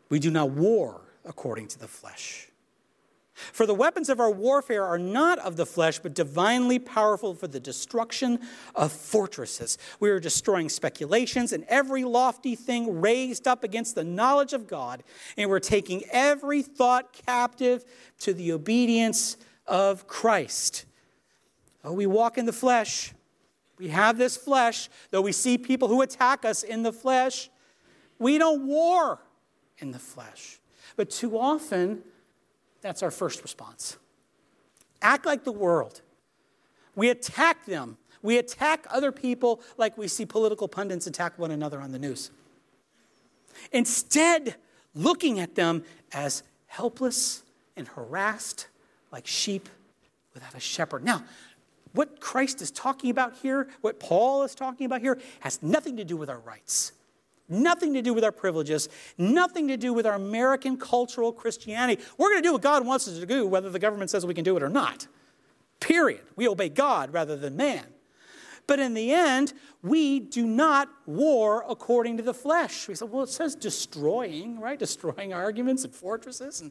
we 0.08 0.18
do 0.18 0.30
not 0.30 0.50
war 0.50 1.02
according 1.24 1.68
to 1.68 1.78
the 1.78 1.88
flesh. 1.88 2.46
For 3.52 3.64
the 3.64 3.74
weapons 3.74 4.08
of 4.10 4.20
our 4.20 4.30
warfare 4.30 4.84
are 4.84 4.98
not 4.98 5.38
of 5.38 5.56
the 5.56 5.64
flesh, 5.64 5.98
but 5.98 6.14
divinely 6.14 6.78
powerful 6.78 7.34
for 7.34 7.48
the 7.48 7.60
destruction 7.60 8.38
of 8.74 8.92
fortresses. 8.92 9.78
We 9.98 10.10
are 10.10 10.20
destroying 10.20 10.68
speculations 10.68 11.52
and 11.52 11.64
every 11.64 12.04
lofty 12.04 12.54
thing 12.54 13.00
raised 13.00 13.48
up 13.48 13.64
against 13.64 13.94
the 13.94 14.04
knowledge 14.04 14.52
of 14.52 14.66
God, 14.66 15.02
and 15.38 15.48
we're 15.48 15.58
taking 15.58 16.02
every 16.12 16.62
thought 16.62 17.12
captive 17.26 17.84
to 18.20 18.34
the 18.34 18.52
obedience 18.52 19.38
of 19.66 20.06
Christ. 20.06 20.84
Oh, 21.82 21.92
we 21.92 22.06
walk 22.06 22.36
in 22.36 22.44
the 22.44 22.52
flesh. 22.52 23.14
We 23.80 23.88
have 23.88 24.18
this 24.18 24.36
flesh, 24.36 24.90
though 25.10 25.22
we 25.22 25.32
see 25.32 25.56
people 25.56 25.88
who 25.88 26.02
attack 26.02 26.44
us 26.44 26.62
in 26.62 26.82
the 26.82 26.92
flesh. 26.92 27.48
We 28.18 28.36
don't 28.36 28.66
war 28.66 29.20
in 29.78 29.92
the 29.92 29.98
flesh. 29.98 30.60
But 30.96 31.08
too 31.08 31.38
often, 31.38 32.02
that's 32.82 33.02
our 33.02 33.10
first 33.10 33.42
response. 33.42 33.96
Act 35.00 35.24
like 35.24 35.44
the 35.44 35.52
world. 35.52 36.02
We 36.94 37.08
attack 37.08 37.64
them. 37.64 37.96
We 38.20 38.36
attack 38.36 38.86
other 38.90 39.12
people 39.12 39.62
like 39.78 39.96
we 39.96 40.08
see 40.08 40.26
political 40.26 40.68
pundits 40.68 41.06
attack 41.06 41.38
one 41.38 41.50
another 41.50 41.80
on 41.80 41.92
the 41.92 41.98
news. 41.98 42.30
Instead, 43.72 44.56
looking 44.94 45.40
at 45.40 45.54
them 45.54 45.84
as 46.12 46.42
helpless 46.66 47.44
and 47.76 47.88
harassed 47.88 48.68
like 49.10 49.26
sheep 49.26 49.70
without 50.34 50.54
a 50.54 50.60
shepherd. 50.60 51.02
Now, 51.02 51.24
what 51.92 52.20
Christ 52.20 52.62
is 52.62 52.70
talking 52.70 53.10
about 53.10 53.36
here, 53.42 53.68
what 53.80 54.00
Paul 54.00 54.42
is 54.42 54.54
talking 54.54 54.86
about 54.86 55.00
here, 55.00 55.18
has 55.40 55.62
nothing 55.62 55.96
to 55.96 56.04
do 56.04 56.16
with 56.16 56.30
our 56.30 56.40
rights 56.40 56.92
nothing 57.50 57.94
to 57.94 58.02
do 58.02 58.14
with 58.14 58.24
our 58.24 58.32
privileges, 58.32 58.88
nothing 59.18 59.68
to 59.68 59.76
do 59.76 59.92
with 59.92 60.06
our 60.06 60.14
American 60.14 60.76
cultural 60.76 61.32
Christianity. 61.32 62.02
We're 62.16 62.30
going 62.30 62.42
to 62.42 62.48
do 62.48 62.52
what 62.52 62.62
God 62.62 62.86
wants 62.86 63.08
us 63.08 63.18
to 63.18 63.26
do, 63.26 63.46
whether 63.46 63.68
the 63.68 63.78
government 63.78 64.10
says 64.10 64.24
we 64.24 64.34
can 64.34 64.44
do 64.44 64.56
it 64.56 64.62
or 64.62 64.68
not. 64.68 65.08
Period. 65.80 66.20
We 66.36 66.48
obey 66.48 66.68
God 66.68 67.12
rather 67.12 67.36
than 67.36 67.56
man. 67.56 67.84
But 68.66 68.78
in 68.78 68.94
the 68.94 69.12
end, 69.12 69.52
we 69.82 70.20
do 70.20 70.46
not 70.46 70.88
war 71.06 71.64
according 71.68 72.18
to 72.18 72.22
the 72.22 72.34
flesh. 72.34 72.86
We 72.86 72.94
say, 72.94 73.06
well, 73.06 73.24
it 73.24 73.30
says 73.30 73.56
destroying, 73.56 74.60
right? 74.60 74.78
Destroying 74.90 75.32
arguments 75.32 75.84
and 75.84 75.92
fortresses. 75.92 76.60
And 76.60 76.70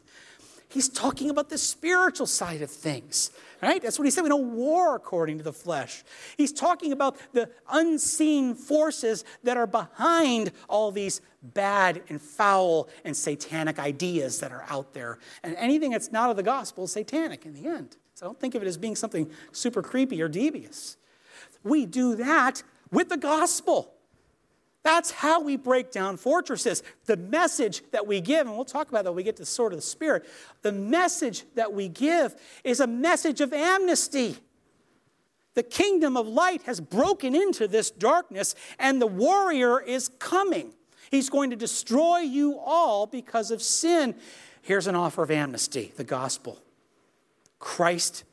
He's 0.69 0.87
talking 0.87 1.31
about 1.31 1.49
the 1.49 1.57
spiritual 1.57 2.27
side 2.27 2.61
of 2.61 2.69
things, 2.69 3.31
right? 3.61 3.81
That's 3.81 3.97
what 3.97 4.05
he 4.05 4.11
said. 4.11 4.21
We 4.21 4.29
don't 4.29 4.53
war 4.53 4.95
according 4.95 5.39
to 5.39 5.43
the 5.43 5.51
flesh. 5.51 6.03
He's 6.37 6.53
talking 6.53 6.91
about 6.91 7.17
the 7.33 7.49
unseen 7.71 8.53
forces 8.53 9.25
that 9.43 9.57
are 9.57 9.65
behind 9.65 10.51
all 10.67 10.91
these 10.91 11.21
bad 11.41 12.03
and 12.07 12.21
foul 12.21 12.87
and 13.03 13.17
satanic 13.17 13.79
ideas 13.79 14.39
that 14.41 14.51
are 14.51 14.63
out 14.69 14.93
there. 14.93 15.17
And 15.41 15.55
anything 15.55 15.89
that's 15.89 16.11
not 16.11 16.29
of 16.29 16.35
the 16.35 16.43
gospel 16.43 16.83
is 16.83 16.91
satanic 16.91 17.47
in 17.47 17.53
the 17.53 17.67
end. 17.67 17.97
So 18.13 18.27
don't 18.27 18.39
think 18.39 18.53
of 18.53 18.61
it 18.61 18.67
as 18.67 18.77
being 18.77 18.95
something 18.95 19.31
super 19.51 19.81
creepy 19.81 20.21
or 20.21 20.27
devious. 20.27 20.97
We 21.63 21.87
do 21.87 22.15
that 22.15 22.61
with 22.91 23.09
the 23.09 23.17
gospel. 23.17 23.95
That's 24.83 25.11
how 25.11 25.41
we 25.41 25.57
break 25.57 25.91
down 25.91 26.17
fortresses. 26.17 26.83
The 27.05 27.17
message 27.17 27.83
that 27.91 28.07
we 28.07 28.21
give, 28.21 28.47
and 28.47 28.55
we'll 28.55 28.65
talk 28.65 28.89
about 28.89 29.03
that 29.03 29.11
when 29.11 29.17
we 29.17 29.23
get 29.23 29.35
to 29.37 29.41
the 29.41 29.47
sword 29.47 29.73
of 29.73 29.77
the 29.77 29.85
Spirit, 29.85 30.25
the 30.61 30.71
message 30.71 31.43
that 31.55 31.73
we 31.73 31.89
give 31.89 32.35
is 32.63 32.79
a 32.79 32.87
message 32.87 33.41
of 33.41 33.51
amnesty. 33.51 34.37
The 35.55 35.63
kingdom 35.63 36.15
of 36.15 36.27
light 36.27 36.61
has 36.63 36.79
broken 36.79 37.35
into 37.35 37.67
this 37.67 37.91
darkness, 37.91 38.55
and 38.77 39.01
the 39.01 39.07
warrior 39.07 39.81
is 39.81 40.09
coming. 40.19 40.71
He's 41.11 41.29
going 41.29 41.49
to 41.49 41.55
destroy 41.55 42.19
you 42.19 42.57
all 42.59 43.05
because 43.05 43.51
of 43.51 43.61
sin. 43.61 44.15
Here's 44.61 44.87
an 44.87 44.95
offer 44.95 45.23
of 45.23 45.31
amnesty 45.31 45.91
the 45.97 46.03
gospel. 46.03 46.59
Christ 47.59 48.23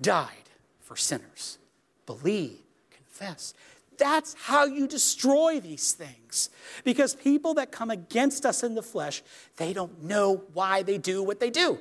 died 0.00 0.32
for 0.80 0.96
sinners. 0.96 1.58
Believe, 2.06 2.58
confess. 2.90 3.54
That's 3.98 4.34
how 4.34 4.64
you 4.64 4.86
destroy 4.86 5.60
these 5.60 5.92
things. 5.92 6.50
Because 6.84 7.14
people 7.14 7.54
that 7.54 7.72
come 7.72 7.90
against 7.90 8.46
us 8.46 8.62
in 8.62 8.74
the 8.74 8.82
flesh, 8.82 9.22
they 9.56 9.72
don't 9.72 10.04
know 10.04 10.44
why 10.54 10.82
they 10.82 10.98
do 10.98 11.22
what 11.22 11.40
they 11.40 11.50
do. 11.50 11.78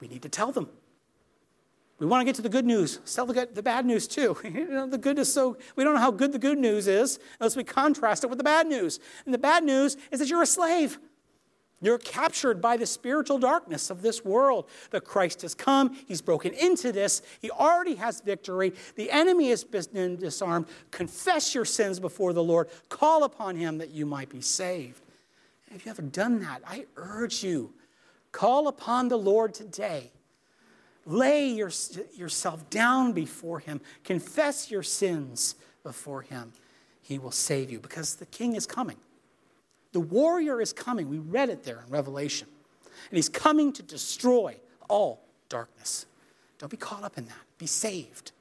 We 0.00 0.08
need 0.08 0.22
to 0.22 0.28
tell 0.28 0.52
them. 0.52 0.68
We 1.98 2.06
want 2.06 2.20
to 2.20 2.24
get 2.26 2.34
to 2.36 2.42
the 2.42 2.50
good 2.50 2.66
news. 2.66 3.00
Still 3.06 3.26
get 3.28 3.54
the 3.54 3.62
bad 3.62 3.86
news 3.86 4.06
too. 4.06 4.36
You 4.44 4.68
know, 4.68 4.86
the 4.86 4.98
good 4.98 5.18
is 5.18 5.32
so 5.32 5.56
we 5.76 5.84
don't 5.84 5.94
know 5.94 6.00
how 6.00 6.10
good 6.10 6.32
the 6.32 6.38
good 6.38 6.58
news 6.58 6.86
is 6.86 7.18
unless 7.40 7.56
we 7.56 7.64
contrast 7.64 8.22
it 8.22 8.28
with 8.28 8.38
the 8.38 8.44
bad 8.44 8.66
news. 8.66 9.00
And 9.24 9.32
the 9.32 9.38
bad 9.38 9.64
news 9.64 9.96
is 10.10 10.20
that 10.20 10.28
you're 10.28 10.42
a 10.42 10.46
slave. 10.46 10.98
You're 11.82 11.98
captured 11.98 12.62
by 12.62 12.78
the 12.78 12.86
spiritual 12.86 13.38
darkness 13.38 13.90
of 13.90 14.00
this 14.00 14.24
world. 14.24 14.66
The 14.90 15.00
Christ 15.00 15.42
has 15.42 15.54
come. 15.54 15.94
He's 16.08 16.22
broken 16.22 16.54
into 16.54 16.90
this. 16.90 17.20
He 17.40 17.50
already 17.50 17.96
has 17.96 18.22
victory. 18.22 18.72
The 18.94 19.10
enemy 19.10 19.50
has 19.50 19.62
been 19.62 20.16
disarmed. 20.16 20.66
Confess 20.90 21.54
your 21.54 21.66
sins 21.66 22.00
before 22.00 22.32
the 22.32 22.42
Lord. 22.42 22.68
Call 22.88 23.24
upon 23.24 23.56
him 23.56 23.78
that 23.78 23.90
you 23.90 24.06
might 24.06 24.30
be 24.30 24.40
saved. 24.40 25.02
And 25.68 25.78
if 25.78 25.84
you 25.84 25.90
haven't 25.90 26.12
done 26.12 26.40
that, 26.40 26.62
I 26.66 26.86
urge 26.96 27.42
you, 27.44 27.74
call 28.32 28.68
upon 28.68 29.08
the 29.08 29.18
Lord 29.18 29.52
today. 29.52 30.12
Lay 31.04 31.48
your, 31.48 31.70
yourself 32.14 32.68
down 32.70 33.12
before 33.12 33.60
him. 33.60 33.80
Confess 34.02 34.70
your 34.70 34.82
sins 34.82 35.54
before 35.84 36.22
him. 36.22 36.52
He 37.02 37.18
will 37.18 37.30
save 37.30 37.70
you 37.70 37.78
because 37.78 38.16
the 38.16 38.26
king 38.26 38.56
is 38.56 38.66
coming. 38.66 38.96
The 39.96 40.00
warrior 40.00 40.60
is 40.60 40.74
coming. 40.74 41.08
We 41.08 41.16
read 41.16 41.48
it 41.48 41.64
there 41.64 41.82
in 41.82 41.90
Revelation. 41.90 42.48
And 43.08 43.16
he's 43.16 43.30
coming 43.30 43.72
to 43.72 43.82
destroy 43.82 44.56
all 44.90 45.22
darkness. 45.48 46.04
Don't 46.58 46.68
be 46.68 46.76
caught 46.76 47.02
up 47.02 47.16
in 47.16 47.24
that. 47.24 47.38
Be 47.56 47.66
saved. 47.66 48.32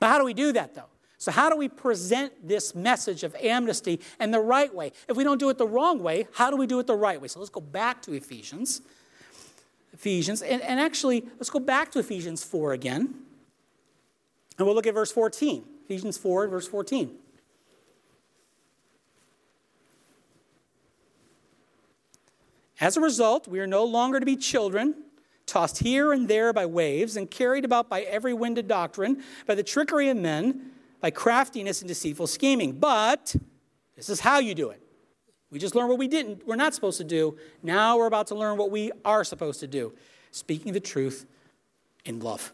But 0.00 0.06
how 0.06 0.16
do 0.16 0.24
we 0.24 0.32
do 0.32 0.52
that, 0.52 0.74
though? 0.74 0.88
So, 1.18 1.32
how 1.32 1.50
do 1.50 1.56
we 1.58 1.68
present 1.68 2.48
this 2.48 2.74
message 2.74 3.24
of 3.24 3.34
amnesty 3.34 4.00
in 4.18 4.30
the 4.30 4.40
right 4.40 4.74
way? 4.74 4.92
If 5.06 5.18
we 5.18 5.22
don't 5.22 5.36
do 5.36 5.50
it 5.50 5.58
the 5.58 5.66
wrong 5.66 6.02
way, 6.02 6.26
how 6.32 6.50
do 6.50 6.56
we 6.56 6.66
do 6.66 6.78
it 6.78 6.86
the 6.86 6.96
right 6.96 7.20
way? 7.20 7.28
So, 7.28 7.40
let's 7.40 7.50
go 7.50 7.60
back 7.60 8.00
to 8.04 8.14
Ephesians. 8.14 8.80
Ephesians, 9.92 10.40
and, 10.40 10.62
and 10.62 10.80
actually, 10.80 11.26
let's 11.36 11.50
go 11.50 11.60
back 11.60 11.92
to 11.92 11.98
Ephesians 11.98 12.42
4 12.42 12.72
again. 12.72 13.14
And 14.56 14.66
we'll 14.66 14.74
look 14.74 14.86
at 14.86 14.94
verse 14.94 15.12
14. 15.12 15.62
Ephesians 15.84 16.16
4, 16.16 16.48
verse 16.48 16.66
14. 16.66 17.14
As 22.80 22.96
a 22.96 23.00
result, 23.00 23.48
we 23.48 23.58
are 23.58 23.66
no 23.66 23.84
longer 23.84 24.20
to 24.20 24.26
be 24.26 24.36
children, 24.36 24.94
tossed 25.46 25.78
here 25.78 26.12
and 26.12 26.28
there 26.28 26.52
by 26.52 26.66
waves, 26.66 27.16
and 27.16 27.30
carried 27.30 27.64
about 27.64 27.88
by 27.88 28.02
every 28.02 28.32
wind 28.32 28.58
of 28.58 28.68
doctrine, 28.68 29.22
by 29.46 29.54
the 29.54 29.64
trickery 29.64 30.08
of 30.10 30.16
men, 30.16 30.70
by 31.00 31.10
craftiness 31.10 31.80
and 31.80 31.88
deceitful 31.88 32.26
scheming. 32.26 32.72
But 32.72 33.34
this 33.96 34.08
is 34.08 34.20
how 34.20 34.38
you 34.38 34.54
do 34.54 34.70
it. 34.70 34.80
We 35.50 35.58
just 35.58 35.74
learned 35.74 35.88
what 35.88 35.98
we 35.98 36.08
didn't, 36.08 36.46
we're 36.46 36.56
not 36.56 36.74
supposed 36.74 36.98
to 36.98 37.04
do. 37.04 37.36
Now 37.62 37.96
we're 37.96 38.06
about 38.06 38.28
to 38.28 38.34
learn 38.34 38.58
what 38.58 38.70
we 38.70 38.92
are 39.04 39.24
supposed 39.24 39.60
to 39.60 39.66
do. 39.66 39.94
Speaking 40.30 40.72
the 40.72 40.80
truth 40.80 41.26
in 42.04 42.20
love. 42.20 42.52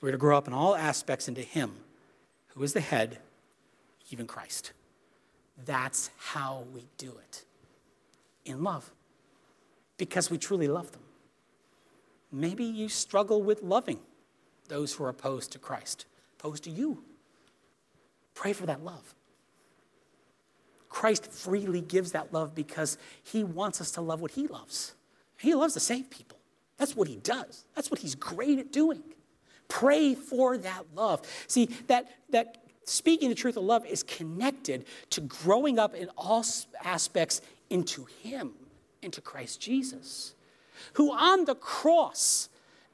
We're 0.00 0.12
to 0.12 0.18
grow 0.18 0.38
up 0.38 0.46
in 0.46 0.52
all 0.52 0.76
aspects 0.76 1.26
into 1.26 1.42
Him, 1.42 1.72
who 2.48 2.62
is 2.62 2.72
the 2.72 2.80
head, 2.80 3.18
even 4.10 4.26
Christ. 4.26 4.72
That's 5.64 6.10
how 6.18 6.64
we 6.72 6.86
do 6.96 7.08
it 7.08 7.45
in 8.46 8.62
love 8.62 8.90
because 9.98 10.30
we 10.30 10.38
truly 10.38 10.68
love 10.68 10.92
them. 10.92 11.02
Maybe 12.32 12.64
you 12.64 12.88
struggle 12.88 13.42
with 13.42 13.62
loving 13.62 13.98
those 14.68 14.94
who 14.94 15.04
are 15.04 15.08
opposed 15.08 15.52
to 15.52 15.58
Christ, 15.58 16.06
opposed 16.38 16.64
to 16.64 16.70
you. 16.70 17.04
Pray 18.34 18.52
for 18.52 18.66
that 18.66 18.84
love. 18.84 19.14
Christ 20.88 21.30
freely 21.30 21.80
gives 21.80 22.12
that 22.12 22.32
love 22.32 22.54
because 22.54 22.98
he 23.22 23.44
wants 23.44 23.80
us 23.80 23.90
to 23.92 24.00
love 24.00 24.20
what 24.20 24.32
he 24.32 24.46
loves. 24.46 24.94
He 25.38 25.54
loves 25.54 25.74
to 25.74 25.80
save 25.80 26.10
people. 26.10 26.38
That's 26.78 26.96
what 26.96 27.08
he 27.08 27.16
does. 27.16 27.64
That's 27.74 27.90
what 27.90 28.00
he's 28.00 28.14
great 28.14 28.58
at 28.58 28.72
doing. 28.72 29.02
Pray 29.68 30.14
for 30.14 30.56
that 30.58 30.84
love. 30.94 31.22
See, 31.48 31.66
that, 31.88 32.08
that 32.30 32.64
speaking 32.84 33.28
the 33.28 33.34
truth 33.34 33.56
of 33.56 33.64
love 33.64 33.84
is 33.86 34.02
connected 34.02 34.84
to 35.10 35.20
growing 35.22 35.78
up 35.78 35.94
in 35.94 36.08
all 36.16 36.44
aspects 36.82 37.40
into 37.70 38.06
Him, 38.22 38.52
into 39.02 39.20
Christ 39.20 39.60
Jesus, 39.60 40.34
who 40.94 41.12
on 41.12 41.44
the 41.44 41.54
cross, 41.54 42.48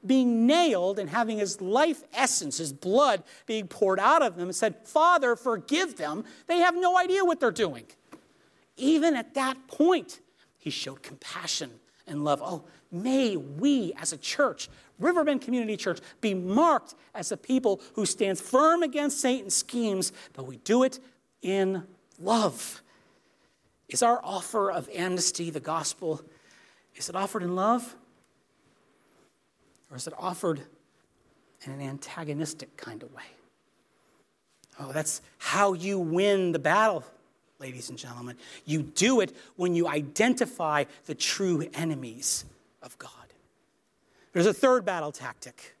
being 0.05 0.45
nailed 0.45 0.99
and 0.99 1.09
having 1.09 1.37
his 1.37 1.61
life 1.61 2.03
essence, 2.13 2.57
his 2.57 2.73
blood 2.73 3.23
being 3.45 3.67
poured 3.67 3.99
out 3.99 4.21
of 4.21 4.35
them, 4.35 4.51
said, 4.51 4.75
Father, 4.85 5.35
forgive 5.35 5.97
them. 5.97 6.25
They 6.47 6.57
have 6.57 6.75
no 6.75 6.97
idea 6.97 7.23
what 7.23 7.39
they're 7.39 7.51
doing. 7.51 7.85
Even 8.75 9.15
at 9.15 9.33
that 9.35 9.67
point, 9.67 10.19
he 10.57 10.69
showed 10.69 11.03
compassion 11.03 11.71
and 12.07 12.23
love. 12.23 12.41
Oh, 12.43 12.65
may 12.91 13.37
we 13.37 13.93
as 13.97 14.13
a 14.13 14.17
church, 14.17 14.69
Riverbend 14.99 15.41
Community 15.41 15.77
Church, 15.77 15.99
be 16.21 16.33
marked 16.33 16.95
as 17.15 17.31
a 17.31 17.37
people 17.37 17.81
who 17.93 18.05
stands 18.05 18.41
firm 18.41 18.83
against 18.83 19.19
Satan's 19.19 19.55
schemes, 19.55 20.11
but 20.33 20.45
we 20.45 20.57
do 20.57 20.83
it 20.83 20.99
in 21.41 21.83
love. 22.19 22.81
Is 23.89 24.01
our 24.01 24.19
offer 24.23 24.71
of 24.71 24.89
amnesty, 24.93 25.49
the 25.49 25.59
gospel, 25.59 26.21
is 26.95 27.09
it 27.09 27.15
offered 27.15 27.43
in 27.43 27.55
love? 27.55 27.95
Or 29.89 29.97
is 29.97 30.07
it 30.07 30.13
offered 30.17 30.61
in 31.65 31.71
an 31.71 31.81
antagonistic 31.81 32.75
kind 32.77 33.03
of 33.03 33.13
way? 33.13 33.23
Oh, 34.79 34.91
that's 34.91 35.21
how 35.37 35.73
you 35.73 35.99
win 35.99 36.51
the 36.51 36.59
battle, 36.59 37.03
ladies 37.59 37.89
and 37.89 37.97
gentlemen. 37.97 38.37
You 38.65 38.81
do 38.81 39.21
it 39.21 39.35
when 39.55 39.75
you 39.75 39.87
identify 39.87 40.85
the 41.05 41.13
true 41.13 41.67
enemies 41.73 42.45
of 42.81 42.97
God. 42.97 43.11
There's 44.31 44.47
a 44.47 44.53
third 44.53 44.83
battle 44.83 45.11
tactic. 45.11 45.75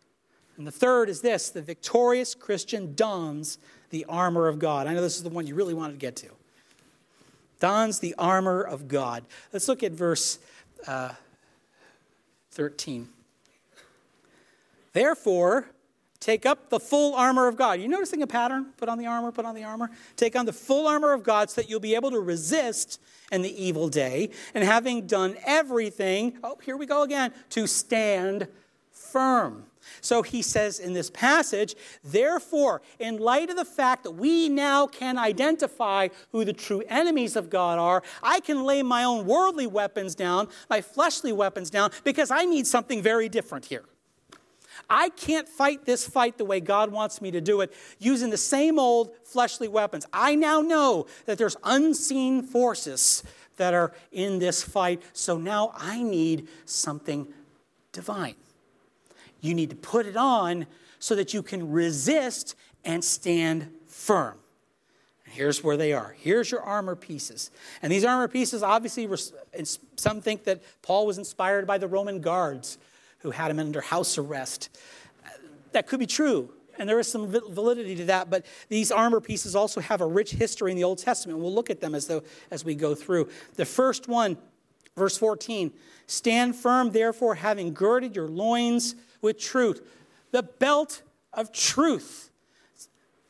And 0.57 0.67
the 0.67 0.71
third 0.71 1.09
is 1.09 1.21
this 1.21 1.49
the 1.49 1.61
victorious 1.63 2.35
Christian 2.35 2.93
dons 2.93 3.57
the 3.89 4.05
armor 4.05 4.47
of 4.47 4.59
God. 4.59 4.85
I 4.85 4.93
know 4.93 5.01
this 5.01 5.17
is 5.17 5.23
the 5.23 5.29
one 5.29 5.47
you 5.47 5.55
really 5.55 5.73
wanted 5.73 5.93
to 5.93 5.99
get 5.99 6.15
to 6.17 6.29
dons 7.63 7.99
the 7.99 8.13
armor 8.17 8.61
of 8.61 8.89
God. 8.89 9.23
Let's 9.53 9.69
look 9.69 9.83
at 9.83 9.93
verse 9.93 10.37
uh, 10.85 11.13
13. 12.51 13.07
Therefore, 14.91 15.67
take 16.19 16.45
up 16.45 16.69
the 16.69 16.79
full 16.81 17.15
armor 17.15 17.47
of 17.47 17.55
God. 17.55 17.79
You 17.79 17.87
noticing 17.87 18.21
a 18.21 18.27
pattern? 18.27 18.73
Put 18.75 18.89
on 18.89 18.97
the 18.97 19.05
armor, 19.05 19.31
put 19.31 19.45
on 19.45 19.55
the 19.55 19.63
armor. 19.63 19.91
Take 20.17 20.35
on 20.35 20.45
the 20.45 20.51
full 20.51 20.87
armor 20.87 21.13
of 21.13 21.23
God 21.23 21.49
so 21.49 21.61
that 21.61 21.69
you'll 21.69 21.79
be 21.79 21.95
able 21.95 22.11
to 22.11 22.19
resist 22.19 22.99
in 23.31 23.43
the 23.43 23.63
evil 23.63 23.87
day. 23.87 24.31
And 24.53 24.65
having 24.65 25.07
done 25.07 25.37
everything, 25.45 26.37
oh, 26.43 26.57
here 26.65 26.75
we 26.75 26.85
go 26.85 27.03
again, 27.03 27.31
to 27.51 27.65
stand 27.65 28.49
firm. 28.91 29.67
So 30.01 30.21
he 30.21 30.41
says 30.41 30.79
in 30.79 30.93
this 30.93 31.09
passage, 31.09 31.75
therefore, 32.03 32.81
in 32.99 33.17
light 33.17 33.49
of 33.49 33.55
the 33.55 33.65
fact 33.65 34.03
that 34.03 34.11
we 34.11 34.49
now 34.49 34.87
can 34.87 35.17
identify 35.17 36.09
who 36.31 36.45
the 36.45 36.53
true 36.53 36.83
enemies 36.87 37.35
of 37.35 37.49
God 37.49 37.79
are, 37.79 38.03
I 38.21 38.39
can 38.39 38.63
lay 38.63 38.83
my 38.83 39.03
own 39.03 39.25
worldly 39.25 39.67
weapons 39.67 40.15
down, 40.15 40.47
my 40.69 40.81
fleshly 40.81 41.31
weapons 41.31 41.69
down, 41.69 41.91
because 42.03 42.31
I 42.31 42.45
need 42.45 42.67
something 42.67 43.01
very 43.01 43.29
different 43.29 43.65
here. 43.65 43.83
I 44.89 45.09
can't 45.09 45.47
fight 45.47 45.85
this 45.85 46.07
fight 46.07 46.37
the 46.37 46.45
way 46.45 46.59
God 46.59 46.91
wants 46.91 47.21
me 47.21 47.31
to 47.31 47.41
do 47.41 47.61
it 47.61 47.73
using 47.99 48.29
the 48.29 48.37
same 48.37 48.79
old 48.79 49.11
fleshly 49.23 49.67
weapons. 49.67 50.05
I 50.11 50.35
now 50.35 50.61
know 50.61 51.07
that 51.25 51.37
there's 51.37 51.57
unseen 51.63 52.43
forces 52.43 53.23
that 53.57 53.73
are 53.73 53.93
in 54.11 54.39
this 54.39 54.63
fight, 54.63 55.01
so 55.13 55.37
now 55.37 55.73
I 55.75 56.01
need 56.01 56.47
something 56.65 57.27
divine. 57.91 58.35
You 59.43 59.53
need 59.53 59.69
to 59.71 59.75
put 59.75 60.05
it 60.05 60.15
on 60.15 60.65
so 60.99 61.15
that 61.15 61.33
you 61.33 61.43
can 61.43 61.69
resist 61.69 62.55
and 62.85 63.03
stand 63.03 63.69
firm. 63.87 64.37
Here's 65.25 65.61
where 65.61 65.75
they 65.75 65.91
are. 65.91 66.15
Here's 66.17 66.49
your 66.49 66.61
armor 66.61 66.95
pieces. 66.95 67.51
And 67.81 67.91
these 67.91 68.05
armor 68.05 68.29
pieces, 68.29 68.63
obviously, 68.63 69.09
some 69.97 70.21
think 70.21 70.45
that 70.45 70.61
Paul 70.81 71.05
was 71.05 71.17
inspired 71.17 71.67
by 71.67 71.77
the 71.77 71.87
Roman 71.87 72.21
guards 72.21 72.77
who 73.19 73.31
had 73.31 73.51
him 73.51 73.59
under 73.59 73.81
house 73.81 74.17
arrest. 74.17 74.69
That 75.73 75.87
could 75.87 75.99
be 75.99 76.05
true, 76.05 76.53
and 76.77 76.87
there 76.87 76.99
is 76.99 77.11
some 77.11 77.27
validity 77.27 77.95
to 77.95 78.05
that, 78.05 78.29
but 78.29 78.45
these 78.69 78.91
armor 78.91 79.19
pieces 79.19 79.55
also 79.55 79.81
have 79.81 79.99
a 79.99 80.05
rich 80.05 80.31
history 80.31 80.71
in 80.71 80.77
the 80.77 80.83
Old 80.85 80.99
Testament. 80.99 81.39
We'll 81.39 81.53
look 81.53 81.69
at 81.69 81.81
them 81.81 81.95
as, 81.95 82.07
though, 82.07 82.23
as 82.49 82.63
we 82.63 82.75
go 82.75 82.95
through. 82.95 83.27
The 83.55 83.65
first 83.65 84.07
one, 84.07 84.37
verse 84.95 85.17
14 85.17 85.73
Stand 86.05 86.55
firm, 86.55 86.91
therefore, 86.91 87.35
having 87.35 87.73
girded 87.73 88.15
your 88.15 88.27
loins 88.27 88.95
with 89.23 89.39
truth. 89.39 89.81
The 90.31 90.43
belt 90.43 91.01
of 91.33 91.51
truth. 91.51 92.29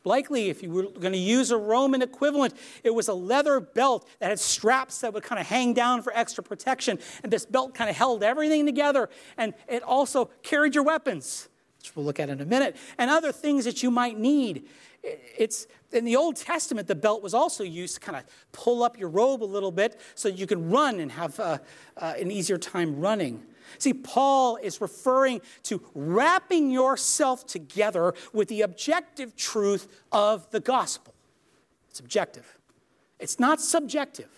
Likely, 0.06 0.50
if 0.50 0.62
you 0.62 0.70
were 0.70 0.82
going 0.82 1.14
to 1.14 1.18
use 1.18 1.50
a 1.50 1.56
Roman 1.56 2.02
equivalent, 2.02 2.54
it 2.82 2.90
was 2.90 3.08
a 3.08 3.14
leather 3.14 3.58
belt 3.58 4.06
that 4.18 4.28
had 4.28 4.38
straps 4.38 5.00
that 5.00 5.14
would 5.14 5.22
kind 5.22 5.40
of 5.40 5.46
hang 5.46 5.72
down 5.72 6.02
for 6.02 6.12
extra 6.14 6.44
protection. 6.44 6.98
And 7.22 7.32
this 7.32 7.46
belt 7.46 7.74
kind 7.74 7.88
of 7.88 7.96
held 7.96 8.22
everything 8.22 8.66
together. 8.66 9.08
And 9.38 9.54
it 9.66 9.82
also 9.82 10.26
carried 10.42 10.74
your 10.74 10.84
weapons, 10.84 11.48
which 11.78 11.96
we'll 11.96 12.04
look 12.04 12.20
at 12.20 12.28
in 12.28 12.42
a 12.42 12.44
minute, 12.44 12.76
and 12.98 13.10
other 13.10 13.32
things 13.32 13.64
that 13.64 13.82
you 13.82 13.90
might 13.90 14.18
need. 14.18 14.68
It's 15.02 15.66
in 15.92 16.04
the 16.04 16.16
Old 16.16 16.36
Testament, 16.36 16.86
the 16.86 16.94
belt 16.94 17.22
was 17.22 17.32
also 17.32 17.64
used 17.64 17.94
to 17.94 18.00
kind 18.00 18.18
of 18.18 18.24
pull 18.52 18.82
up 18.82 18.98
your 18.98 19.08
robe 19.08 19.42
a 19.42 19.46
little 19.46 19.70
bit 19.70 19.98
so 20.14 20.28
you 20.28 20.46
can 20.46 20.70
run 20.70 21.00
and 21.00 21.12
have 21.12 21.40
uh, 21.40 21.58
uh, 21.96 22.14
an 22.18 22.30
easier 22.30 22.58
time 22.58 23.00
running. 23.00 23.42
See, 23.78 23.94
Paul 23.94 24.56
is 24.56 24.80
referring 24.80 25.40
to 25.64 25.82
wrapping 25.94 26.70
yourself 26.70 27.46
together 27.46 28.14
with 28.32 28.48
the 28.48 28.62
objective 28.62 29.36
truth 29.36 30.02
of 30.12 30.50
the 30.50 30.60
gospel. 30.60 31.14
It's 31.90 32.00
objective, 32.00 32.58
it's 33.18 33.38
not 33.38 33.60
subjective. 33.60 34.28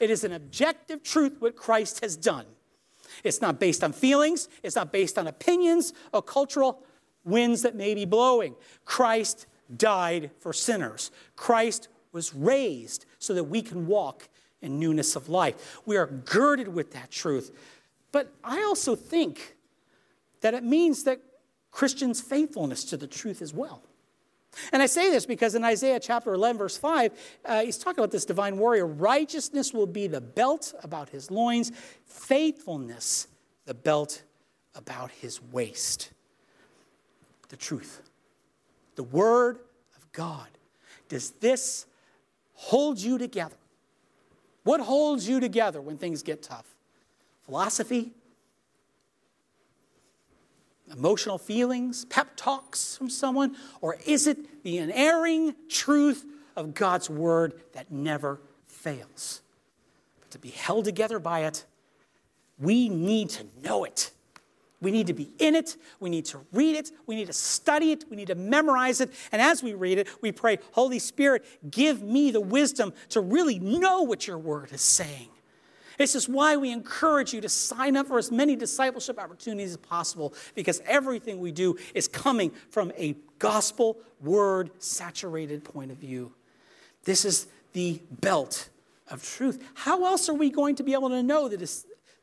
It 0.00 0.10
is 0.10 0.24
an 0.24 0.32
objective 0.32 1.02
truth 1.02 1.36
what 1.38 1.54
Christ 1.54 2.00
has 2.00 2.16
done. 2.16 2.46
It's 3.22 3.40
not 3.40 3.60
based 3.60 3.84
on 3.84 3.92
feelings, 3.92 4.48
it's 4.62 4.76
not 4.76 4.92
based 4.92 5.18
on 5.18 5.26
opinions 5.26 5.92
or 6.12 6.20
cultural 6.22 6.82
winds 7.24 7.62
that 7.62 7.74
may 7.74 7.94
be 7.94 8.04
blowing. 8.04 8.54
Christ 8.84 9.46
died 9.74 10.30
for 10.40 10.52
sinners. 10.52 11.10
Christ 11.36 11.88
was 12.12 12.34
raised 12.34 13.06
so 13.18 13.34
that 13.34 13.44
we 13.44 13.62
can 13.62 13.86
walk 13.86 14.28
in 14.60 14.78
newness 14.78 15.16
of 15.16 15.28
life. 15.28 15.80
We 15.84 15.96
are 15.96 16.06
girded 16.06 16.68
with 16.68 16.92
that 16.92 17.10
truth. 17.10 17.50
But 18.14 18.32
I 18.44 18.62
also 18.62 18.94
think 18.94 19.56
that 20.40 20.54
it 20.54 20.62
means 20.62 21.02
that 21.02 21.18
Christians' 21.72 22.20
faithfulness 22.20 22.84
to 22.84 22.96
the 22.96 23.08
truth 23.08 23.42
as 23.42 23.52
well. 23.52 23.82
And 24.72 24.80
I 24.80 24.86
say 24.86 25.10
this 25.10 25.26
because 25.26 25.56
in 25.56 25.64
Isaiah 25.64 25.98
chapter 25.98 26.32
11, 26.32 26.56
verse 26.56 26.76
5, 26.76 27.40
uh, 27.44 27.62
he's 27.62 27.76
talking 27.76 27.98
about 27.98 28.12
this 28.12 28.24
divine 28.24 28.56
warrior. 28.56 28.86
Righteousness 28.86 29.74
will 29.74 29.88
be 29.88 30.06
the 30.06 30.20
belt 30.20 30.74
about 30.84 31.08
his 31.08 31.28
loins, 31.32 31.72
faithfulness, 32.06 33.26
the 33.64 33.74
belt 33.74 34.22
about 34.76 35.10
his 35.10 35.42
waist. 35.42 36.12
The 37.48 37.56
truth, 37.56 38.00
the 38.94 39.02
word 39.02 39.58
of 39.96 40.12
God. 40.12 40.50
Does 41.08 41.30
this 41.30 41.86
hold 42.52 43.00
you 43.00 43.18
together? 43.18 43.56
What 44.62 44.80
holds 44.80 45.28
you 45.28 45.40
together 45.40 45.80
when 45.80 45.98
things 45.98 46.22
get 46.22 46.44
tough? 46.44 46.73
Philosophy? 47.46 48.12
Emotional 50.92 51.38
feelings? 51.38 52.04
Pep 52.06 52.28
talks 52.36 52.96
from 52.96 53.08
someone? 53.08 53.56
Or 53.80 53.96
is 54.06 54.26
it 54.26 54.62
the 54.62 54.78
unerring 54.78 55.54
truth 55.68 56.24
of 56.56 56.74
God's 56.74 57.08
word 57.08 57.54
that 57.72 57.90
never 57.90 58.40
fails? 58.66 59.42
But 60.20 60.30
to 60.32 60.38
be 60.38 60.50
held 60.50 60.84
together 60.84 61.18
by 61.18 61.40
it, 61.40 61.64
we 62.58 62.88
need 62.88 63.30
to 63.30 63.46
know 63.62 63.84
it. 63.84 64.10
We 64.80 64.90
need 64.90 65.06
to 65.06 65.14
be 65.14 65.30
in 65.38 65.54
it. 65.54 65.76
We 65.98 66.10
need 66.10 66.26
to 66.26 66.40
read 66.52 66.76
it. 66.76 66.90
We 67.06 67.16
need 67.16 67.28
to 67.28 67.32
study 67.32 67.92
it. 67.92 68.04
We 68.10 68.16
need 68.16 68.26
to 68.26 68.34
memorize 68.34 69.00
it. 69.00 69.10
And 69.32 69.40
as 69.40 69.62
we 69.62 69.72
read 69.72 69.98
it, 69.98 70.08
we 70.20 70.30
pray, 70.30 70.58
Holy 70.72 70.98
Spirit, 70.98 71.44
give 71.70 72.02
me 72.02 72.30
the 72.30 72.40
wisdom 72.40 72.92
to 73.08 73.20
really 73.22 73.58
know 73.58 74.02
what 74.02 74.26
your 74.26 74.36
word 74.36 74.72
is 74.72 74.82
saying. 74.82 75.28
This 75.98 76.14
is 76.14 76.28
why 76.28 76.56
we 76.56 76.72
encourage 76.72 77.32
you 77.32 77.40
to 77.40 77.48
sign 77.48 77.96
up 77.96 78.08
for 78.08 78.18
as 78.18 78.30
many 78.30 78.56
discipleship 78.56 79.18
opportunities 79.18 79.70
as 79.70 79.76
possible 79.76 80.34
because 80.54 80.82
everything 80.86 81.38
we 81.38 81.52
do 81.52 81.76
is 81.94 82.08
coming 82.08 82.50
from 82.70 82.92
a 82.96 83.16
gospel 83.38 83.98
word 84.20 84.70
saturated 84.78 85.64
point 85.64 85.90
of 85.90 85.98
view. 85.98 86.32
This 87.04 87.24
is 87.24 87.46
the 87.72 88.00
belt 88.10 88.68
of 89.08 89.22
truth. 89.22 89.62
How 89.74 90.04
else 90.04 90.28
are 90.28 90.34
we 90.34 90.50
going 90.50 90.76
to 90.76 90.82
be 90.82 90.94
able 90.94 91.10
to 91.10 91.22
know 91.22 91.48
the, 91.48 91.56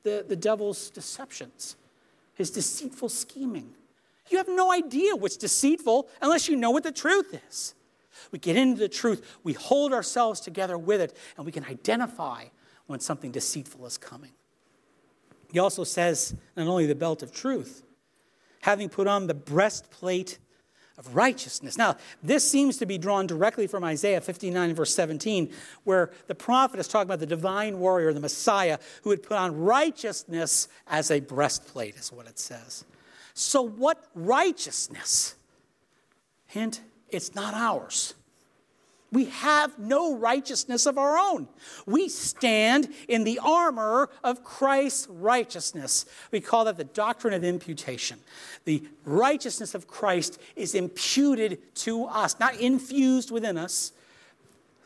the, 0.03 0.25
the 0.27 0.35
devil's 0.35 0.89
deceptions? 0.89 1.75
his 2.41 2.51
deceitful 2.51 3.09
scheming. 3.09 3.73
You 4.29 4.37
have 4.37 4.47
no 4.47 4.71
idea 4.71 5.15
what's 5.15 5.37
deceitful 5.37 6.07
unless 6.21 6.47
you 6.47 6.55
know 6.55 6.71
what 6.71 6.83
the 6.83 6.91
truth 6.91 7.39
is. 7.47 7.75
We 8.31 8.39
get 8.39 8.55
into 8.55 8.79
the 8.79 8.89
truth, 8.89 9.37
we 9.43 9.53
hold 9.53 9.93
ourselves 9.93 10.39
together 10.39 10.77
with 10.77 11.01
it, 11.01 11.15
and 11.37 11.45
we 11.45 11.51
can 11.51 11.65
identify 11.65 12.45
when 12.91 12.99
something 12.99 13.31
deceitful 13.31 13.85
is 13.85 13.97
coming. 13.97 14.31
He 15.51 15.59
also 15.59 15.83
says 15.83 16.35
not 16.55 16.67
only 16.67 16.85
the 16.85 16.95
belt 16.95 17.23
of 17.23 17.33
truth, 17.33 17.83
having 18.61 18.89
put 18.89 19.07
on 19.07 19.27
the 19.27 19.33
breastplate 19.33 20.37
of 20.97 21.15
righteousness. 21.15 21.77
Now, 21.77 21.97
this 22.21 22.49
seems 22.49 22.77
to 22.77 22.85
be 22.85 22.99
drawn 22.99 23.25
directly 23.25 23.65
from 23.65 23.83
Isaiah 23.83 24.21
59, 24.21 24.75
verse 24.75 24.93
17, 24.93 25.51
where 25.83 26.11
the 26.27 26.35
prophet 26.35 26.79
is 26.79 26.87
talking 26.87 27.07
about 27.07 27.19
the 27.19 27.25
divine 27.25 27.79
warrior, 27.79 28.13
the 28.13 28.19
Messiah, 28.19 28.77
who 29.01 29.09
would 29.09 29.23
put 29.23 29.37
on 29.37 29.57
righteousness 29.57 30.67
as 30.87 31.09
a 31.09 31.19
breastplate, 31.19 31.95
is 31.95 32.11
what 32.11 32.27
it 32.27 32.37
says. 32.37 32.85
So, 33.33 33.63
what 33.63 34.05
righteousness? 34.13 35.35
Hint, 36.45 36.81
it's 37.09 37.33
not 37.33 37.53
ours. 37.53 38.13
We 39.11 39.25
have 39.25 39.77
no 39.77 40.15
righteousness 40.15 40.85
of 40.85 40.97
our 40.97 41.17
own. 41.17 41.49
We 41.85 42.07
stand 42.07 42.93
in 43.09 43.25
the 43.25 43.39
armor 43.39 44.09
of 44.23 44.43
Christ's 44.43 45.07
righteousness. 45.09 46.05
We 46.31 46.39
call 46.39 46.65
that 46.65 46.77
the 46.77 46.85
doctrine 46.85 47.33
of 47.33 47.43
imputation. 47.43 48.19
The 48.63 48.83
righteousness 49.03 49.75
of 49.75 49.87
Christ 49.87 50.39
is 50.55 50.75
imputed 50.75 51.59
to 51.75 52.05
us, 52.05 52.39
not 52.39 52.55
infused 52.55 53.31
within 53.31 53.57
us. 53.57 53.91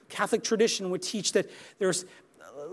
Catholic 0.09 0.43
tradition 0.43 0.89
would 0.89 1.03
teach 1.03 1.33
that 1.33 1.49
there's 1.77 2.05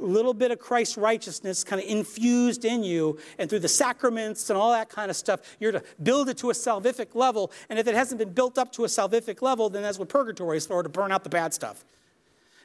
little 0.04 0.34
bit 0.34 0.50
of 0.50 0.58
Christ's 0.58 0.96
righteousness 0.96 1.64
kind 1.64 1.82
of 1.82 1.88
infused 1.88 2.64
in 2.64 2.82
you, 2.82 3.18
and 3.38 3.48
through 3.48 3.60
the 3.60 3.68
sacraments 3.68 4.50
and 4.50 4.58
all 4.58 4.72
that 4.72 4.88
kind 4.88 5.10
of 5.10 5.16
stuff, 5.16 5.40
you're 5.60 5.72
to 5.72 5.82
build 6.02 6.28
it 6.28 6.38
to 6.38 6.50
a 6.50 6.54
salvific 6.54 7.14
level. 7.14 7.50
And 7.68 7.78
if 7.78 7.86
it 7.86 7.94
hasn't 7.94 8.18
been 8.18 8.32
built 8.32 8.58
up 8.58 8.72
to 8.72 8.84
a 8.84 8.88
salvific 8.88 9.42
level, 9.42 9.70
then 9.70 9.82
that's 9.82 9.98
what 9.98 10.08
purgatory 10.08 10.56
is 10.56 10.66
for, 10.66 10.82
to 10.82 10.88
burn 10.88 11.12
out 11.12 11.24
the 11.24 11.30
bad 11.30 11.54
stuff. 11.54 11.84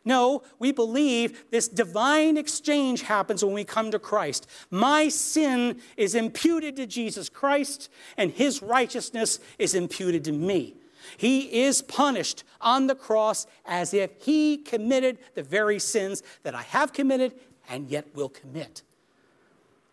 No, 0.06 0.44
we 0.58 0.72
believe 0.72 1.44
this 1.52 1.68
divine 1.68 2.38
exchange 2.38 3.02
happens 3.02 3.44
when 3.44 3.54
we 3.54 3.66
come 3.66 3.92
to 3.92 4.00
Christ. 4.00 4.48
My 4.72 5.10
sin 5.10 5.82
is 5.98 6.16
imputed 6.16 6.78
to 6.78 6.88
Jesus 6.88 7.28
Christ, 7.28 7.90
and 8.16 8.32
his 8.32 8.62
righteousness 8.62 9.40
is 9.60 9.76
imputed 9.76 10.24
to 10.24 10.32
me. 10.32 10.76
He 11.16 11.62
is 11.64 11.82
punished 11.82 12.43
on 12.60 12.88
the 12.88 12.95
cross 12.95 13.47
as 13.66 13.93
if 13.93 14.12
he 14.20 14.58
committed 14.58 15.20
the 15.36 15.43
very 15.43 15.80
sins 15.80 16.24
that 16.43 16.55
I 16.55 16.64
have 16.64 16.91
committed 16.91 17.34
and 17.70 17.89
yet 17.89 18.08
will 18.16 18.30
commit. 18.30 18.84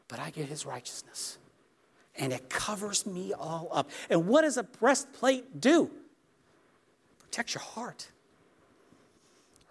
But 0.09 0.19
I 0.19 0.31
get 0.31 0.47
his 0.47 0.67
righteousness, 0.67 1.39
and 2.17 2.33
it 2.33 2.49
covers 2.49 3.07
me 3.07 3.33
all 3.33 3.69
up. 3.73 3.91
And 4.11 4.27
what 4.27 4.43
does 4.43 4.57
a 4.57 4.63
breastplate 4.63 5.61
do? 5.61 5.91
Protects 7.21 7.55
your 7.55 7.63
heart. 7.63 8.09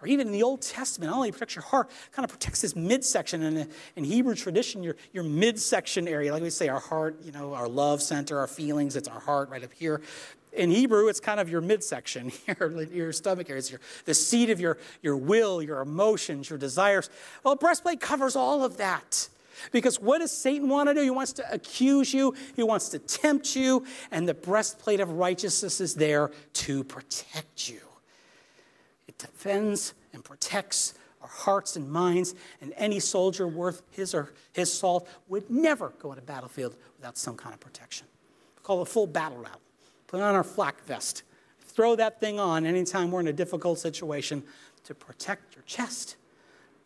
Or 0.02 0.08
even 0.08 0.26
in 0.26 0.32
the 0.34 0.42
Old 0.42 0.60
Testament, 0.60 1.10
not 1.10 1.16
only 1.16 1.30
protects 1.30 1.54
your 1.54 1.62
heart, 1.62 1.88
kind 2.12 2.24
of 2.24 2.30
protects 2.30 2.60
this 2.60 2.76
midsection. 2.76 3.42
And 3.42 3.70
in 3.96 4.04
Hebrew 4.04 4.34
tradition, 4.34 4.82
your, 4.82 4.96
your 5.14 5.24
midsection 5.24 6.06
area, 6.06 6.30
like 6.30 6.42
we 6.42 6.50
say, 6.50 6.68
our 6.68 6.80
heart, 6.80 7.16
you 7.24 7.32
know, 7.32 7.54
our 7.54 7.68
love 7.68 8.02
center, 8.02 8.38
our 8.38 8.46
feelings, 8.46 8.96
it's 8.96 9.08
our 9.08 9.20
heart 9.20 9.48
right 9.48 9.64
up 9.64 9.72
here 9.72 10.02
in 10.56 10.70
Hebrew, 10.70 11.08
it's 11.08 11.20
kind 11.20 11.40
of 11.40 11.48
your 11.48 11.60
midsection, 11.60 12.32
your, 12.60 12.82
your 12.84 13.12
stomach 13.12 13.50
area, 13.50 13.62
your, 13.62 13.80
the 14.04 14.14
seat 14.14 14.50
of 14.50 14.60
your, 14.60 14.78
your 15.02 15.16
will, 15.16 15.62
your 15.62 15.80
emotions, 15.80 16.48
your 16.50 16.58
desires. 16.58 17.10
Well, 17.42 17.56
breastplate 17.56 18.00
covers 18.00 18.36
all 18.36 18.64
of 18.64 18.76
that. 18.78 19.28
Because 19.70 20.00
what 20.00 20.18
does 20.18 20.32
Satan 20.32 20.68
want 20.68 20.88
to 20.88 20.94
do? 20.94 21.00
He 21.00 21.10
wants 21.10 21.32
to 21.34 21.52
accuse 21.52 22.12
you, 22.12 22.34
he 22.56 22.62
wants 22.62 22.88
to 22.90 22.98
tempt 22.98 23.54
you, 23.54 23.86
and 24.10 24.28
the 24.28 24.34
breastplate 24.34 25.00
of 25.00 25.10
righteousness 25.10 25.80
is 25.80 25.94
there 25.94 26.32
to 26.54 26.84
protect 26.84 27.68
you. 27.68 27.80
It 29.06 29.16
defends 29.18 29.94
and 30.12 30.24
protects 30.24 30.94
our 31.22 31.28
hearts 31.28 31.76
and 31.76 31.90
minds, 31.90 32.34
and 32.60 32.74
any 32.76 33.00
soldier 33.00 33.46
worth 33.48 33.82
his 33.92 34.12
or 34.12 34.34
his 34.52 34.72
salt 34.72 35.08
would 35.28 35.48
never 35.48 35.90
go 36.00 36.10
on 36.10 36.18
a 36.18 36.22
battlefield 36.22 36.76
without 36.98 37.16
some 37.16 37.36
kind 37.36 37.54
of 37.54 37.60
protection. 37.60 38.06
We 38.56 38.62
call 38.62 38.80
it 38.80 38.82
a 38.82 38.86
full 38.86 39.06
battle 39.06 39.38
rattle 39.38 39.60
put 40.14 40.22
on 40.22 40.36
our 40.36 40.44
flak 40.44 40.80
vest. 40.84 41.24
Throw 41.58 41.96
that 41.96 42.20
thing 42.20 42.38
on 42.38 42.66
anytime 42.66 43.10
we're 43.10 43.18
in 43.18 43.26
a 43.26 43.32
difficult 43.32 43.80
situation 43.80 44.44
to 44.84 44.94
protect 44.94 45.56
your 45.56 45.64
chest, 45.64 46.14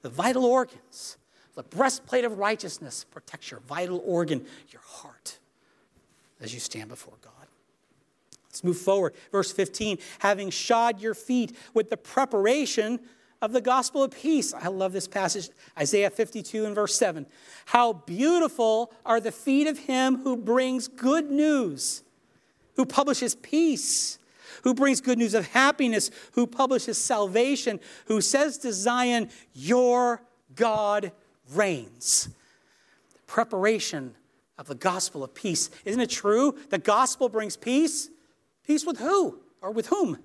the 0.01 0.09
vital 0.09 0.47
organs. 0.47 1.19
The 1.55 1.63
breastplate 1.63 2.25
of 2.25 2.39
righteousness 2.39 3.05
protects 3.05 3.51
your 3.51 3.61
vital 3.61 4.03
organ, 4.07 4.47
your 4.71 4.81
heart, 4.83 5.41
as 6.41 6.55
you 6.55 6.61
stand 6.61 6.89
before 6.89 7.17
God. 7.21 7.49
Let's 8.49 8.65
move 8.65 8.79
forward. 8.79 9.13
Verse 9.31 9.53
15 9.53 9.99
having 10.21 10.49
shod 10.49 11.03
your 11.03 11.15
feet 11.15 11.55
with 11.75 11.91
the 11.91 11.99
preparation 11.99 12.99
of 13.43 13.53
the 13.53 13.61
gospel 13.61 14.05
of 14.05 14.13
peace. 14.13 14.55
I 14.55 14.69
love 14.69 14.95
this 14.95 15.07
passage, 15.07 15.51
Isaiah 15.79 16.09
52 16.09 16.65
and 16.65 16.75
verse 16.75 16.95
7. 16.95 17.27
How 17.67 17.93
beautiful 17.93 18.91
are 19.05 19.21
the 19.21 19.33
feet 19.33 19.67
of 19.67 19.81
him 19.81 20.23
who 20.23 20.35
brings 20.35 20.89
good 20.89 21.31
news 21.31 22.05
who 22.79 22.87
publishes 22.87 23.35
peace, 23.35 24.19
who 24.63 24.73
brings 24.73 25.01
good 25.01 25.19
news 25.19 25.35
of 25.35 25.49
happiness, 25.49 26.13
who 26.33 26.47
publishes 26.47 26.97
salvation, 26.97 27.81
who 28.07 28.21
says 28.21 28.57
to 28.59 28.73
Zion, 28.73 29.29
Your 29.53 30.23
God 30.55 31.11
reigns. 31.53 32.29
The 33.13 33.19
preparation 33.27 34.15
of 34.57 34.69
the 34.69 34.77
gospel 34.77 35.25
of 35.25 35.35
peace. 35.35 35.71
Isn't 35.85 36.01
it 36.01 36.09
true? 36.09 36.57
The 36.71 36.79
gospel 36.79 37.29
brings 37.29 37.57
peace. 37.57 38.11
Peace 38.65 38.87
with 38.87 39.01
who 39.01 39.41
or 39.61 39.73
with 39.73 39.89
whom? 39.89 40.19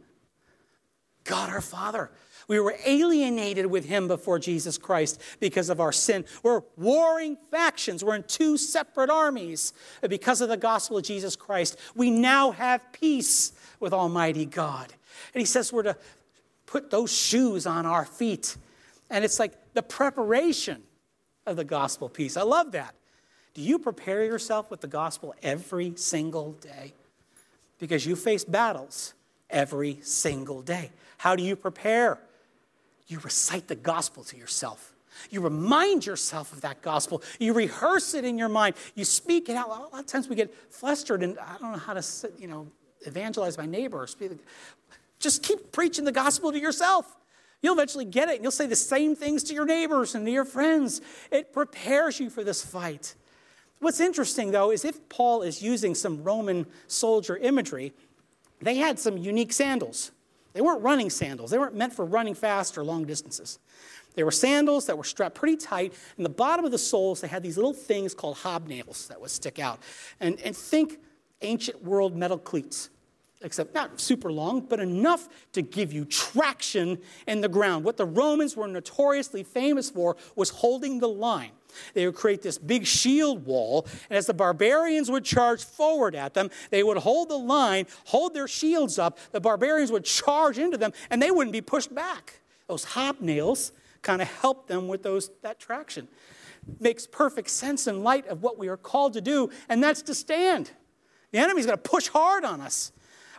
God 1.23 1.49
our 1.49 1.61
Father. 1.61 2.11
We 2.47 2.59
were 2.59 2.75
alienated 2.85 3.65
with 3.65 3.85
him 3.85 4.07
before 4.07 4.39
Jesus 4.39 4.77
Christ 4.77 5.21
because 5.39 5.69
of 5.69 5.79
our 5.79 5.91
sin. 5.91 6.25
We're 6.41 6.61
warring 6.77 7.37
factions. 7.51 8.03
We're 8.03 8.15
in 8.15 8.23
two 8.23 8.57
separate 8.57 9.09
armies. 9.09 9.73
because 10.07 10.41
of 10.41 10.49
the 10.49 10.57
gospel 10.57 10.97
of 10.97 11.03
Jesus 11.03 11.35
Christ, 11.35 11.77
we 11.95 12.09
now 12.09 12.51
have 12.51 12.81
peace 12.91 13.53
with 13.79 13.93
Almighty 13.93 14.45
God. 14.45 14.93
And 15.33 15.39
he 15.39 15.45
says 15.45 15.71
we're 15.71 15.83
to 15.83 15.97
put 16.65 16.89
those 16.89 17.13
shoes 17.13 17.65
on 17.65 17.85
our 17.85 18.05
feet. 18.05 18.57
And 19.09 19.23
it's 19.23 19.39
like 19.39 19.53
the 19.73 19.83
preparation 19.83 20.81
of 21.45 21.55
the 21.55 21.63
gospel 21.63 22.09
peace. 22.09 22.37
I 22.37 22.43
love 22.43 22.71
that. 22.71 22.95
Do 23.53 23.61
you 23.61 23.77
prepare 23.77 24.25
yourself 24.25 24.71
with 24.71 24.81
the 24.81 24.87
gospel 24.87 25.35
every 25.43 25.93
single 25.95 26.53
day? 26.53 26.93
Because 27.77 28.05
you 28.05 28.15
face 28.15 28.43
battles 28.43 29.13
every 29.49 29.99
single 30.01 30.61
day. 30.61 30.91
How 31.17 31.35
do 31.35 31.43
you 31.43 31.55
prepare? 31.55 32.19
You 33.07 33.19
recite 33.19 33.67
the 33.67 33.75
gospel 33.75 34.23
to 34.25 34.37
yourself. 34.37 34.93
You 35.29 35.41
remind 35.41 36.05
yourself 36.05 36.51
of 36.53 36.61
that 36.61 36.81
gospel. 36.81 37.21
You 37.39 37.53
rehearse 37.53 38.13
it 38.13 38.25
in 38.25 38.37
your 38.37 38.49
mind. 38.49 38.75
You 38.95 39.05
speak 39.05 39.49
it 39.49 39.55
out. 39.55 39.67
A 39.67 39.69
lot 39.69 39.99
of 39.99 40.07
times 40.07 40.27
we 40.27 40.35
get 40.35 40.53
flustered 40.71 41.23
and 41.23 41.37
I 41.39 41.57
don't 41.59 41.71
know 41.73 41.77
how 41.77 41.93
to, 41.93 42.03
you 42.37 42.47
know, 42.47 42.67
evangelize 43.01 43.57
my 43.57 43.65
neighbor. 43.65 44.03
or 44.03 44.07
speak. 44.07 44.31
Just 45.19 45.43
keep 45.43 45.71
preaching 45.71 46.05
the 46.05 46.11
gospel 46.11 46.51
to 46.51 46.59
yourself. 46.59 47.17
You'll 47.61 47.75
eventually 47.75 48.05
get 48.05 48.27
it 48.27 48.35
and 48.35 48.43
you'll 48.43 48.51
say 48.51 48.67
the 48.67 48.75
same 48.75 49.15
things 49.15 49.43
to 49.45 49.53
your 49.53 49.65
neighbors 49.65 50.15
and 50.15 50.25
to 50.25 50.31
your 50.31 50.45
friends. 50.45 50.99
It 51.31 51.53
prepares 51.53 52.19
you 52.19 52.29
for 52.29 52.43
this 52.43 52.63
fight. 52.63 53.15
What's 53.79 53.99
interesting, 53.99 54.51
though, 54.51 54.71
is 54.71 54.85
if 54.85 55.07
Paul 55.09 55.41
is 55.41 55.61
using 55.61 55.93
some 55.93 56.23
Roman 56.23 56.65
soldier 56.87 57.37
imagery, 57.37 57.93
they 58.61 58.75
had 58.75 58.97
some 58.97 59.17
unique 59.17 59.53
sandals. 59.53 60.11
They 60.53 60.61
weren't 60.61 60.81
running 60.81 61.09
sandals, 61.09 61.51
they 61.51 61.57
weren't 61.57 61.75
meant 61.75 61.93
for 61.93 62.05
running 62.05 62.35
fast 62.35 62.77
or 62.77 62.83
long 62.83 63.05
distances. 63.05 63.59
They 64.15 64.23
were 64.23 64.31
sandals 64.31 64.85
that 64.85 64.97
were 64.97 65.03
strapped 65.03 65.35
pretty 65.35 65.57
tight. 65.57 65.93
In 66.17 66.23
the 66.23 66.29
bottom 66.29 66.65
of 66.65 66.71
the 66.71 66.77
soles, 66.77 67.21
they 67.21 67.27
had 67.27 67.41
these 67.41 67.57
little 67.57 67.73
things 67.73 68.13
called 68.13 68.37
hobnails 68.37 69.07
that 69.07 69.19
would 69.19 69.31
stick 69.31 69.57
out. 69.57 69.79
And, 70.19 70.39
and 70.41 70.55
think 70.55 70.99
ancient 71.41 71.83
world 71.83 72.15
metal 72.15 72.37
cleats 72.37 72.91
except 73.43 73.73
not 73.73 73.99
super 73.99 74.31
long, 74.31 74.61
but 74.61 74.79
enough 74.79 75.29
to 75.51 75.61
give 75.61 75.93
you 75.93 76.05
traction 76.05 76.97
in 77.27 77.41
the 77.41 77.49
ground. 77.49 77.83
What 77.83 77.97
the 77.97 78.05
Romans 78.05 78.55
were 78.55 78.67
notoriously 78.67 79.43
famous 79.43 79.89
for 79.89 80.15
was 80.35 80.49
holding 80.49 80.99
the 80.99 81.09
line. 81.09 81.51
They 81.93 82.05
would 82.05 82.15
create 82.15 82.41
this 82.41 82.57
big 82.57 82.85
shield 82.85 83.45
wall, 83.45 83.87
and 84.09 84.17
as 84.17 84.27
the 84.27 84.33
barbarians 84.33 85.09
would 85.09 85.25
charge 85.25 85.63
forward 85.63 86.15
at 86.15 86.33
them, 86.33 86.49
they 86.69 86.83
would 86.83 86.97
hold 86.97 87.29
the 87.29 87.37
line, 87.37 87.87
hold 88.05 88.33
their 88.33 88.47
shields 88.47 88.99
up. 88.99 89.17
The 89.31 89.41
barbarians 89.41 89.91
would 89.91 90.05
charge 90.05 90.59
into 90.59 90.77
them, 90.77 90.93
and 91.09 91.21
they 91.21 91.31
wouldn't 91.31 91.53
be 91.53 91.61
pushed 91.61 91.93
back. 91.93 92.41
Those 92.67 92.85
hobnails 92.85 93.71
kind 94.01 94.21
of 94.21 94.27
helped 94.27 94.67
them 94.67 94.87
with 94.87 95.03
those, 95.03 95.31
that 95.41 95.59
traction. 95.59 96.07
Makes 96.79 97.07
perfect 97.07 97.49
sense 97.49 97.87
in 97.87 98.03
light 98.03 98.27
of 98.27 98.41
what 98.41 98.57
we 98.57 98.67
are 98.67 98.77
called 98.77 99.13
to 99.13 99.21
do, 99.21 99.49
and 99.67 99.83
that's 99.83 100.01
to 100.03 100.15
stand. 100.15 100.71
The 101.31 101.39
enemy's 101.39 101.65
going 101.65 101.77
to 101.77 101.89
push 101.89 102.07
hard 102.07 102.45
on 102.45 102.61
us. 102.61 102.91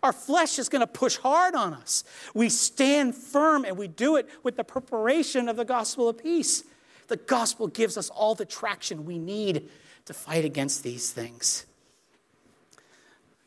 Our 0.05 0.13
flesh 0.13 0.59
is 0.59 0.69
going 0.69 0.81
to 0.81 0.87
push 0.87 1.17
hard 1.17 1.55
on 1.55 1.73
us. 1.73 2.05
We 2.35 2.51
stand 2.51 3.15
firm 3.15 3.65
and 3.65 3.79
we 3.79 3.89
do 3.89 4.17
it 4.17 4.29
with 4.43 4.55
the 4.59 4.63
preparation 4.63 5.49
of 5.49 5.57
the 5.57 5.65
gospel 5.65 6.11
of 6.11 6.19
peace. 6.19 6.63
The 7.09 7.17
gospel 7.17 7.69
gives 7.69 7.97
us 7.97 8.11
all 8.11 8.35
the 8.35 8.45
traction 8.45 9.07
we 9.07 9.19
need 9.19 9.71
to 10.05 10.13
fight 10.13 10.45
against 10.45 10.83
these 10.83 11.11
things. 11.11 11.65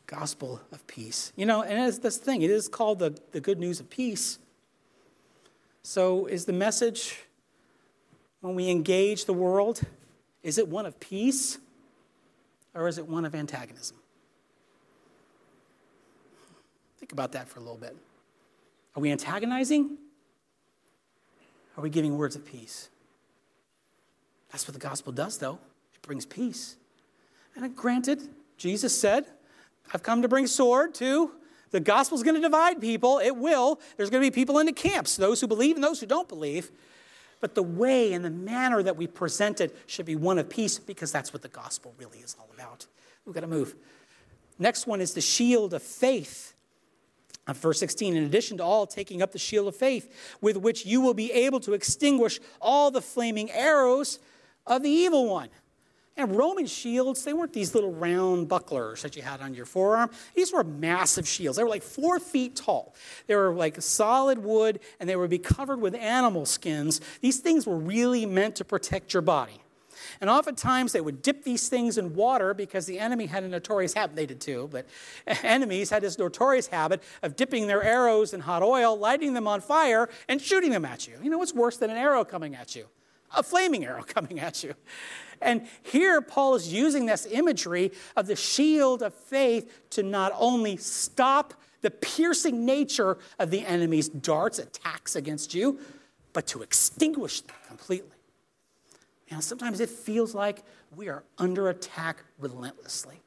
Gospel 0.08 0.60
of 0.72 0.84
peace. 0.88 1.32
You 1.36 1.46
know, 1.46 1.62
and 1.62 1.78
it's 1.86 1.98
this 1.98 2.16
thing, 2.16 2.42
it 2.42 2.50
is 2.50 2.66
called 2.66 2.98
the, 2.98 3.16
the 3.30 3.40
good 3.40 3.60
news 3.60 3.78
of 3.78 3.88
peace. 3.88 4.40
So, 5.84 6.26
is 6.26 6.44
the 6.44 6.52
message 6.52 7.20
when 8.40 8.56
we 8.56 8.68
engage 8.68 9.26
the 9.26 9.32
world, 9.32 9.80
is 10.42 10.58
it 10.58 10.66
one 10.66 10.86
of 10.86 10.98
peace 10.98 11.58
or 12.74 12.88
is 12.88 12.98
it 12.98 13.06
one 13.06 13.24
of 13.24 13.36
antagonism? 13.36 13.97
Think 17.08 17.12
about 17.14 17.32
that 17.32 17.48
for 17.48 17.58
a 17.58 17.62
little 17.62 17.78
bit. 17.78 17.96
Are 18.94 19.00
we 19.00 19.10
antagonizing? 19.10 19.96
Are 21.76 21.80
we 21.80 21.88
giving 21.88 22.18
words 22.18 22.36
of 22.36 22.44
peace? 22.44 22.90
That's 24.50 24.68
what 24.68 24.74
the 24.74 24.80
gospel 24.80 25.12
does, 25.12 25.38
though. 25.38 25.58
It 25.94 26.02
brings 26.02 26.26
peace. 26.26 26.76
And 27.56 27.74
granted, 27.74 28.20
Jesus 28.58 28.98
said, 28.98 29.24
I've 29.94 30.02
come 30.02 30.20
to 30.20 30.28
bring 30.28 30.46
sword 30.46 30.94
too. 30.94 31.30
The 31.70 31.80
gospel's 31.80 32.22
going 32.22 32.34
to 32.34 32.42
divide 32.42 32.80
people. 32.80 33.18
It 33.18 33.36
will. 33.36 33.80
There's 33.96 34.10
going 34.10 34.22
to 34.22 34.30
be 34.30 34.34
people 34.34 34.58
in 34.58 34.66
the 34.66 34.72
camps, 34.72 35.16
those 35.16 35.40
who 35.40 35.46
believe 35.46 35.76
and 35.76 35.84
those 35.84 36.00
who 36.00 36.06
don't 36.06 36.28
believe. 36.28 36.70
But 37.40 37.54
the 37.54 37.62
way 37.62 38.12
and 38.12 38.24
the 38.24 38.30
manner 38.30 38.82
that 38.82 38.96
we 38.96 39.06
present 39.06 39.60
it 39.60 39.76
should 39.86 40.06
be 40.06 40.16
one 40.16 40.38
of 40.38 40.50
peace 40.50 40.78
because 40.78 41.10
that's 41.10 41.32
what 41.32 41.40
the 41.40 41.48
gospel 41.48 41.94
really 41.96 42.18
is 42.18 42.36
all 42.38 42.48
about. 42.54 42.86
We've 43.24 43.34
got 43.34 43.42
to 43.42 43.46
move. 43.46 43.76
Next 44.58 44.86
one 44.86 45.00
is 45.00 45.14
the 45.14 45.20
shield 45.20 45.72
of 45.72 45.82
faith. 45.82 46.54
Uh, 47.48 47.54
verse 47.54 47.80
16, 47.80 48.14
in 48.14 48.24
addition 48.24 48.58
to 48.58 48.62
all 48.62 48.86
taking 48.86 49.22
up 49.22 49.32
the 49.32 49.38
shield 49.38 49.66
of 49.66 49.74
faith, 49.74 50.36
with 50.42 50.58
which 50.58 50.84
you 50.84 51.00
will 51.00 51.14
be 51.14 51.32
able 51.32 51.58
to 51.60 51.72
extinguish 51.72 52.38
all 52.60 52.90
the 52.90 53.00
flaming 53.00 53.50
arrows 53.50 54.18
of 54.66 54.82
the 54.82 54.90
evil 54.90 55.26
one. 55.26 55.48
And 56.18 56.36
Roman 56.36 56.66
shields, 56.66 57.24
they 57.24 57.32
weren't 57.32 57.52
these 57.52 57.74
little 57.74 57.92
round 57.92 58.48
bucklers 58.48 59.02
that 59.02 59.16
you 59.16 59.22
had 59.22 59.40
on 59.40 59.54
your 59.54 59.64
forearm. 59.64 60.10
These 60.34 60.52
were 60.52 60.64
massive 60.64 61.26
shields. 61.28 61.56
They 61.56 61.62
were 61.62 61.70
like 61.70 61.84
four 61.84 62.18
feet 62.18 62.56
tall. 62.56 62.94
They 63.28 63.36
were 63.36 63.54
like 63.54 63.80
solid 63.80 64.38
wood 64.38 64.80
and 64.98 65.08
they 65.08 65.14
would 65.14 65.30
be 65.30 65.38
covered 65.38 65.80
with 65.80 65.94
animal 65.94 66.44
skins. 66.44 67.00
These 67.20 67.38
things 67.38 67.68
were 67.68 67.78
really 67.78 68.26
meant 68.26 68.56
to 68.56 68.64
protect 68.64 69.14
your 69.14 69.22
body. 69.22 69.60
And 70.20 70.28
oftentimes 70.30 70.92
they 70.92 71.00
would 71.00 71.22
dip 71.22 71.44
these 71.44 71.68
things 71.68 71.98
in 71.98 72.14
water 72.14 72.54
because 72.54 72.86
the 72.86 72.98
enemy 72.98 73.26
had 73.26 73.44
a 73.44 73.48
notorious 73.48 73.94
habit, 73.94 74.16
they 74.16 74.26
did 74.26 74.40
too, 74.40 74.68
but 74.70 74.86
enemies 75.42 75.90
had 75.90 76.02
this 76.02 76.18
notorious 76.18 76.66
habit 76.66 77.02
of 77.22 77.36
dipping 77.36 77.66
their 77.66 77.82
arrows 77.82 78.34
in 78.34 78.40
hot 78.40 78.62
oil, 78.62 78.98
lighting 78.98 79.34
them 79.34 79.46
on 79.46 79.60
fire, 79.60 80.08
and 80.28 80.40
shooting 80.40 80.70
them 80.70 80.84
at 80.84 81.06
you. 81.06 81.14
You 81.22 81.30
know 81.30 81.38
what's 81.38 81.54
worse 81.54 81.76
than 81.76 81.90
an 81.90 81.96
arrow 81.96 82.24
coming 82.24 82.54
at 82.54 82.74
you? 82.74 82.86
a 83.36 83.42
flaming 83.42 83.84
arrow 83.84 84.02
coming 84.06 84.40
at 84.40 84.62
you. 84.62 84.74
And 85.40 85.66
here, 85.82 86.20
Paul 86.20 86.56
is 86.56 86.72
using 86.72 87.06
this 87.06 87.26
imagery 87.30 87.92
of 88.16 88.26
the 88.26 88.36
shield 88.36 89.02
of 89.02 89.14
faith 89.14 89.88
to 89.90 90.02
not 90.02 90.32
only 90.36 90.76
stop 90.76 91.54
the 91.80 91.90
piercing 91.90 92.66
nature 92.66 93.18
of 93.38 93.50
the 93.50 93.64
enemy's 93.64 94.08
darts, 94.08 94.58
attacks 94.58 95.14
against 95.14 95.54
you, 95.54 95.78
but 96.32 96.46
to 96.48 96.62
extinguish 96.62 97.40
them 97.42 97.56
completely. 97.68 98.17
Know, 99.30 99.40
sometimes 99.40 99.80
it 99.80 99.90
feels 99.90 100.34
like 100.34 100.62
we 100.96 101.08
are 101.08 101.22
under 101.36 101.68
attack 101.68 102.22
relentlessly. 102.38 103.20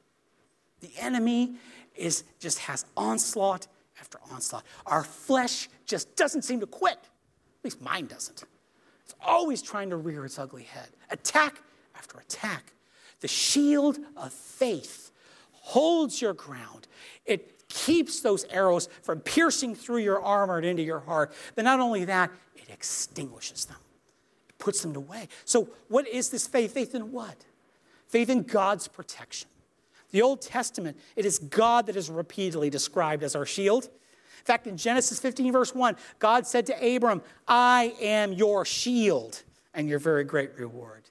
The 0.80 0.90
enemy 0.98 1.54
is 1.94 2.24
just 2.40 2.58
has 2.60 2.84
onslaught 2.96 3.68
after 4.00 4.18
onslaught. 4.32 4.64
Our 4.86 5.04
flesh 5.04 5.68
just 5.86 6.16
doesn't 6.16 6.42
seem 6.42 6.60
to 6.60 6.66
quit. 6.66 6.94
At 6.94 7.64
least 7.64 7.80
mine 7.80 8.06
doesn't 8.06 8.42
It's 9.04 9.14
always 9.20 9.62
trying 9.62 9.90
to 9.90 9.96
rear 9.96 10.24
its 10.24 10.38
ugly 10.38 10.64
head, 10.64 10.88
attack 11.10 11.62
after 11.94 12.18
attack. 12.18 12.72
The 13.20 13.28
shield 13.28 13.98
of 14.16 14.32
faith 14.32 15.12
holds 15.52 16.20
your 16.20 16.34
ground. 16.34 16.88
It 17.24 17.68
keeps 17.68 18.20
those 18.20 18.44
arrows 18.50 18.88
from 19.02 19.20
piercing 19.20 19.76
through 19.76 19.98
your 19.98 20.20
armor 20.20 20.56
and 20.56 20.66
into 20.66 20.82
your 20.82 21.00
heart. 21.00 21.32
But 21.54 21.64
not 21.64 21.78
only 21.78 22.04
that, 22.06 22.30
it 22.56 22.68
extinguishes 22.68 23.66
them, 23.66 23.76
puts 24.62 24.80
them 24.80 24.94
away. 24.94 25.26
So, 25.44 25.68
what 25.88 26.06
is 26.06 26.30
this 26.30 26.46
faith? 26.46 26.72
Faith 26.72 26.94
in 26.94 27.10
what? 27.10 27.44
Faith 28.06 28.30
in 28.30 28.44
God's 28.44 28.86
protection. 28.86 29.48
The 30.12 30.22
Old 30.22 30.40
Testament, 30.40 30.96
it 31.16 31.26
is 31.26 31.40
God 31.40 31.86
that 31.86 31.96
is 31.96 32.08
repeatedly 32.08 32.70
described 32.70 33.24
as 33.24 33.34
our 33.34 33.44
shield. 33.44 33.86
In 33.86 34.44
fact, 34.44 34.68
in 34.68 34.76
Genesis 34.76 35.18
15, 35.18 35.52
verse 35.52 35.74
1, 35.74 35.96
God 36.20 36.46
said 36.46 36.66
to 36.66 36.94
Abram, 36.96 37.22
I 37.48 37.94
am 38.00 38.32
your 38.32 38.64
shield 38.64 39.42
and 39.74 39.88
your 39.88 39.98
very 39.98 40.22
great 40.22 40.56
reward. 40.56 41.02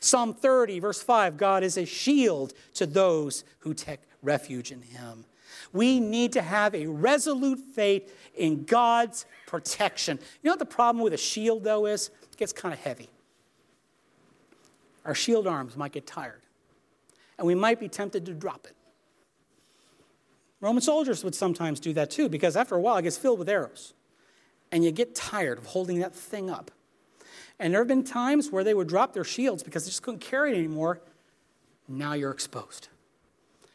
Psalm 0.00 0.34
30, 0.34 0.80
verse 0.80 1.00
5, 1.00 1.36
God 1.36 1.62
is 1.62 1.78
a 1.78 1.84
shield 1.84 2.54
to 2.74 2.86
those 2.86 3.44
who 3.60 3.72
take 3.72 4.00
refuge 4.20 4.72
in 4.72 4.82
him. 4.82 5.26
We 5.76 6.00
need 6.00 6.32
to 6.32 6.42
have 6.42 6.74
a 6.74 6.86
resolute 6.86 7.58
faith 7.58 8.12
in 8.34 8.64
God's 8.64 9.26
protection. 9.46 10.18
You 10.42 10.48
know 10.48 10.52
what 10.52 10.58
the 10.58 10.64
problem 10.64 11.04
with 11.04 11.12
a 11.12 11.18
shield, 11.18 11.64
though, 11.64 11.84
is? 11.84 12.10
It 12.32 12.36
gets 12.38 12.52
kind 12.52 12.72
of 12.72 12.80
heavy. 12.80 13.10
Our 15.04 15.14
shield 15.14 15.46
arms 15.46 15.76
might 15.76 15.92
get 15.92 16.06
tired, 16.06 16.40
and 17.38 17.46
we 17.46 17.54
might 17.54 17.78
be 17.78 17.88
tempted 17.88 18.24
to 18.26 18.32
drop 18.32 18.66
it. 18.66 18.74
Roman 20.60 20.80
soldiers 20.80 21.22
would 21.22 21.34
sometimes 21.34 21.78
do 21.78 21.92
that 21.92 22.10
too, 22.10 22.28
because 22.28 22.56
after 22.56 22.74
a 22.74 22.80
while 22.80 22.96
it 22.96 23.02
gets 23.02 23.18
filled 23.18 23.38
with 23.38 23.48
arrows. 23.48 23.92
And 24.72 24.82
you 24.82 24.90
get 24.90 25.14
tired 25.14 25.58
of 25.58 25.66
holding 25.66 26.00
that 26.00 26.14
thing 26.14 26.50
up. 26.50 26.70
And 27.60 27.72
there 27.72 27.80
have 27.80 27.88
been 27.88 28.02
times 28.02 28.50
where 28.50 28.64
they 28.64 28.74
would 28.74 28.88
drop 28.88 29.12
their 29.12 29.24
shields 29.24 29.62
because 29.62 29.84
they 29.84 29.90
just 29.90 30.02
couldn't 30.02 30.20
carry 30.20 30.52
it 30.52 30.58
anymore. 30.58 31.00
Now 31.86 32.14
you're 32.14 32.32
exposed. 32.32 32.88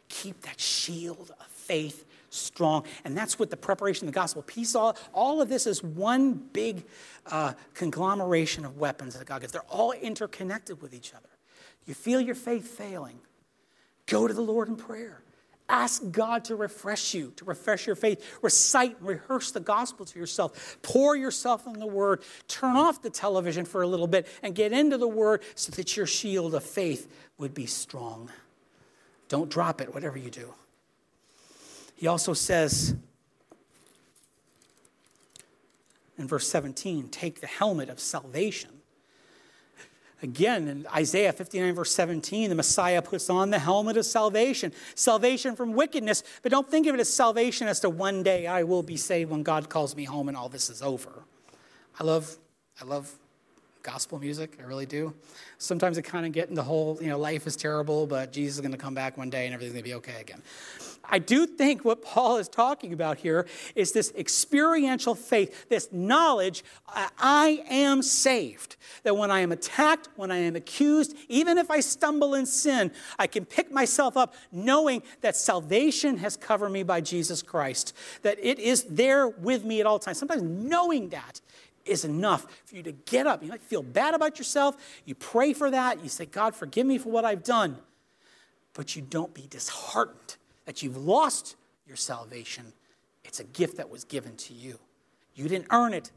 Keep 0.10 0.42
that 0.42 0.60
shield 0.60 1.32
faith 1.68 2.06
strong. 2.30 2.86
And 3.04 3.16
that's 3.16 3.38
what 3.38 3.50
the 3.50 3.58
preparation 3.58 4.08
of 4.08 4.14
the 4.14 4.20
gospel, 4.20 4.42
peace, 4.42 4.74
all, 4.74 4.98
all 5.14 5.42
of 5.42 5.50
this 5.50 5.68
is 5.68 5.84
one 5.84 6.34
big 6.34 6.84
uh, 7.28 7.54
conglomeration 7.74 8.66
of 8.66 8.78
weapons 8.78 9.18
that 9.18 9.26
God 9.26 9.42
gives. 9.42 9.54
They're 9.54 9.62
all 9.70 9.92
interconnected 9.92 10.82
with 10.82 10.94
each 10.94 11.14
other. 11.14 11.30
You 11.86 11.94
feel 11.94 12.22
your 12.22 12.36
faith 12.36 12.68
failing, 12.68 13.20
go 14.06 14.28
to 14.28 14.34
the 14.34 14.42
Lord 14.42 14.70
in 14.70 14.76
prayer. 14.76 15.22
Ask 15.70 16.12
God 16.12 16.44
to 16.46 16.56
refresh 16.58 17.14
you, 17.14 17.32
to 17.38 17.46
refresh 17.46 17.88
your 17.88 17.96
faith. 17.96 18.40
Recite 18.42 19.00
and 19.00 19.08
rehearse 19.08 19.52
the 19.52 19.62
gospel 19.62 20.06
to 20.06 20.20
yourself. 20.20 20.78
Pour 20.82 21.16
yourself 21.16 21.66
in 21.66 21.80
the 21.80 21.88
word. 21.88 22.24
Turn 22.50 22.76
off 22.76 23.02
the 23.02 23.10
television 23.10 23.64
for 23.64 23.82
a 23.82 23.88
little 23.88 24.08
bit 24.08 24.28
and 24.44 24.54
get 24.54 24.74
into 24.74 24.98
the 24.98 25.08
word 25.08 25.42
so 25.56 25.72
that 25.72 25.96
your 25.96 26.06
shield 26.06 26.56
of 26.56 26.64
faith 26.66 27.10
would 27.38 27.54
be 27.54 27.66
strong. 27.66 28.30
Don't 29.30 29.50
drop 29.50 29.80
it, 29.80 29.94
whatever 29.94 30.18
you 30.18 30.30
do. 30.30 30.54
He 32.02 32.08
also 32.08 32.34
says 32.34 32.96
in 36.18 36.28
verse 36.28 36.48
17 36.48 37.10
take 37.10 37.42
the 37.42 37.48
helmet 37.48 37.90
of 37.90 38.00
salvation 38.00 38.72
Again, 40.24 40.68
in 40.68 40.88
Isaiah 40.96 41.34
59, 41.34 41.74
verse 41.74 41.92
17, 41.96 42.50
the 42.50 42.56
Messiah 42.56 43.02
puts 43.02 43.28
on 43.28 43.50
the 43.50 43.58
helmet 43.58 43.98
of 43.98 44.06
salvation, 44.06 44.72
salvation 44.94 45.56
from 45.56 45.74
wickedness. 45.74 46.22
But 46.44 46.52
don't 46.52 46.70
think 46.70 46.86
of 46.86 46.94
it 46.94 47.02
as 47.02 47.12
salvation 47.12 47.68
as 47.68 47.80
to 47.80 47.90
one 47.90 48.22
day 48.22 48.46
I 48.46 48.62
will 48.62 48.84
be 48.84 48.98
saved 48.98 49.32
when 49.32 49.42
God 49.42 49.68
calls 49.70 49.96
me 49.96 50.04
home 50.04 50.28
and 50.28 50.38
all 50.38 50.48
this 50.48 50.70
is 50.70 50.84
over. 50.84 51.24
I 52.00 52.04
love, 52.04 52.38
I 52.80 52.86
love 52.86 53.12
gospel 53.84 54.20
music. 54.20 54.58
I 54.60 54.64
really 54.64 54.86
do. 54.86 55.14
Sometimes 55.58 55.98
I 55.98 56.02
kind 56.02 56.26
of 56.26 56.32
get 56.32 56.50
in 56.50 56.56
the 56.56 56.64
whole, 56.64 56.98
you 57.02 57.10
know, 57.10 57.18
life 57.18 57.48
is 57.48 57.56
terrible, 57.56 58.08
but 58.08 58.32
Jesus 58.32 58.56
is 58.56 58.62
going 58.62 58.72
to 58.72 58.78
come 58.78 58.94
back 58.94 59.18
one 59.18 59.30
day 59.30 59.46
and 59.46 59.54
everything's 59.54 59.74
going 59.74 59.84
to 59.84 59.90
be 59.90 59.96
okay 59.96 60.22
again. 60.22 60.42
I 61.04 61.20
do 61.20 61.46
think 61.46 61.84
what 61.84 62.02
Paul 62.02 62.38
is 62.38 62.48
talking 62.48 62.94
about 62.94 63.18
here 63.18 63.46
is 63.76 63.92
this 63.92 64.14
experiential 64.16 65.14
faith, 65.16 65.68
this 65.68 65.90
knowledge 65.92 66.64
I 66.88 67.64
am 67.70 68.02
saved. 68.02 68.78
That 69.04 69.18
when 69.18 69.32
I 69.32 69.40
am 69.40 69.52
attacked, 69.52 70.10
when 70.16 70.32
I 70.32 70.38
am 70.38 70.56
accused, 70.56 71.16
even 71.28 71.58
if 71.58 71.70
I 71.70 71.80
stumble 71.80 72.34
in 72.34 72.46
sin, 72.46 72.92
I 73.20 73.28
can 73.28 73.46
pick 73.46 73.72
myself 73.72 74.16
up 74.16 74.34
knowing 74.52 75.04
that 75.22 75.36
salvation 75.36 76.18
has 76.18 76.38
covered 76.38 76.70
me 76.70 76.84
by 76.84 77.02
Jesus 77.02 77.42
Christ, 77.42 77.94
that 78.22 78.38
it 78.42 78.60
is 78.60 78.84
there 78.84 79.28
with 79.28 79.66
me 79.66 79.80
at 79.82 79.86
all 79.86 80.00
times. 80.00 80.18
Sometimes 80.18 80.44
knowing 80.44 81.10
that 81.10 81.42
is 81.86 82.06
enough 82.06 82.46
for 82.66 82.76
you 82.76 82.84
to 82.84 82.92
get 82.92 83.28
up. 83.28 83.44
You 83.44 83.50
might 83.50 83.62
feel 83.62 83.84
bad 83.84 84.14
about 84.14 84.38
yourself. 84.38 84.76
You 85.06 85.16
pray 85.16 85.54
for 85.54 85.70
that. 85.72 86.04
You 86.04 86.10
say, 86.10 86.26
God, 86.26 86.56
forgive 86.56 86.86
me 86.86 86.98
for 86.98 87.10
what 87.10 87.26
I've 87.26 87.44
done. 87.44 87.78
But 88.74 88.96
you 88.96 89.02
don't 89.02 89.34
be 89.34 89.48
disheartened 89.50 90.38
that 90.66 90.82
you've 90.82 90.98
lost 90.98 91.56
your 91.88 91.98
salvation. 91.98 92.74
It's 93.24 93.40
a 93.40 93.44
gift 93.44 93.78
that 93.78 93.90
was 93.90 94.04
given 94.04 94.36
to 94.38 94.54
you. 94.54 94.80
You 95.36 95.48
didn't 95.48 95.68
earn 95.72 95.94
it, 95.94 96.12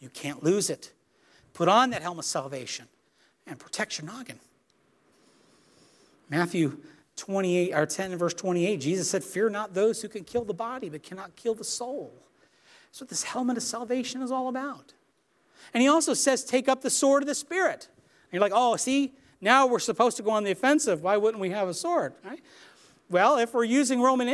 you 0.00 0.08
can't 0.08 0.42
lose 0.42 0.70
it. 0.70 0.92
Put 1.52 1.68
on 1.68 1.90
that 1.90 2.02
helmet 2.02 2.24
of 2.24 2.28
salvation 2.28 2.86
and 3.46 3.58
protect 3.58 3.98
your 3.98 4.06
noggin. 4.06 4.40
Matthew 6.28 6.78
28 7.16 7.72
or 7.72 7.86
10 7.86 8.16
verse 8.16 8.34
28, 8.34 8.80
Jesus 8.80 9.08
said, 9.08 9.22
Fear 9.22 9.50
not 9.50 9.74
those 9.74 10.02
who 10.02 10.08
can 10.08 10.24
kill 10.24 10.44
the 10.44 10.54
body, 10.54 10.88
but 10.88 11.02
cannot 11.02 11.36
kill 11.36 11.54
the 11.54 11.64
soul. 11.64 12.12
That's 12.94 13.00
what 13.00 13.10
this 13.10 13.24
helmet 13.24 13.56
of 13.56 13.64
salvation 13.64 14.22
is 14.22 14.30
all 14.30 14.48
about. 14.48 14.92
And 15.72 15.82
he 15.82 15.88
also 15.88 16.14
says, 16.14 16.44
Take 16.44 16.68
up 16.68 16.80
the 16.80 16.90
sword 16.90 17.24
of 17.24 17.26
the 17.26 17.34
Spirit. 17.34 17.88
And 17.90 18.32
you're 18.32 18.40
like, 18.40 18.52
Oh, 18.54 18.76
see, 18.76 19.14
now 19.40 19.66
we're 19.66 19.80
supposed 19.80 20.16
to 20.18 20.22
go 20.22 20.30
on 20.30 20.44
the 20.44 20.52
offensive. 20.52 21.02
Why 21.02 21.16
wouldn't 21.16 21.40
we 21.40 21.50
have 21.50 21.66
a 21.66 21.74
sword? 21.74 22.14
Right? 22.24 22.40
Well, 23.10 23.38
if 23.38 23.52
we're 23.52 23.64
using 23.64 24.00
Roman 24.00 24.28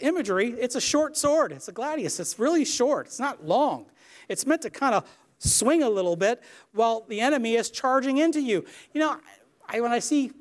imagery, 0.00 0.48
it's 0.58 0.74
a 0.74 0.80
short 0.80 1.16
sword. 1.16 1.52
It's 1.52 1.68
a 1.68 1.72
gladius. 1.72 2.18
It's 2.18 2.36
really 2.36 2.64
short. 2.64 3.06
It's 3.06 3.20
not 3.20 3.46
long. 3.46 3.86
It's 4.28 4.44
meant 4.44 4.62
to 4.62 4.70
kind 4.70 4.96
of 4.96 5.08
swing 5.38 5.84
a 5.84 5.88
little 5.88 6.16
bit 6.16 6.42
while 6.72 7.04
the 7.08 7.20
enemy 7.20 7.54
is 7.54 7.70
charging 7.70 8.18
into 8.18 8.40
you. 8.40 8.64
You 8.92 9.02
know, 9.02 9.20
I, 9.68 9.80
when 9.80 9.92
I 9.92 10.00
see, 10.00 10.32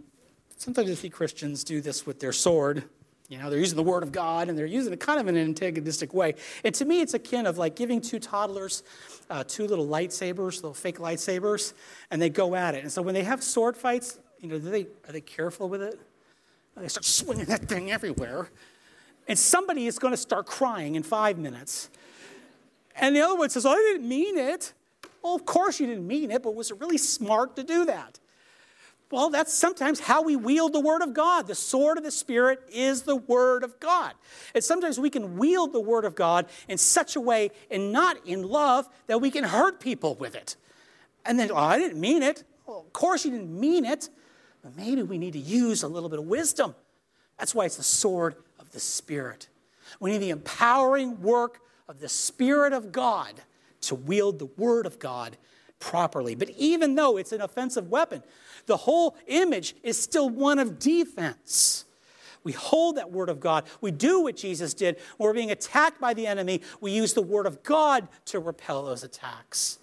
sometimes 0.57 0.89
I 0.89 0.95
see 0.95 1.11
Christians 1.11 1.63
do 1.63 1.81
this 1.81 2.07
with 2.07 2.19
their 2.19 2.33
sword. 2.33 2.85
You 3.29 3.37
know, 3.37 3.49
they're 3.49 3.59
using 3.59 3.77
the 3.77 3.83
word 3.83 4.01
of 4.01 4.11
God 4.11 4.49
and 4.49 4.57
they're 4.57 4.65
using 4.65 4.91
it 4.91 4.99
kind 4.99 5.19
of 5.19 5.27
in 5.27 5.37
an 5.37 5.45
antagonistic 5.45 6.13
way. 6.13 6.33
And 6.63 6.73
to 6.75 6.83
me, 6.83 7.01
it's 7.01 7.13
akin 7.13 7.45
of 7.45 7.57
like 7.57 7.75
giving 7.75 8.01
two 8.01 8.19
toddlers 8.19 8.83
uh, 9.29 9.43
two 9.47 9.67
little 9.67 9.85
lightsabers, 9.85 10.55
little 10.55 10.73
fake 10.73 10.97
lightsabers, 10.97 11.73
and 12.09 12.21
they 12.21 12.29
go 12.29 12.55
at 12.55 12.75
it. 12.75 12.81
And 12.81 12.91
so 12.91 13.01
when 13.01 13.13
they 13.13 13.23
have 13.23 13.43
sword 13.43 13.77
fights, 13.77 14.17
you 14.39 14.47
know, 14.47 14.57
they, 14.57 14.87
are 15.07 15.11
they 15.11 15.21
careful 15.21 15.69
with 15.69 15.81
it? 15.81 15.99
They 16.75 16.87
start 16.87 17.05
swinging 17.05 17.45
that 17.45 17.67
thing 17.67 17.91
everywhere. 17.91 18.49
And 19.27 19.37
somebody 19.37 19.85
is 19.85 19.99
going 19.99 20.13
to 20.13 20.17
start 20.17 20.45
crying 20.45 20.95
in 20.95 21.03
five 21.03 21.37
minutes. 21.37 21.89
And 22.95 23.15
the 23.15 23.21
other 23.21 23.35
one 23.35 23.49
says, 23.49 23.65
oh, 23.65 23.71
I 23.71 23.75
didn't 23.75 24.07
mean 24.07 24.37
it. 24.37 24.73
Well, 25.21 25.35
of 25.35 25.45
course 25.45 25.79
you 25.79 25.87
didn't 25.87 26.07
mean 26.07 26.31
it, 26.31 26.41
but 26.41 26.55
was 26.55 26.71
it 26.71 26.79
really 26.79 26.97
smart 26.97 27.55
to 27.57 27.63
do 27.63 27.85
that? 27.85 28.19
Well, 29.11 29.31
that's 29.31 29.51
sometimes 29.51 29.99
how 29.99 30.21
we 30.21 30.35
wield 30.35 30.73
the 30.73 30.79
Word 30.79 31.01
of 31.01 31.13
God. 31.13 31.47
The 31.47 31.55
sword 31.55 31.97
of 31.97 32.03
the 32.03 32.11
Spirit 32.11 32.61
is 32.71 33.03
the 33.03 33.15
Word 33.15 33.63
of 33.63 33.79
God. 33.79 34.13
And 34.53 34.63
sometimes 34.63 34.99
we 34.99 35.09
can 35.09 35.37
wield 35.37 35.73
the 35.73 35.79
Word 35.79 36.05
of 36.05 36.13
God 36.13 36.45
in 36.67 36.77
such 36.77 37.15
a 37.15 37.21
way 37.21 37.49
and 37.71 37.91
not 37.91 38.17
in 38.27 38.43
love 38.43 38.87
that 39.07 39.19
we 39.19 39.31
can 39.31 39.43
hurt 39.43 39.79
people 39.79 40.13
with 40.15 40.35
it. 40.35 40.55
And 41.25 41.39
then, 41.39 41.49
oh, 41.51 41.57
I 41.57 41.79
didn't 41.79 41.99
mean 41.99 42.21
it. 42.21 42.43
Well, 42.67 42.81
of 42.81 42.93
course 42.93 43.25
you 43.25 43.31
didn't 43.31 43.59
mean 43.59 43.83
it. 43.83 44.09
But 44.61 44.77
maybe 44.77 45.01
we 45.01 45.17
need 45.17 45.33
to 45.33 45.39
use 45.39 45.81
a 45.81 45.87
little 45.87 46.09
bit 46.09 46.19
of 46.19 46.25
wisdom. 46.25 46.75
That's 47.39 47.55
why 47.55 47.65
it's 47.65 47.77
the 47.77 47.83
sword 47.83 48.35
of 48.59 48.71
the 48.71 48.79
Spirit. 48.79 49.47
We 49.99 50.11
need 50.11 50.19
the 50.19 50.29
empowering 50.29 51.21
work 51.23 51.61
of 51.87 51.99
the 51.99 52.09
Spirit 52.09 52.73
of 52.73 52.91
God 52.91 53.33
to 53.81 53.95
wield 53.95 54.37
the 54.37 54.49
Word 54.57 54.85
of 54.85 54.99
God 54.99 55.37
properly. 55.79 56.35
But 56.35 56.49
even 56.51 56.95
though 56.95 57.17
it's 57.17 57.31
an 57.31 57.41
offensive 57.41 57.89
weapon, 57.89 58.21
the 58.69 58.77
whole 58.77 59.17
image 59.27 59.75
is 59.83 60.01
still 60.01 60.29
one 60.29 60.59
of 60.59 60.79
defense. 60.79 61.83
We 62.43 62.53
hold 62.53 62.95
that 62.95 63.11
Word 63.11 63.27
of 63.27 63.41
God. 63.41 63.65
We 63.81 63.91
do 63.91 64.21
what 64.21 64.37
Jesus 64.37 64.73
did. 64.73 64.97
When 65.17 65.27
we're 65.27 65.33
being 65.33 65.51
attacked 65.51 65.99
by 65.99 66.13
the 66.13 66.25
enemy, 66.25 66.61
we 66.79 66.91
use 66.91 67.13
the 67.13 67.21
Word 67.21 67.45
of 67.45 67.63
God 67.63 68.07
to 68.25 68.39
repel 68.39 68.85
those 68.85 69.03
attacks. 69.03 69.79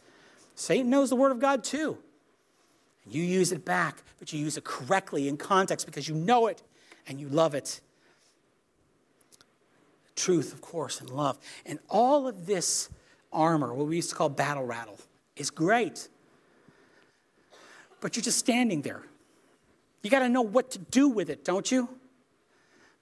Satan 0.55 0.89
knows 0.89 1.11
the 1.11 1.17
Word 1.17 1.33
of 1.33 1.39
God 1.39 1.63
too. 1.65 1.99
and 3.05 3.13
You 3.13 3.23
use 3.23 3.53
it 3.53 3.65
back, 3.65 4.03
but 4.19 4.33
you 4.33 4.39
use 4.39 4.57
it 4.57 4.65
correctly 4.65 5.29
in 5.29 5.37
context 5.37 5.85
because 5.85 6.09
you 6.09 6.15
know 6.15 6.47
it 6.47 6.63
and 7.07 7.21
you 7.21 7.29
love 7.29 7.55
it. 7.55 7.81
Truth, 10.15 10.55
of 10.55 10.63
course, 10.63 11.01
and 11.01 11.11
love. 11.11 11.39
And 11.67 11.79
all 11.91 12.27
of 12.27 12.47
this 12.47 12.89
armor, 13.33 13.75
what 13.75 13.87
we 13.87 13.97
used 13.97 14.11
to 14.11 14.17
call 14.17 14.31
battle 14.31 14.65
rattle, 14.65 14.99
is 15.37 15.51
great. 15.51 16.09
But 18.01 18.17
you're 18.17 18.23
just 18.23 18.39
standing 18.39 18.83
there. 18.83 19.03
You 20.03 20.11
got 20.11 20.21
to 20.21 20.29
know 20.29 20.43
what 20.43 20.71
to 20.73 20.79
do 20.79 21.09
with 21.09 21.31
it, 21.31 21.45
don't 21.45 21.71
you? 21.71 21.89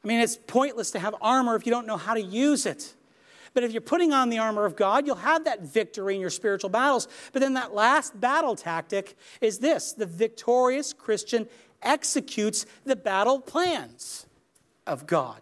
I 0.02 0.06
mean, 0.08 0.20
it's 0.20 0.36
pointless 0.36 0.90
to 0.92 0.98
have 0.98 1.14
armor 1.20 1.56
if 1.56 1.66
you 1.66 1.72
don't 1.72 1.86
know 1.86 1.96
how 1.96 2.14
to 2.14 2.22
use 2.22 2.66
it. 2.66 2.94
But 3.54 3.62
if 3.62 3.72
you're 3.72 3.80
putting 3.80 4.12
on 4.12 4.30
the 4.30 4.38
armor 4.38 4.64
of 4.64 4.76
God, 4.76 5.06
you'll 5.06 5.16
have 5.16 5.44
that 5.44 5.62
victory 5.62 6.16
in 6.16 6.20
your 6.20 6.30
spiritual 6.30 6.70
battles. 6.70 7.08
But 7.32 7.40
then 7.40 7.54
that 7.54 7.72
last 7.72 8.18
battle 8.20 8.56
tactic 8.56 9.16
is 9.40 9.58
this 9.58 9.92
the 9.92 10.06
victorious 10.06 10.92
Christian 10.92 11.48
executes 11.82 12.66
the 12.84 12.96
battle 12.96 13.40
plans 13.40 14.26
of 14.86 15.06
God. 15.06 15.40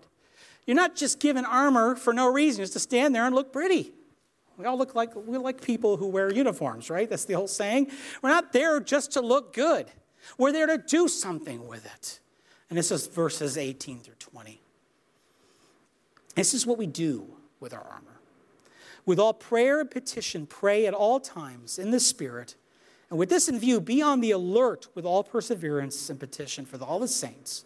You're 0.66 0.76
not 0.76 0.94
just 0.94 1.20
given 1.20 1.44
armor 1.44 1.96
for 1.96 2.12
no 2.12 2.30
reason, 2.30 2.62
just 2.62 2.74
to 2.74 2.80
stand 2.80 3.14
there 3.14 3.24
and 3.24 3.34
look 3.34 3.52
pretty. 3.52 3.92
We 4.56 4.66
all 4.66 4.76
look 4.76 4.94
like 4.94 5.14
we 5.14 5.36
like 5.38 5.60
people 5.62 5.96
who 5.96 6.08
wear 6.08 6.32
uniforms, 6.32 6.90
right? 6.90 7.08
That's 7.08 7.24
the 7.24 7.34
whole 7.34 7.48
saying. 7.48 7.90
We're 8.22 8.30
not 8.30 8.52
there 8.52 8.80
just 8.80 9.12
to 9.12 9.20
look 9.20 9.54
good. 9.54 9.86
We're 10.38 10.52
there 10.52 10.66
to 10.66 10.78
do 10.78 11.08
something 11.08 11.66
with 11.66 11.86
it. 11.86 12.20
And 12.68 12.78
this 12.78 12.90
is 12.90 13.06
verses 13.06 13.58
18 13.58 14.00
through 14.00 14.14
20. 14.18 14.60
This 16.34 16.54
is 16.54 16.66
what 16.66 16.78
we 16.78 16.86
do 16.86 17.26
with 17.60 17.74
our 17.74 17.82
armor. 17.82 18.20
With 19.04 19.18
all 19.18 19.34
prayer 19.34 19.80
and 19.80 19.90
petition, 19.90 20.46
pray 20.46 20.86
at 20.86 20.94
all 20.94 21.20
times 21.20 21.78
in 21.78 21.90
the 21.90 22.00
Spirit. 22.00 22.54
And 23.10 23.18
with 23.18 23.28
this 23.28 23.48
in 23.48 23.58
view, 23.58 23.80
be 23.80 24.00
on 24.00 24.20
the 24.20 24.30
alert 24.30 24.88
with 24.94 25.04
all 25.04 25.22
perseverance 25.22 26.08
and 26.08 26.18
petition 26.18 26.64
for 26.64 26.82
all 26.82 26.98
the 26.98 27.08
saints. 27.08 27.64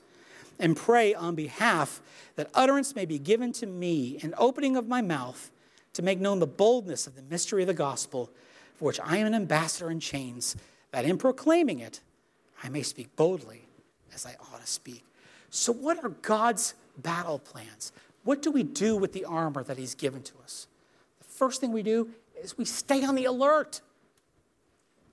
And 0.58 0.76
pray 0.76 1.14
on 1.14 1.34
behalf 1.34 2.00
that 2.36 2.50
utterance 2.54 2.96
may 2.96 3.04
be 3.04 3.18
given 3.18 3.52
to 3.52 3.66
me, 3.66 4.18
an 4.22 4.34
opening 4.38 4.76
of 4.76 4.88
my 4.88 5.02
mouth, 5.02 5.50
to 5.96 6.02
make 6.02 6.20
known 6.20 6.38
the 6.40 6.46
boldness 6.46 7.06
of 7.06 7.16
the 7.16 7.22
mystery 7.22 7.62
of 7.62 7.68
the 7.68 7.74
gospel, 7.74 8.30
for 8.74 8.84
which 8.84 9.00
I 9.02 9.16
am 9.16 9.26
an 9.26 9.34
ambassador 9.34 9.90
in 9.90 9.98
chains, 9.98 10.54
that 10.92 11.06
in 11.06 11.16
proclaiming 11.16 11.80
it, 11.80 12.00
I 12.62 12.68
may 12.68 12.82
speak 12.82 13.16
boldly 13.16 13.62
as 14.14 14.26
I 14.26 14.36
ought 14.40 14.60
to 14.60 14.66
speak. 14.66 15.04
So, 15.48 15.72
what 15.72 16.04
are 16.04 16.10
God's 16.10 16.74
battle 16.98 17.38
plans? 17.38 17.92
What 18.24 18.42
do 18.42 18.50
we 18.50 18.62
do 18.62 18.94
with 18.94 19.14
the 19.14 19.24
armor 19.24 19.62
that 19.62 19.78
He's 19.78 19.94
given 19.94 20.22
to 20.22 20.32
us? 20.44 20.66
The 21.18 21.24
first 21.24 21.62
thing 21.62 21.72
we 21.72 21.82
do 21.82 22.10
is 22.42 22.58
we 22.58 22.66
stay 22.66 23.02
on 23.02 23.14
the 23.14 23.24
alert. 23.24 23.80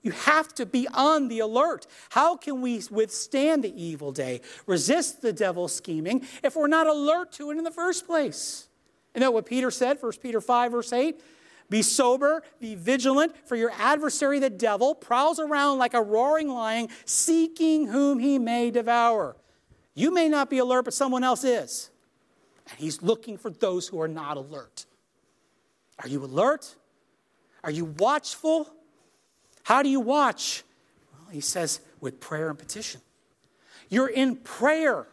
You 0.02 0.12
have 0.12 0.54
to 0.56 0.66
be 0.66 0.86
on 0.94 1.30
the 1.30 1.40
alert. 1.40 1.88
How 2.10 2.36
can 2.36 2.60
we 2.60 2.82
withstand 2.92 3.64
the 3.64 3.82
evil 3.82 4.12
day, 4.12 4.42
resist 4.68 5.22
the 5.22 5.32
devil's 5.32 5.74
scheming, 5.74 6.28
if 6.44 6.58
we're 6.58 6.68
not 6.68 6.88
alert 6.88 7.32
to 7.34 7.52
it 7.52 7.58
in 7.58 7.64
the 7.64 7.72
first 7.72 8.06
place? 8.06 8.68
And 9.16 9.22
that 9.22 9.34
what 9.34 9.46
Peter 9.46 9.72
said, 9.72 9.98
1 10.02 10.12
Peter 10.22 10.42
5, 10.42 10.72
verse 10.72 10.94
8? 10.94 11.22
Be 11.70 11.82
sober, 11.82 12.44
be 12.60 12.76
vigilant, 12.76 13.36
for 13.48 13.56
your 13.56 13.72
adversary, 13.80 14.40
the 14.40 14.50
devil, 14.50 14.94
prowls 14.94 15.40
around 15.40 15.78
like 15.78 15.94
a 15.94 16.02
roaring 16.02 16.50
lion, 16.50 16.90
seeking 17.06 17.88
whom 17.88 18.20
he 18.20 18.38
may 18.38 18.70
devour. 18.70 19.36
You 19.96 20.14
may 20.14 20.28
not 20.28 20.50
be 20.50 20.58
alert, 20.58 20.86
but 20.86 20.94
someone 20.94 21.24
else 21.24 21.44
is. 21.44 21.90
And 22.70 22.80
he's 22.80 23.02
looking 23.02 23.38
for 23.38 23.50
those 23.50 23.88
who 23.88 24.02
are 24.02 24.08
not 24.08 24.38
alert. 24.38 24.86
Are 26.00 26.08
you 26.08 26.24
alert? 26.24 26.76
Are 27.64 27.72
you 27.72 27.86
watchful? 27.86 28.68
How 29.64 29.84
do 29.84 29.90
you 29.90 30.00
watch? 30.00 30.64
Well, 31.14 31.30
he 31.32 31.42
says, 31.42 31.80
with 32.02 32.20
prayer 32.20 32.50
and 32.50 32.60
petition. 32.60 33.02
You're 33.90 34.10
in 34.10 34.36
prayer. 34.36 35.08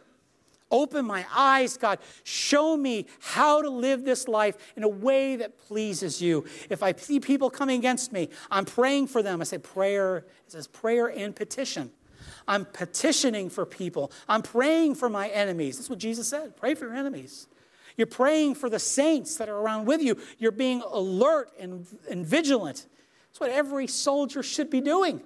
Open 0.71 1.05
my 1.05 1.25
eyes, 1.35 1.77
God. 1.77 1.99
Show 2.23 2.77
me 2.77 3.05
how 3.19 3.61
to 3.61 3.69
live 3.69 4.05
this 4.05 4.27
life 4.27 4.57
in 4.75 4.83
a 4.83 4.87
way 4.87 5.35
that 5.35 5.57
pleases 5.57 6.21
you. 6.21 6.45
If 6.69 6.81
I 6.81 6.93
see 6.93 7.19
people 7.19 7.49
coming 7.49 7.77
against 7.77 8.13
me, 8.13 8.29
I'm 8.49 8.65
praying 8.65 9.07
for 9.07 9.21
them. 9.21 9.41
I 9.41 9.43
say 9.43 9.57
prayer, 9.57 10.17
it 10.17 10.51
says 10.51 10.67
prayer 10.67 11.07
and 11.07 11.35
petition. 11.35 11.91
I'm 12.47 12.65
petitioning 12.65 13.49
for 13.49 13.65
people. 13.65 14.11
I'm 14.27 14.41
praying 14.41 14.95
for 14.95 15.09
my 15.09 15.27
enemies. 15.29 15.77
That's 15.77 15.89
what 15.89 15.99
Jesus 15.99 16.27
said. 16.27 16.55
Pray 16.55 16.73
for 16.73 16.85
your 16.85 16.95
enemies. 16.95 17.47
You're 17.97 18.07
praying 18.07 18.55
for 18.55 18.69
the 18.69 18.79
saints 18.79 19.35
that 19.35 19.49
are 19.49 19.57
around 19.57 19.85
with 19.85 20.01
you. 20.01 20.17
You're 20.37 20.51
being 20.51 20.81
alert 20.81 21.51
and, 21.59 21.85
and 22.09 22.25
vigilant. 22.25 22.87
That's 23.29 23.39
what 23.39 23.51
every 23.51 23.87
soldier 23.87 24.41
should 24.41 24.69
be 24.69 24.81
doing. 24.81 25.21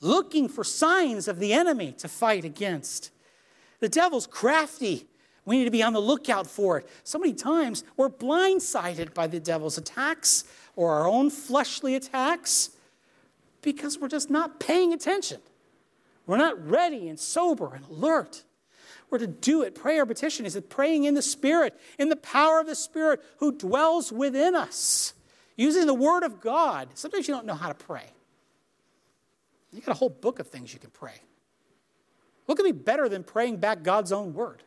Looking 0.00 0.48
for 0.48 0.62
signs 0.62 1.28
of 1.28 1.38
the 1.38 1.52
enemy 1.52 1.92
to 1.98 2.08
fight 2.08 2.44
against. 2.44 3.10
The 3.86 3.90
devil's 3.90 4.26
crafty. 4.26 5.06
We 5.44 5.58
need 5.58 5.66
to 5.66 5.70
be 5.70 5.84
on 5.84 5.92
the 5.92 6.00
lookout 6.00 6.48
for 6.48 6.76
it. 6.78 6.88
So 7.04 7.20
many 7.20 7.32
times 7.32 7.84
we're 7.96 8.10
blindsided 8.10 9.14
by 9.14 9.28
the 9.28 9.38
devil's 9.38 9.78
attacks 9.78 10.42
or 10.74 10.90
our 10.90 11.06
own 11.06 11.30
fleshly 11.30 11.94
attacks 11.94 12.70
because 13.62 13.96
we're 13.96 14.08
just 14.08 14.28
not 14.28 14.58
paying 14.58 14.92
attention. 14.92 15.40
We're 16.26 16.36
not 16.36 16.68
ready 16.68 17.08
and 17.08 17.16
sober 17.16 17.76
and 17.76 17.84
alert. 17.84 18.42
We're 19.08 19.18
to 19.18 19.28
do 19.28 19.62
it. 19.62 19.76
Prayer, 19.76 20.04
petition 20.04 20.46
is 20.46 20.56
it 20.56 20.68
praying 20.68 21.04
in 21.04 21.14
the 21.14 21.22
Spirit, 21.22 21.80
in 21.96 22.08
the 22.08 22.16
power 22.16 22.58
of 22.58 22.66
the 22.66 22.74
Spirit 22.74 23.22
who 23.36 23.52
dwells 23.52 24.10
within 24.10 24.56
us, 24.56 25.14
using 25.54 25.86
the 25.86 25.94
Word 25.94 26.24
of 26.24 26.40
God. 26.40 26.88
Sometimes 26.94 27.28
you 27.28 27.34
don't 27.34 27.46
know 27.46 27.54
how 27.54 27.68
to 27.68 27.74
pray. 27.74 28.06
You 29.72 29.80
got 29.80 29.92
a 29.92 29.98
whole 29.98 30.08
book 30.08 30.40
of 30.40 30.48
things 30.48 30.74
you 30.74 30.80
can 30.80 30.90
pray. 30.90 31.20
What 32.46 32.56
could 32.56 32.64
be 32.64 32.72
better 32.72 33.08
than 33.08 33.22
praying 33.22 33.58
back 33.58 33.82
God's 33.82 34.12
own 34.12 34.34
Word? 34.34 34.62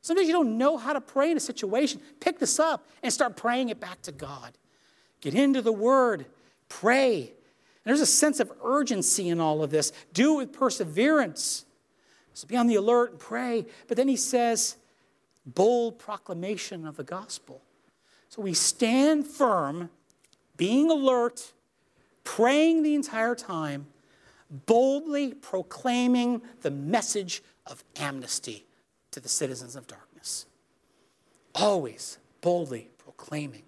Sometimes 0.00 0.26
you 0.26 0.32
don't 0.32 0.58
know 0.58 0.76
how 0.76 0.92
to 0.92 1.00
pray 1.00 1.30
in 1.30 1.36
a 1.36 1.40
situation. 1.40 2.00
Pick 2.20 2.38
this 2.38 2.58
up 2.58 2.86
and 3.02 3.12
start 3.12 3.36
praying 3.36 3.68
it 3.68 3.80
back 3.80 4.02
to 4.02 4.12
God. 4.12 4.52
Get 5.20 5.34
into 5.34 5.62
the 5.62 5.72
Word, 5.72 6.26
pray, 6.68 7.32
there's 7.84 8.00
a 8.00 8.06
sense 8.06 8.40
of 8.40 8.52
urgency 8.62 9.28
in 9.28 9.40
all 9.40 9.62
of 9.62 9.70
this. 9.70 9.92
Do 10.12 10.34
it 10.34 10.36
with 10.36 10.52
perseverance. 10.52 11.64
So 12.34 12.46
be 12.46 12.56
on 12.56 12.66
the 12.66 12.76
alert 12.76 13.10
and 13.12 13.18
pray. 13.18 13.66
But 13.88 13.96
then 13.96 14.08
he 14.08 14.16
says, 14.16 14.76
bold 15.44 15.98
proclamation 15.98 16.86
of 16.86 16.96
the 16.96 17.04
gospel. 17.04 17.60
So 18.28 18.40
we 18.40 18.54
stand 18.54 19.26
firm, 19.26 19.90
being 20.56 20.90
alert, 20.90 21.52
praying 22.24 22.82
the 22.82 22.94
entire 22.94 23.34
time, 23.34 23.86
boldly 24.52 25.34
proclaiming 25.34 26.42
the 26.60 26.70
message 26.70 27.42
of 27.66 27.82
amnesty 27.96 28.66
to 29.10 29.20
the 29.20 29.28
citizens 29.28 29.76
of 29.76 29.86
darkness. 29.86 30.46
Always 31.54 32.18
boldly 32.40 32.90
proclaiming. 32.98 33.62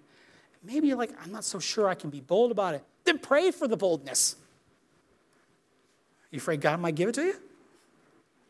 Maybe 0.62 0.88
you're 0.88 0.96
like, 0.96 1.12
I'm 1.22 1.32
not 1.32 1.44
so 1.44 1.58
sure 1.58 1.88
I 1.88 1.94
can 1.94 2.10
be 2.10 2.20
bold 2.20 2.50
about 2.50 2.74
it. 2.74 2.84
Then 3.04 3.18
pray 3.18 3.50
for 3.50 3.68
the 3.68 3.76
boldness. 3.76 4.36
You 6.30 6.38
afraid 6.38 6.60
God 6.60 6.80
might 6.80 6.94
give 6.94 7.08
it 7.10 7.14
to 7.16 7.22
you? 7.22 7.34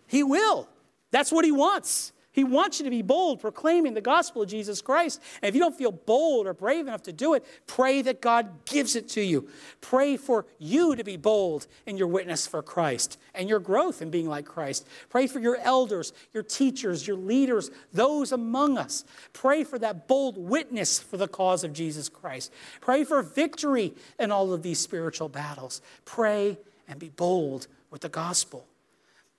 He 0.06 0.22
will. 0.22 0.68
That's 1.10 1.30
what 1.30 1.44
He 1.44 1.52
wants. 1.52 2.12
He 2.34 2.42
wants 2.42 2.80
you 2.80 2.84
to 2.84 2.90
be 2.90 3.00
bold, 3.00 3.40
proclaiming 3.40 3.94
the 3.94 4.00
gospel 4.00 4.42
of 4.42 4.48
Jesus 4.48 4.82
Christ. 4.82 5.22
And 5.40 5.48
if 5.48 5.54
you 5.54 5.60
don't 5.60 5.78
feel 5.78 5.92
bold 5.92 6.48
or 6.48 6.52
brave 6.52 6.88
enough 6.88 7.04
to 7.04 7.12
do 7.12 7.34
it, 7.34 7.46
pray 7.68 8.02
that 8.02 8.20
God 8.20 8.64
gives 8.64 8.96
it 8.96 9.08
to 9.10 9.20
you. 9.20 9.48
Pray 9.80 10.16
for 10.16 10.44
you 10.58 10.96
to 10.96 11.04
be 11.04 11.16
bold 11.16 11.68
in 11.86 11.96
your 11.96 12.08
witness 12.08 12.44
for 12.44 12.60
Christ 12.60 13.20
and 13.36 13.48
your 13.48 13.60
growth 13.60 14.02
in 14.02 14.10
being 14.10 14.28
like 14.28 14.46
Christ. 14.46 14.84
Pray 15.10 15.28
for 15.28 15.38
your 15.38 15.58
elders, 15.58 16.12
your 16.32 16.42
teachers, 16.42 17.06
your 17.06 17.16
leaders, 17.16 17.70
those 17.92 18.32
among 18.32 18.78
us. 18.78 19.04
Pray 19.32 19.62
for 19.62 19.78
that 19.78 20.08
bold 20.08 20.36
witness 20.36 20.98
for 20.98 21.16
the 21.16 21.28
cause 21.28 21.62
of 21.62 21.72
Jesus 21.72 22.08
Christ. 22.08 22.52
Pray 22.80 23.04
for 23.04 23.22
victory 23.22 23.94
in 24.18 24.32
all 24.32 24.52
of 24.52 24.64
these 24.64 24.80
spiritual 24.80 25.28
battles. 25.28 25.80
Pray 26.04 26.58
and 26.88 26.98
be 26.98 27.10
bold 27.10 27.68
with 27.92 28.00
the 28.00 28.08
gospel. 28.08 28.66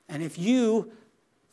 And 0.07 0.23
if 0.23 0.39
you 0.39 0.93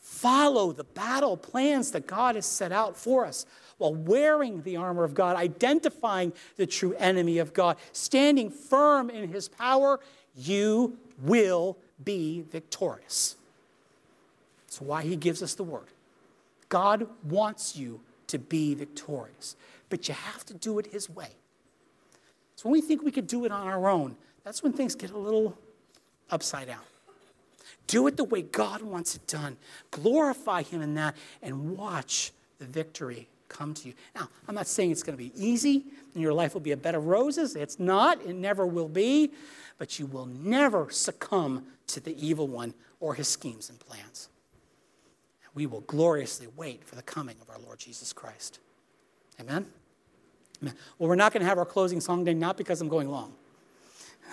follow 0.03 0.73
the 0.73 0.83
battle 0.83 1.37
plans 1.37 1.91
that 1.91 2.05
God 2.05 2.35
has 2.35 2.45
set 2.45 2.71
out 2.71 2.97
for 2.97 3.25
us 3.25 3.45
while 3.77 3.95
wearing 3.95 4.61
the 4.61 4.75
armor 4.75 5.03
of 5.03 5.13
God, 5.13 5.35
identifying 5.35 6.33
the 6.57 6.67
true 6.67 6.93
enemy 6.99 7.39
of 7.39 7.53
God, 7.53 7.77
standing 7.93 8.51
firm 8.51 9.09
in 9.09 9.29
his 9.29 9.47
power, 9.47 9.99
you 10.35 10.97
will 11.21 11.77
be 12.03 12.43
victorious. 12.51 13.37
That's 14.67 14.81
why 14.81 15.03
he 15.03 15.15
gives 15.15 15.41
us 15.41 15.55
the 15.55 15.63
word. 15.63 15.87
God 16.67 17.07
wants 17.29 17.75
you 17.75 18.01
to 18.27 18.37
be 18.37 18.75
victorious, 18.75 19.55
but 19.89 20.07
you 20.07 20.13
have 20.13 20.45
to 20.45 20.53
do 20.53 20.79
it 20.79 20.87
his 20.87 21.09
way. 21.09 21.29
So 22.55 22.69
when 22.69 22.73
we 22.73 22.81
think 22.81 23.03
we 23.03 23.11
could 23.11 23.27
do 23.27 23.45
it 23.45 23.51
on 23.51 23.67
our 23.67 23.89
own, 23.89 24.17
that's 24.43 24.61
when 24.61 24.73
things 24.73 24.95
get 24.95 25.11
a 25.11 25.17
little 25.17 25.57
upside 26.29 26.67
down. 26.67 26.81
Do 27.87 28.07
it 28.07 28.17
the 28.17 28.23
way 28.23 28.41
God 28.41 28.81
wants 28.81 29.15
it 29.15 29.27
done. 29.27 29.57
Glorify 29.91 30.63
Him 30.63 30.81
in 30.81 30.93
that 30.95 31.15
and 31.41 31.77
watch 31.77 32.31
the 32.59 32.65
victory 32.65 33.27
come 33.49 33.73
to 33.75 33.87
you. 33.87 33.93
Now, 34.15 34.29
I'm 34.47 34.55
not 34.55 34.67
saying 34.67 34.91
it's 34.91 35.03
going 35.03 35.17
to 35.17 35.23
be 35.23 35.31
easy 35.35 35.85
and 36.13 36.21
your 36.21 36.33
life 36.33 36.53
will 36.53 36.61
be 36.61 36.71
a 36.71 36.77
bed 36.77 36.95
of 36.95 37.05
roses. 37.05 37.55
It's 37.55 37.79
not, 37.79 38.21
it 38.25 38.35
never 38.35 38.65
will 38.65 38.89
be, 38.89 39.31
but 39.77 39.99
you 39.99 40.05
will 40.05 40.25
never 40.25 40.89
succumb 40.89 41.65
to 41.87 41.99
the 41.99 42.15
evil 42.25 42.47
one 42.47 42.73
or 42.99 43.13
his 43.13 43.27
schemes 43.27 43.69
and 43.69 43.79
plans. 43.79 44.29
We 45.53 45.67
will 45.67 45.81
gloriously 45.81 46.47
wait 46.55 46.83
for 46.83 46.95
the 46.95 47.03
coming 47.03 47.35
of 47.41 47.49
our 47.49 47.59
Lord 47.59 47.79
Jesus 47.79 48.11
Christ. 48.11 48.59
Amen? 49.39 49.67
Amen. 50.61 50.73
Well, 50.97 51.09
we're 51.09 51.15
not 51.15 51.31
going 51.31 51.41
to 51.41 51.47
have 51.47 51.57
our 51.57 51.65
closing 51.65 52.01
song 52.01 52.25
today, 52.25 52.37
not 52.37 52.57
because 52.57 52.81
I'm 52.81 52.89
going 52.89 53.09
long. 53.09 53.33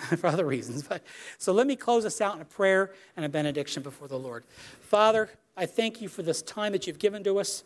for 0.17 0.27
other 0.27 0.45
reasons. 0.45 0.83
But 0.83 1.03
so 1.37 1.53
let 1.53 1.67
me 1.67 1.75
close 1.75 2.05
us 2.05 2.21
out 2.21 2.35
in 2.35 2.41
a 2.41 2.45
prayer 2.45 2.91
and 3.15 3.25
a 3.25 3.29
benediction 3.29 3.83
before 3.83 4.07
the 4.07 4.19
Lord. 4.19 4.43
Father, 4.81 5.29
I 5.55 5.65
thank 5.65 6.01
you 6.01 6.09
for 6.09 6.23
this 6.23 6.41
time 6.41 6.71
that 6.71 6.87
you've 6.87 6.99
given 6.99 7.23
to 7.23 7.39
us. 7.39 7.63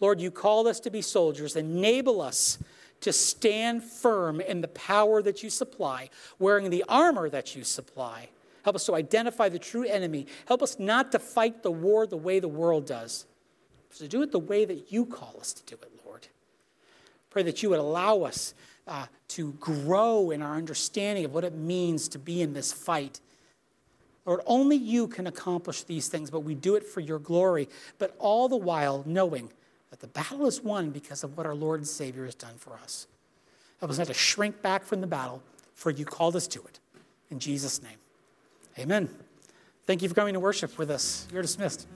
Lord, 0.00 0.20
you 0.20 0.30
called 0.30 0.66
us 0.66 0.80
to 0.80 0.90
be 0.90 1.00
soldiers. 1.00 1.56
Enable 1.56 2.20
us 2.20 2.58
to 3.00 3.12
stand 3.12 3.82
firm 3.82 4.40
in 4.40 4.60
the 4.60 4.68
power 4.68 5.22
that 5.22 5.42
you 5.42 5.50
supply, 5.50 6.10
wearing 6.38 6.70
the 6.70 6.84
armor 6.88 7.28
that 7.28 7.54
you 7.54 7.62
supply. 7.62 8.28
Help 8.64 8.76
us 8.76 8.86
to 8.86 8.94
identify 8.94 9.48
the 9.48 9.58
true 9.58 9.84
enemy. 9.84 10.26
Help 10.48 10.62
us 10.62 10.78
not 10.78 11.12
to 11.12 11.18
fight 11.18 11.62
the 11.62 11.70
war 11.70 12.06
the 12.06 12.16
way 12.16 12.40
the 12.40 12.48
world 12.48 12.86
does, 12.86 13.26
but 13.88 13.98
to 13.98 14.08
do 14.08 14.22
it 14.22 14.32
the 14.32 14.38
way 14.38 14.64
that 14.64 14.90
you 14.90 15.06
call 15.06 15.36
us 15.38 15.52
to 15.52 15.62
do 15.64 15.80
it, 15.82 15.92
Lord. 16.04 16.26
Pray 17.30 17.42
that 17.44 17.62
you 17.62 17.70
would 17.70 17.78
allow 17.78 18.22
us 18.22 18.54
uh, 18.86 19.06
to 19.28 19.52
grow 19.54 20.30
in 20.30 20.42
our 20.42 20.54
understanding 20.54 21.24
of 21.24 21.34
what 21.34 21.44
it 21.44 21.54
means 21.54 22.08
to 22.08 22.18
be 22.18 22.42
in 22.42 22.52
this 22.52 22.72
fight. 22.72 23.20
Lord, 24.24 24.40
only 24.46 24.76
you 24.76 25.06
can 25.06 25.26
accomplish 25.26 25.84
these 25.84 26.08
things, 26.08 26.30
but 26.30 26.40
we 26.40 26.54
do 26.54 26.74
it 26.74 26.84
for 26.84 27.00
your 27.00 27.18
glory, 27.18 27.68
but 27.98 28.14
all 28.18 28.48
the 28.48 28.56
while 28.56 29.02
knowing 29.06 29.50
that 29.90 30.00
the 30.00 30.08
battle 30.08 30.46
is 30.46 30.60
won 30.60 30.90
because 30.90 31.22
of 31.22 31.36
what 31.36 31.46
our 31.46 31.54
Lord 31.54 31.80
and 31.80 31.88
Savior 31.88 32.24
has 32.24 32.34
done 32.34 32.54
for 32.56 32.74
us. 32.74 33.06
Help 33.78 33.90
us 33.90 33.98
not 33.98 34.08
to 34.08 34.14
shrink 34.14 34.62
back 34.62 34.84
from 34.84 35.00
the 35.00 35.06
battle, 35.06 35.42
for 35.74 35.90
you 35.90 36.04
called 36.04 36.34
us 36.34 36.48
to 36.48 36.60
it. 36.60 36.80
In 37.30 37.38
Jesus' 37.38 37.82
name, 37.82 37.98
amen. 38.78 39.08
Thank 39.86 40.02
you 40.02 40.08
for 40.08 40.14
coming 40.14 40.34
to 40.34 40.40
worship 40.40 40.76
with 40.78 40.90
us. 40.90 41.28
You're 41.32 41.42
dismissed. 41.42 41.86